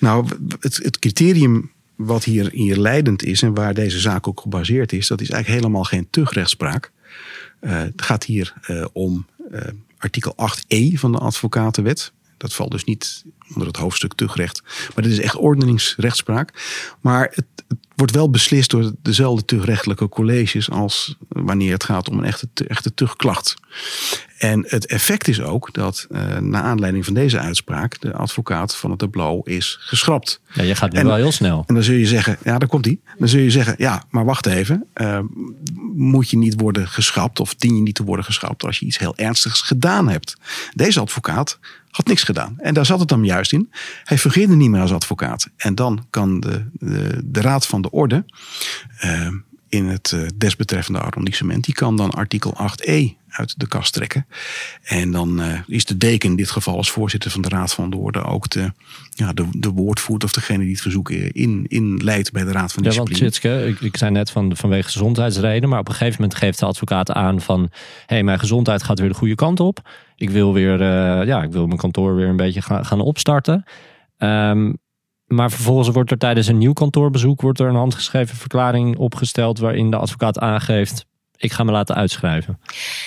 Nou, 0.00 0.26
het, 0.60 0.76
het 0.76 0.98
criterium 0.98 1.70
wat 1.96 2.24
hier, 2.24 2.50
hier 2.52 2.76
leidend 2.76 3.24
is 3.24 3.42
en 3.42 3.54
waar 3.54 3.74
deze 3.74 4.00
zaak 4.00 4.28
ook 4.28 4.40
gebaseerd 4.40 4.92
is, 4.92 5.06
dat 5.06 5.20
is 5.20 5.30
eigenlijk 5.30 5.62
helemaal 5.62 5.84
geen 5.84 6.10
tugrechtspraak. 6.10 6.92
Uh, 7.60 7.78
het 7.78 8.02
gaat 8.02 8.24
hier 8.24 8.54
uh, 8.68 8.84
om 8.92 9.26
artikel 9.98 10.34
8e 10.50 10.92
van 10.92 11.12
de 11.12 11.18
advocatenwet. 11.18 12.12
Dat 12.36 12.54
valt 12.54 12.70
dus 12.70 12.84
niet 12.84 13.24
onder 13.48 13.66
het 13.66 13.76
hoofdstuk 13.76 14.14
tugrecht. 14.14 14.62
Maar 14.94 15.04
dit 15.04 15.12
is 15.12 15.20
echt 15.20 15.36
ordeningsrechtspraak. 15.36 16.52
Maar 17.00 17.30
het, 17.34 17.55
het 17.68 17.78
wordt 17.96 18.12
wel 18.12 18.30
beslist 18.30 18.70
door 18.70 18.92
dezelfde 19.02 19.44
tugrechtelijke 19.44 20.08
colleges 20.08 20.70
als 20.70 21.16
wanneer 21.28 21.72
het 21.72 21.84
gaat 21.84 22.08
om 22.08 22.18
een 22.18 22.24
echte, 22.24 22.48
echte 22.68 22.94
tugklacht. 22.94 23.54
En 24.38 24.64
het 24.68 24.86
effect 24.86 25.28
is 25.28 25.40
ook 25.40 25.72
dat 25.72 26.06
uh, 26.10 26.38
na 26.38 26.62
aanleiding 26.62 27.04
van 27.04 27.14
deze 27.14 27.38
uitspraak 27.38 28.00
de 28.00 28.12
advocaat 28.12 28.76
van 28.76 28.90
het 28.90 28.98
tableau 28.98 29.40
is 29.44 29.78
geschrapt. 29.80 30.40
Ja, 30.52 30.62
je 30.62 30.74
gaat 30.74 30.92
nu 30.92 30.98
en, 30.98 31.06
wel 31.06 31.14
heel 31.14 31.32
snel. 31.32 31.64
En 31.66 31.74
dan 31.74 31.82
zul 31.82 31.94
je 31.94 32.06
zeggen, 32.06 32.38
ja, 32.44 32.58
daar 32.58 32.68
komt 32.68 32.84
hij. 32.84 32.98
Dan 33.18 33.28
zul 33.28 33.40
je 33.40 33.50
zeggen, 33.50 33.74
ja, 33.78 34.04
maar 34.10 34.24
wacht 34.24 34.46
even. 34.46 34.86
Uh, 34.94 35.18
moet 35.94 36.30
je 36.30 36.36
niet 36.36 36.60
worden 36.60 36.88
geschrapt 36.88 37.40
of 37.40 37.54
dien 37.54 37.76
je 37.76 37.82
niet 37.82 37.94
te 37.94 38.04
worden 38.04 38.24
geschrapt 38.24 38.64
als 38.64 38.78
je 38.78 38.86
iets 38.86 38.98
heel 38.98 39.16
ernstigs 39.16 39.60
gedaan 39.60 40.08
hebt. 40.08 40.36
Deze 40.74 41.00
advocaat 41.00 41.58
had 41.96 42.06
niks 42.06 42.22
gedaan. 42.22 42.54
En 42.58 42.74
daar 42.74 42.86
zat 42.86 42.98
het 42.98 43.08
dan 43.08 43.24
juist 43.24 43.52
in. 43.52 43.72
Hij 44.04 44.18
fungeerde 44.18 44.54
niet 44.54 44.70
meer 44.70 44.80
als 44.80 44.92
advocaat. 44.92 45.48
En 45.56 45.74
dan 45.74 46.06
kan 46.10 46.40
de, 46.40 46.64
de, 46.72 47.20
de 47.24 47.40
Raad 47.40 47.66
van 47.66 47.82
de 47.82 47.90
Orde 47.90 48.24
uh, 49.04 49.28
in 49.68 49.86
het 49.86 50.12
uh, 50.14 50.26
desbetreffende 50.34 51.00
arrondissement, 51.00 51.64
die 51.64 51.74
kan 51.74 51.96
dan 51.96 52.10
artikel 52.10 52.54
8e 52.54 53.24
uit 53.28 53.54
de 53.60 53.68
kast 53.68 53.92
trekken. 53.92 54.26
En 54.82 55.10
dan 55.10 55.40
uh, 55.40 55.58
is 55.66 55.84
de 55.84 55.96
deken 55.96 56.30
in 56.30 56.36
dit 56.36 56.50
geval 56.50 56.76
als 56.76 56.90
voorzitter 56.90 57.30
van 57.30 57.42
de 57.42 57.48
Raad 57.48 57.74
van 57.74 57.90
de 57.90 57.96
Orde 57.96 58.22
ook 58.22 58.50
de, 58.50 58.72
ja, 59.10 59.32
de, 59.32 59.46
de 59.50 59.68
woordvoerder 59.68 60.28
of 60.28 60.34
degene 60.34 60.62
die 60.62 60.72
het 60.72 60.80
verzoek 60.80 61.10
in, 61.10 61.64
inleidt 61.68 62.32
bij 62.32 62.44
de 62.44 62.52
Raad 62.52 62.72
van 62.72 62.82
Discipline. 62.82 63.18
Ja, 63.18 63.22
want 63.22 63.32
Tjitske, 63.32 63.66
ik, 63.66 63.80
ik 63.80 63.96
zei 63.96 64.10
net 64.10 64.30
van, 64.30 64.56
vanwege 64.56 64.90
gezondheidsredenen, 64.90 65.68
maar 65.68 65.78
op 65.78 65.88
een 65.88 65.94
gegeven 65.94 66.20
moment 66.20 66.38
geeft 66.38 66.58
de 66.58 66.66
advocaat 66.66 67.10
aan 67.10 67.40
van 67.40 67.60
hé, 67.60 67.68
hey, 68.06 68.22
mijn 68.22 68.38
gezondheid 68.38 68.82
gaat 68.82 68.98
weer 68.98 69.08
de 69.08 69.14
goede 69.14 69.34
kant 69.34 69.60
op. 69.60 69.88
Ik 70.16 70.30
wil 70.30 70.52
weer, 70.52 70.80
uh, 70.80 71.26
ja, 71.26 71.42
ik 71.42 71.52
wil 71.52 71.66
mijn 71.66 71.78
kantoor 71.78 72.14
weer 72.14 72.28
een 72.28 72.36
beetje 72.36 72.62
gaan, 72.62 72.84
gaan 72.84 73.00
opstarten. 73.00 73.64
Um, 74.18 74.78
maar 75.26 75.50
vervolgens 75.50 75.88
wordt 75.88 76.10
er 76.10 76.18
tijdens 76.18 76.46
een 76.46 76.58
nieuw 76.58 76.72
kantoorbezoek 76.72 77.40
wordt 77.40 77.60
er 77.60 77.68
een 77.68 77.74
handgeschreven 77.74 78.36
verklaring 78.36 78.96
opgesteld 78.96 79.58
waarin 79.58 79.90
de 79.90 79.96
advocaat 79.96 80.38
aangeeft: 80.38 81.06
ik 81.36 81.52
ga 81.52 81.64
me 81.64 81.72
laten 81.72 81.94
uitschrijven. 81.94 82.60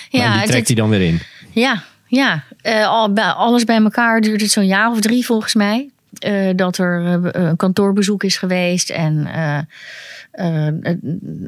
Ja, 0.10 0.28
maar 0.28 0.38
die 0.38 0.48
trekt 0.48 0.67
hij 0.67 0.76
dan 0.76 0.89
weer 0.89 1.02
in. 1.02 1.19
Ja, 1.52 1.84
ja. 2.08 2.43
Uh, 2.63 3.38
alles 3.38 3.63
bij 3.63 3.78
elkaar 3.78 4.22
duurt 4.22 4.41
het 4.41 4.52
zo'n 4.52 4.65
jaar 4.65 4.91
of 4.91 5.00
drie 5.00 5.26
volgens 5.26 5.56
mij. 5.56 5.89
Uh, 6.26 6.50
dat 6.56 6.78
er 6.78 7.02
uh, 7.02 7.30
een 7.32 7.56
kantoorbezoek 7.56 8.24
is 8.24 8.38
geweest 8.38 8.89
en 8.89 9.28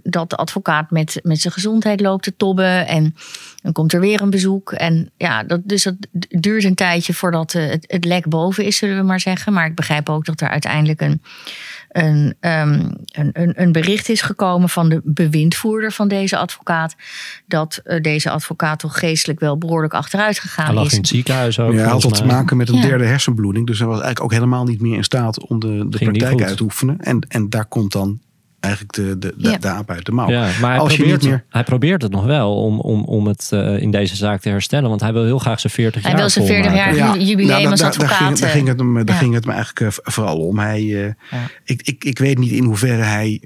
dat 0.03 0.29
de 0.29 0.35
advocaat 0.35 0.91
met, 0.91 1.19
met 1.23 1.41
zijn 1.41 1.53
gezondheid 1.53 2.01
loopt 2.01 2.23
te 2.23 2.35
tobben. 2.35 2.87
En 2.87 3.15
dan 3.61 3.71
komt 3.71 3.93
er 3.93 3.99
weer 3.99 4.21
een 4.21 4.29
bezoek. 4.29 4.71
En 4.71 5.11
ja, 5.17 5.43
dat, 5.43 5.61
dus 5.63 5.83
dat 5.83 5.95
duurt 6.29 6.63
een 6.63 6.75
tijdje 6.75 7.13
voordat 7.13 7.51
het, 7.51 7.85
het 7.87 8.05
lek 8.05 8.29
boven 8.29 8.65
is, 8.65 8.77
zullen 8.77 8.97
we 8.97 9.03
maar 9.03 9.19
zeggen. 9.19 9.53
Maar 9.53 9.65
ik 9.65 9.75
begrijp 9.75 10.09
ook 10.09 10.25
dat 10.25 10.41
er 10.41 10.49
uiteindelijk 10.49 11.01
een, 11.01 11.21
een, 11.91 12.35
um, 12.39 12.95
een, 13.11 13.61
een 13.61 13.71
bericht 13.71 14.09
is 14.09 14.21
gekomen 14.21 14.69
van 14.69 14.89
de 14.89 15.01
bewindvoerder 15.03 15.91
van 15.91 16.07
deze 16.07 16.37
advocaat. 16.37 16.95
Dat 17.47 17.81
uh, 17.83 18.01
deze 18.01 18.29
advocaat 18.29 18.79
toch 18.79 18.99
geestelijk 18.99 19.39
wel 19.39 19.57
behoorlijk 19.57 19.93
achteruit 19.93 20.39
gegaan 20.39 20.65
hij 20.65 20.73
lag 20.73 20.85
is. 20.85 20.91
in 20.91 20.97
het 20.97 21.07
ziekenhuis 21.07 21.59
ook. 21.59 21.73
Ja, 21.73 21.77
hij 21.77 21.87
had 21.87 22.15
te 22.15 22.25
maken 22.25 22.57
met 22.57 22.69
een 22.69 22.75
ja. 22.75 22.81
derde 22.81 23.05
hersenbloeding. 23.05 23.67
Dus 23.67 23.77
hij 23.77 23.87
was 23.87 24.01
eigenlijk 24.01 24.23
ook 24.23 24.39
helemaal 24.39 24.65
niet 24.65 24.81
meer 24.81 24.97
in 24.97 25.03
staat 25.03 25.47
om 25.47 25.59
de, 25.59 25.85
de 25.89 25.97
praktijk 25.97 26.41
uit 26.41 26.57
te 26.57 26.63
oefenen. 26.63 26.99
En, 26.99 27.25
en 27.27 27.49
daar 27.49 27.65
komt 27.65 27.91
dan 27.91 28.19
eigenlijk 28.61 28.93
de, 28.93 29.19
de, 29.19 29.33
de, 29.37 29.57
de 29.59 29.67
aap 29.67 29.89
uit 29.89 30.05
de 30.05 30.11
mouw. 30.11 30.29
Ja, 30.29 30.49
maar 30.61 30.71
hij, 30.71 30.79
Als 30.79 30.95
probeert, 30.95 31.21
je 31.21 31.27
niet 31.27 31.35
meer... 31.35 31.45
hij 31.49 31.63
probeert 31.63 32.01
het 32.01 32.11
nog 32.11 32.25
wel 32.25 32.55
om, 32.55 32.79
om, 32.79 33.03
om 33.03 33.27
het 33.27 33.49
uh, 33.53 33.81
in 33.81 33.91
deze 33.91 34.15
zaak 34.15 34.41
te 34.41 34.49
herstellen. 34.49 34.89
Want 34.89 35.01
hij 35.01 35.13
wil 35.13 35.23
heel 35.23 35.39
graag 35.39 35.59
zijn 35.59 35.73
40 35.73 36.01
hij 36.01 36.11
jaar 36.11 36.19
Hij 36.19 36.29
wil 36.29 36.45
zijn 36.45 36.63
40 36.63 36.73
jaar 36.73 36.95
ja. 36.95 37.17
jubileum 37.17 37.57
nou, 37.57 37.71
als 37.71 37.81
advocaat. 37.81 38.09
Daar 38.09 38.19
ging, 38.27 38.39
daar 38.39 38.49
ging, 38.49 38.67
het, 38.67 38.79
hem, 38.79 39.05
daar 39.05 39.15
ging 39.15 39.33
het 39.33 39.45
me 39.45 39.51
eigenlijk 39.51 39.79
uh, 39.79 40.03
vooral 40.03 40.37
om. 40.37 40.59
Hij, 40.59 40.81
uh, 40.81 41.05
ik, 41.63 41.81
ik, 41.81 42.03
ik 42.03 42.19
weet 42.19 42.37
niet 42.37 42.51
in 42.51 42.63
hoeverre 42.63 43.01
hij 43.01 43.41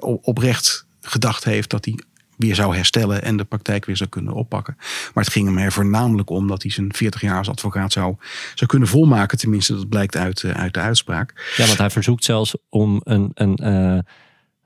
oprecht 0.00 0.86
gedacht 1.00 1.44
heeft 1.44 1.70
dat 1.70 1.84
hij 1.84 1.98
weer 2.36 2.54
zou 2.54 2.76
herstellen 2.76 3.22
en 3.22 3.36
de 3.36 3.44
praktijk 3.44 3.84
weer 3.84 3.96
zou 3.96 4.08
kunnen 4.08 4.32
oppakken. 4.32 4.74
Maar 5.14 5.24
het 5.24 5.32
ging 5.32 5.46
hem 5.46 5.58
er 5.58 5.72
voornamelijk 5.72 6.30
om 6.30 6.48
dat 6.48 6.62
hij 6.62 6.70
zijn 6.70 6.94
40 6.94 7.20
jaar 7.20 7.38
als 7.38 7.48
advocaat 7.48 7.92
zou, 7.92 8.16
zou 8.54 8.70
kunnen 8.70 8.88
volmaken. 8.88 9.38
Tenminste, 9.38 9.74
dat 9.74 9.88
blijkt 9.88 10.16
uit, 10.16 10.44
uit 10.44 10.74
de 10.74 10.80
uitspraak. 10.80 11.52
Ja, 11.56 11.66
want 11.66 11.78
hij 11.78 11.90
verzoekt 11.90 12.24
zelfs 12.24 12.56
om 12.68 13.00
een, 13.04 13.30
een 13.34 14.04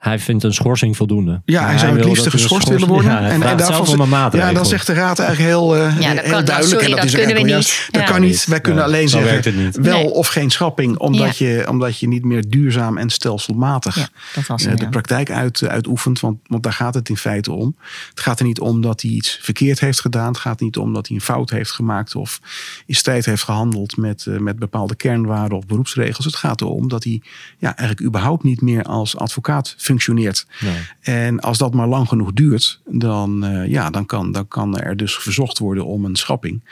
hij 0.01 0.19
vindt 0.19 0.45
een 0.45 0.55
schorsing 0.55 0.97
voldoende. 0.97 1.43
Ja, 1.45 1.67
hij 1.67 1.79
zou 1.79 1.97
het 1.97 2.05
liefst 2.05 2.29
geschorst 2.29 2.69
willen 2.69 2.89
worden. 2.89 3.11
Ja, 3.11 3.21
en, 3.21 3.43
en 3.43 3.57
daarvan 3.57 4.31
ja, 4.33 4.53
dan 4.53 4.67
zegt 4.67 4.87
de 4.87 4.93
raad 4.93 5.19
eigenlijk 5.19 5.51
heel, 5.51 5.77
uh, 5.77 6.01
ja, 6.01 6.09
heel 6.11 6.45
duidelijk. 6.45 6.65
Sorry, 6.65 6.85
en 6.85 6.91
dat, 6.91 7.01
dat 7.01 7.11
kunnen 7.11 7.35
we 7.35 7.53
niet. 7.53 7.89
Dat 7.91 8.05
kan 8.05 8.21
niet. 8.21 8.47
Wij 8.47 8.61
kunnen 8.61 8.85
alleen 8.85 9.09
zeggen 9.09 9.83
wel 9.83 10.03
nee. 10.03 10.11
of 10.11 10.27
geen 10.27 10.51
schrapping. 10.51 10.99
Omdat, 10.99 11.39
je, 11.39 11.67
omdat 11.69 11.99
je 11.99 12.09
niet 12.09 12.25
meer 12.25 12.49
duurzaam 12.49 12.99
en 12.99 13.11
stelselmatig 13.11 13.97
uh, 13.97 14.77
de 14.77 14.89
praktijk 14.89 15.31
uit, 15.31 15.69
uitoefent. 15.69 16.21
Want, 16.21 16.39
want 16.47 16.63
daar 16.63 16.73
gaat 16.73 16.95
het 16.95 17.09
in 17.09 17.17
feite 17.17 17.53
om. 17.53 17.77
Het 18.11 18.21
gaat 18.21 18.39
er 18.39 18.47
niet 18.47 18.61
om 18.61 18.81
dat 18.81 19.03
hij 19.03 19.11
iets 19.11 19.39
verkeerd 19.43 19.81
heeft 19.81 20.01
gedaan. 20.01 20.29
Het 20.29 20.39
gaat 20.39 20.61
niet 20.61 20.77
om 20.77 20.93
dat 20.93 21.07
hij 21.07 21.17
een 21.17 21.23
fout 21.23 21.51
heeft 21.51 21.71
gemaakt. 21.71 22.15
Of 22.15 22.41
in 22.87 22.95
strijd 22.95 23.25
heeft 23.25 23.43
gehandeld 23.43 23.97
met, 23.97 24.25
uh, 24.29 24.39
met 24.39 24.59
bepaalde 24.59 24.95
kernwaarden 24.95 25.59
of 25.59 25.67
beroepsregels. 25.67 26.25
Het 26.25 26.37
gaat 26.37 26.61
erom 26.61 26.89
dat 26.89 27.05
hij 27.05 27.23
ja, 27.59 27.77
eigenlijk 27.77 28.09
überhaupt 28.09 28.43
niet 28.43 28.61
meer 28.61 28.83
als 28.83 29.17
advocaat 29.17 29.75
functioneert. 29.91 30.47
Nee. 30.61 30.77
En 31.01 31.41
als 31.41 31.59
dat 31.59 31.75
maar 31.75 31.89
lang 31.89 32.09
genoeg 32.09 32.33
duurt, 32.33 32.81
dan, 32.87 33.45
eh, 33.45 33.67
ja, 33.67 33.91
dan, 33.91 34.07
kan, 34.07 34.33
dan 34.33 34.49
kan 34.49 34.79
er 34.79 34.97
dus 34.97 35.15
verzocht 35.15 35.59
worden 35.59 35.87
om 35.87 36.05
een 36.05 36.17
schrapping. 36.17 36.63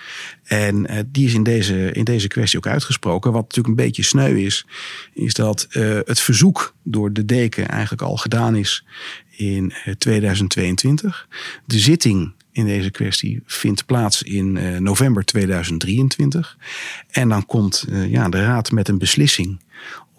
En 0.49 0.87
eh, 0.87 0.99
die 1.07 1.27
is 1.27 1.35
in 1.35 1.43
deze, 1.43 1.93
in 1.93 2.05
deze 2.05 2.29
kwestie 2.29 2.59
ook 2.59 2.67
uitgesproken. 2.67 3.33
Wat 3.33 3.43
natuurlijk 3.43 3.69
een 3.69 3.85
beetje 3.85 4.03
sneu 4.03 4.45
is, 4.45 4.67
is 5.13 5.35
dat 5.35 5.67
eh, 5.71 5.99
het 6.05 6.21
verzoek 6.21 6.75
door 6.83 7.13
de 7.13 7.25
deken 7.25 7.69
eigenlijk 7.69 8.03
al 8.03 8.17
gedaan 8.17 8.57
is 8.57 8.85
in 9.31 9.73
eh, 9.85 9.95
2022. 9.95 11.29
De 11.65 11.79
zitting 11.79 12.33
in 12.53 12.67
deze 12.67 12.91
kwestie 12.91 13.43
vindt 13.47 13.87
plaats 13.87 14.23
in 14.23 14.83
november 14.83 15.25
2023. 15.25 16.57
En 17.11 17.29
dan 17.29 17.47
komt 17.47 17.87
ja, 18.09 18.29
de 18.29 18.45
raad 18.45 18.71
met 18.71 18.89
een 18.89 18.99
beslissing 18.99 19.61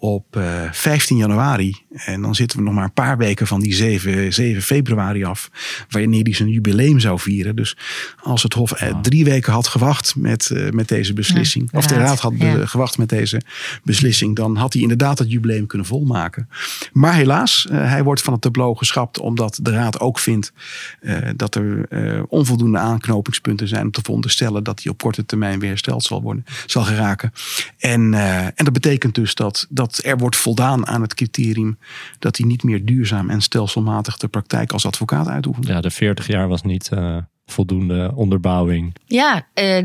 op 0.00 0.36
eh, 0.36 0.72
15 0.72 1.16
januari. 1.16 1.76
En 1.90 2.22
dan 2.22 2.34
zitten 2.34 2.58
we 2.58 2.64
nog 2.64 2.74
maar 2.74 2.84
een 2.84 2.92
paar 2.92 3.18
weken 3.18 3.46
van 3.46 3.60
die 3.60 3.74
7, 3.74 4.32
7 4.32 4.62
februari 4.62 5.24
af. 5.24 5.50
Wanneer 5.88 6.24
die 6.24 6.34
zijn 6.34 6.48
jubileum 6.48 7.00
zou 7.00 7.18
vieren. 7.18 7.56
Dus 7.56 7.76
als 8.22 8.42
het 8.42 8.52
Hof 8.52 8.72
eh, 8.72 9.00
drie 9.00 9.24
weken 9.24 9.52
had 9.52 9.66
gewacht 9.66 10.16
met, 10.16 10.50
eh, 10.50 10.70
met 10.70 10.88
deze 10.88 11.12
beslissing. 11.12 11.64
Ja, 11.64 11.70
de 11.70 11.78
of 11.78 11.86
de 11.86 11.94
raad, 11.94 12.20
had 12.20 12.32
ja. 12.38 12.66
gewacht 12.66 12.98
met 12.98 13.08
deze 13.08 13.40
beslissing. 13.84 14.36
Dan 14.36 14.56
had 14.56 14.72
hij 14.72 14.82
inderdaad 14.82 15.18
het 15.18 15.30
jubileum 15.30 15.66
kunnen 15.66 15.86
volmaken. 15.86 16.48
Maar 16.92 17.14
helaas, 17.14 17.66
eh, 17.66 17.90
hij 17.90 18.02
wordt 18.04 18.22
van 18.22 18.32
het 18.32 18.42
tableau 18.42 18.76
geschrapt. 18.76 19.18
Omdat 19.18 19.58
de 19.62 19.70
raad 19.70 20.00
ook 20.00 20.18
vindt 20.18 20.52
eh, 21.00 21.16
dat 21.36 21.54
er 21.54 21.88
eh, 21.88 22.22
onvoldoende 22.28 22.78
aanknopingspunten 22.78 23.68
zijn. 23.68 23.82
Om 23.82 23.90
te 23.90 24.00
veronderstellen 24.02 24.64
dat 24.64 24.82
hij 24.82 24.92
op 24.92 25.02
korte 25.02 25.24
termijn 25.26 25.58
weer 25.58 25.68
hersteld 25.68 26.02
zal, 26.02 26.22
worden, 26.22 26.44
zal 26.66 26.82
geraken. 26.82 27.32
En, 27.78 28.14
eh, 28.14 28.44
en 28.44 28.64
dat 28.64 28.72
betekent 28.72 29.14
dus 29.14 29.34
dat, 29.34 29.66
dat 29.70 29.89
er 29.98 30.18
wordt 30.18 30.36
voldaan 30.36 30.86
aan 30.86 31.02
het 31.02 31.14
criterium. 31.14 31.78
Dat 32.18 32.36
hij 32.36 32.46
niet 32.46 32.62
meer 32.62 32.84
duurzaam 32.84 33.30
en 33.30 33.40
stelselmatig 33.40 34.16
de 34.16 34.28
praktijk 34.28 34.72
als 34.72 34.86
advocaat 34.86 35.28
uitoefent. 35.28 35.66
Ja, 35.66 35.80
de 35.80 35.90
40 35.90 36.26
jaar 36.26 36.48
was 36.48 36.62
niet 36.62 36.88
eh, 36.88 37.16
voldoende 37.46 38.12
onderbouwing. 38.14 38.94
Ja, 39.06 39.46
eh, 39.54 39.76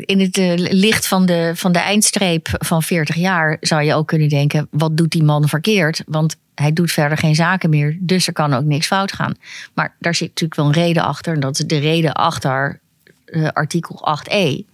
in 0.00 0.20
het 0.20 0.38
eh, 0.38 0.52
licht 0.56 1.08
van 1.08 1.26
de, 1.26 1.52
van 1.54 1.72
de 1.72 1.78
eindstreep 1.78 2.48
van 2.58 2.82
40 2.82 3.16
jaar 3.16 3.56
zou 3.60 3.82
je 3.82 3.94
ook 3.94 4.06
kunnen 4.06 4.28
denken: 4.28 4.68
wat 4.70 4.96
doet 4.96 5.10
die 5.10 5.22
man 5.22 5.48
verkeerd? 5.48 6.02
Want 6.06 6.36
hij 6.54 6.72
doet 6.72 6.92
verder 6.92 7.18
geen 7.18 7.34
zaken 7.34 7.70
meer, 7.70 7.98
dus 8.00 8.26
er 8.26 8.32
kan 8.32 8.54
ook 8.54 8.64
niks 8.64 8.86
fout 8.86 9.12
gaan. 9.12 9.34
Maar 9.74 9.96
daar 9.98 10.14
zit 10.14 10.28
natuurlijk 10.28 10.60
wel 10.60 10.66
een 10.66 10.86
reden 10.86 11.02
achter. 11.02 11.34
En 11.34 11.40
dat 11.40 11.58
is 11.58 11.66
de 11.66 11.78
reden 11.78 12.12
achter 12.12 12.80
eh, 13.26 13.48
artikel 13.48 14.18
8e. 14.20 14.64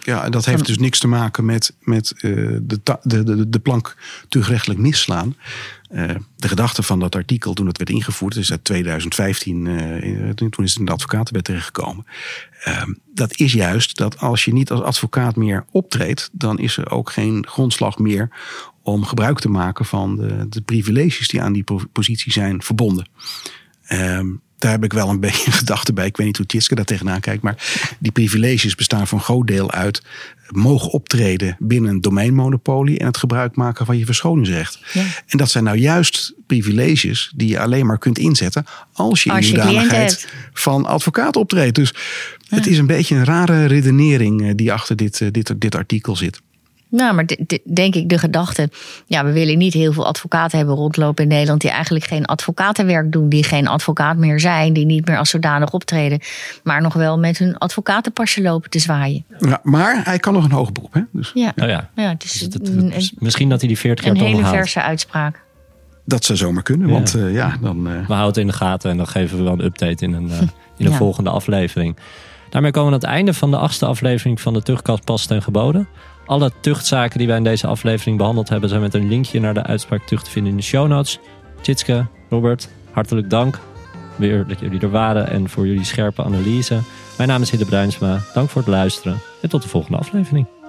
Ja, 0.00 0.24
en 0.24 0.30
dat 0.30 0.44
heeft 0.44 0.66
dus 0.66 0.78
niks 0.78 0.98
te 0.98 1.08
maken 1.08 1.44
met, 1.44 1.74
met 1.80 2.12
eh, 2.12 2.20
de, 2.62 2.80
de, 3.02 3.22
de, 3.24 3.48
de 3.48 3.58
plank 3.58 3.96
tuchtrechtelijk 4.28 4.80
misslaan. 4.80 5.36
Eh, 5.90 6.14
de 6.36 6.48
gedachte 6.48 6.82
van 6.82 7.00
dat 7.00 7.14
artikel 7.14 7.54
toen 7.54 7.66
het 7.66 7.78
werd 7.78 7.90
ingevoerd, 7.90 8.36
is 8.36 8.50
uit 8.50 8.64
2015, 8.64 9.66
eh, 9.66 10.30
toen 10.30 10.64
is 10.64 10.70
het 10.70 10.78
in 10.78 10.84
de 10.84 10.92
advocatenwet 10.92 11.44
terechtgekomen. 11.44 12.06
Eh, 12.62 12.82
dat 13.14 13.36
is 13.36 13.52
juist 13.52 13.96
dat 13.96 14.18
als 14.18 14.44
je 14.44 14.52
niet 14.52 14.70
als 14.70 14.80
advocaat 14.80 15.36
meer 15.36 15.64
optreedt, 15.70 16.30
dan 16.32 16.58
is 16.58 16.76
er 16.76 16.90
ook 16.90 17.10
geen 17.10 17.46
grondslag 17.46 17.98
meer 17.98 18.28
om 18.82 19.04
gebruik 19.04 19.38
te 19.38 19.48
maken 19.48 19.84
van 19.84 20.16
de, 20.16 20.48
de 20.48 20.60
privileges 20.60 21.28
die 21.28 21.42
aan 21.42 21.52
die 21.52 21.64
po- 21.64 21.86
positie 21.92 22.32
zijn 22.32 22.62
verbonden. 22.62 23.08
Daar 24.60 24.70
heb 24.70 24.84
ik 24.84 24.92
wel 24.92 25.08
een 25.08 25.20
beetje 25.20 25.46
een 25.46 25.52
gedachte 25.52 25.92
bij. 25.92 26.06
Ik 26.06 26.16
weet 26.16 26.26
niet 26.26 26.36
hoe 26.36 26.46
Tjitske 26.46 26.74
daar 26.74 26.84
tegenaan 26.84 27.20
kijkt. 27.20 27.42
Maar 27.42 27.56
die 27.98 28.12
privileges 28.12 28.74
bestaan 28.74 29.06
voor 29.06 29.18
een 29.18 29.24
groot 29.24 29.46
deel 29.46 29.70
uit 29.70 30.02
mogen 30.48 30.90
optreden 30.90 31.56
binnen 31.58 31.90
een 31.90 32.00
domeinmonopolie 32.00 32.98
en 32.98 33.06
het 33.06 33.16
gebruik 33.16 33.56
maken 33.56 33.86
van 33.86 33.98
je 33.98 34.04
verschoningsrecht. 34.04 34.78
Ja. 34.92 35.04
En 35.26 35.38
dat 35.38 35.50
zijn 35.50 35.64
nou 35.64 35.76
juist 35.76 36.34
privileges 36.46 37.32
die 37.36 37.48
je 37.48 37.60
alleen 37.60 37.86
maar 37.86 37.98
kunt 37.98 38.18
inzetten 38.18 38.64
als 38.92 39.22
je 39.22 39.32
Als 39.32 39.48
in 39.48 39.54
de 39.54 39.62
hoedanigheid 39.62 40.28
van 40.52 40.86
advocaat 40.86 41.36
optreedt. 41.36 41.74
Dus 41.74 41.94
het 42.48 42.66
is 42.66 42.78
een 42.78 42.86
beetje 42.86 43.14
een 43.14 43.24
rare 43.24 43.64
redenering 43.64 44.42
eh, 44.42 44.50
die 44.54 44.72
achter 44.72 44.96
dit, 44.96 45.20
eh, 45.20 45.28
dit, 45.30 45.54
dit 45.56 45.74
artikel 45.74 46.16
zit. 46.16 46.40
Nou, 46.90 47.14
maar 47.14 47.26
de- 47.26 47.44
de- 47.46 47.60
denk 47.74 47.94
ik 47.94 48.08
de 48.08 48.18
gedachte. 48.18 48.70
Ja, 49.06 49.24
we 49.24 49.32
willen 49.32 49.58
niet 49.58 49.72
heel 49.74 49.92
veel 49.92 50.06
advocaten 50.06 50.58
hebben 50.58 50.76
rondlopen 50.76 51.22
in 51.24 51.28
Nederland. 51.30 51.60
die 51.60 51.70
eigenlijk 51.70 52.04
geen 52.04 52.24
advocatenwerk 52.24 53.12
doen. 53.12 53.28
die 53.28 53.44
geen 53.44 53.68
advocaat 53.68 54.16
meer 54.16 54.40
zijn. 54.40 54.72
die 54.72 54.86
niet 54.86 55.06
meer 55.06 55.18
als 55.18 55.30
zodanig 55.30 55.70
optreden. 55.72 56.18
maar 56.64 56.82
nog 56.82 56.94
wel 56.94 57.18
met 57.18 57.38
hun 57.38 57.58
advocatenpasje 57.58 58.42
lopen 58.42 58.70
te 58.70 58.78
zwaaien. 58.78 59.24
Ja, 59.38 59.60
maar 59.62 60.00
hij 60.04 60.18
kan 60.18 60.32
nog 60.32 60.44
een 60.44 60.50
hoger 60.52 60.72
beroep. 60.72 60.94
Hè? 60.94 61.00
Dus 61.12 61.30
Ja, 61.34 61.52
Nou 61.56 61.70
ja, 61.70 61.90
ja 61.94 62.08
het 62.08 62.24
is 62.24 62.32
dus 62.32 62.40
het- 62.40 62.52
het- 62.52 62.68
een, 62.68 62.92
het- 62.92 63.12
misschien 63.18 63.48
dat 63.48 63.58
hij 63.60 63.68
die 63.68 63.78
40 63.78 64.04
jaar 64.04 64.14
een 64.14 64.20
hele 64.20 64.42
haalt. 64.42 64.54
verse 64.56 64.82
uitspraak. 64.82 65.42
dat 66.04 66.24
zou 66.24 66.38
zomaar 66.38 66.62
kunnen. 66.62 66.86
Ja. 66.86 66.92
Want 66.92 67.14
eh, 67.14 67.32
ja, 67.34 67.56
dan... 67.60 67.88
eh, 67.88 67.92
We 67.92 68.12
houden 68.14 68.26
het 68.26 68.36
in 68.36 68.46
de 68.46 68.52
gaten 68.52 68.90
en 68.90 68.96
dan 68.96 69.06
geven 69.08 69.36
we 69.38 69.42
wel 69.44 69.52
een 69.52 69.64
update 69.64 70.04
in 70.04 70.12
een, 70.12 70.30
eh, 70.30 70.38
in 70.76 70.84
een 70.86 70.90
Ja. 70.90 70.96
volgende 70.96 71.30
aflevering. 71.30 71.96
Daarmee 72.50 72.70
komen 72.70 72.88
we 72.88 72.94
aan 72.94 73.00
het 73.02 73.10
einde 73.10 73.34
van 73.34 73.50
de 73.50 73.56
achtste 73.56 73.86
aflevering 73.86 74.40
van 74.40 74.52
de 74.52 74.62
Tuchtkast 74.62 75.04
Pas 75.04 75.26
ten 75.26 75.42
Geboden. 75.42 75.88
Alle 76.30 76.50
tuchtzaken 76.60 77.18
die 77.18 77.26
wij 77.26 77.36
in 77.36 77.44
deze 77.44 77.66
aflevering 77.66 78.16
behandeld 78.18 78.48
hebben... 78.48 78.68
zijn 78.68 78.80
met 78.80 78.94
een 78.94 79.08
linkje 79.08 79.40
naar 79.40 79.54
de 79.54 79.62
uitspraak 79.62 80.02
tucht 80.06 80.24
te 80.24 80.30
vinden 80.30 80.50
in 80.50 80.58
de 80.58 80.64
show 80.64 80.88
notes. 80.88 81.18
Tjitske, 81.60 82.06
Robert, 82.28 82.68
hartelijk 82.90 83.30
dank. 83.30 83.58
Weer 84.16 84.46
dat 84.46 84.60
jullie 84.60 84.80
er 84.80 84.90
waren 84.90 85.28
en 85.28 85.48
voor 85.48 85.66
jullie 85.66 85.84
scherpe 85.84 86.24
analyse. 86.24 86.78
Mijn 87.16 87.28
naam 87.28 87.42
is 87.42 87.50
Hidde 87.50 87.66
Bruinsma. 87.66 88.18
Dank 88.34 88.48
voor 88.48 88.62
het 88.62 88.70
luisteren 88.70 89.18
en 89.42 89.48
tot 89.48 89.62
de 89.62 89.68
volgende 89.68 89.98
aflevering. 89.98 90.59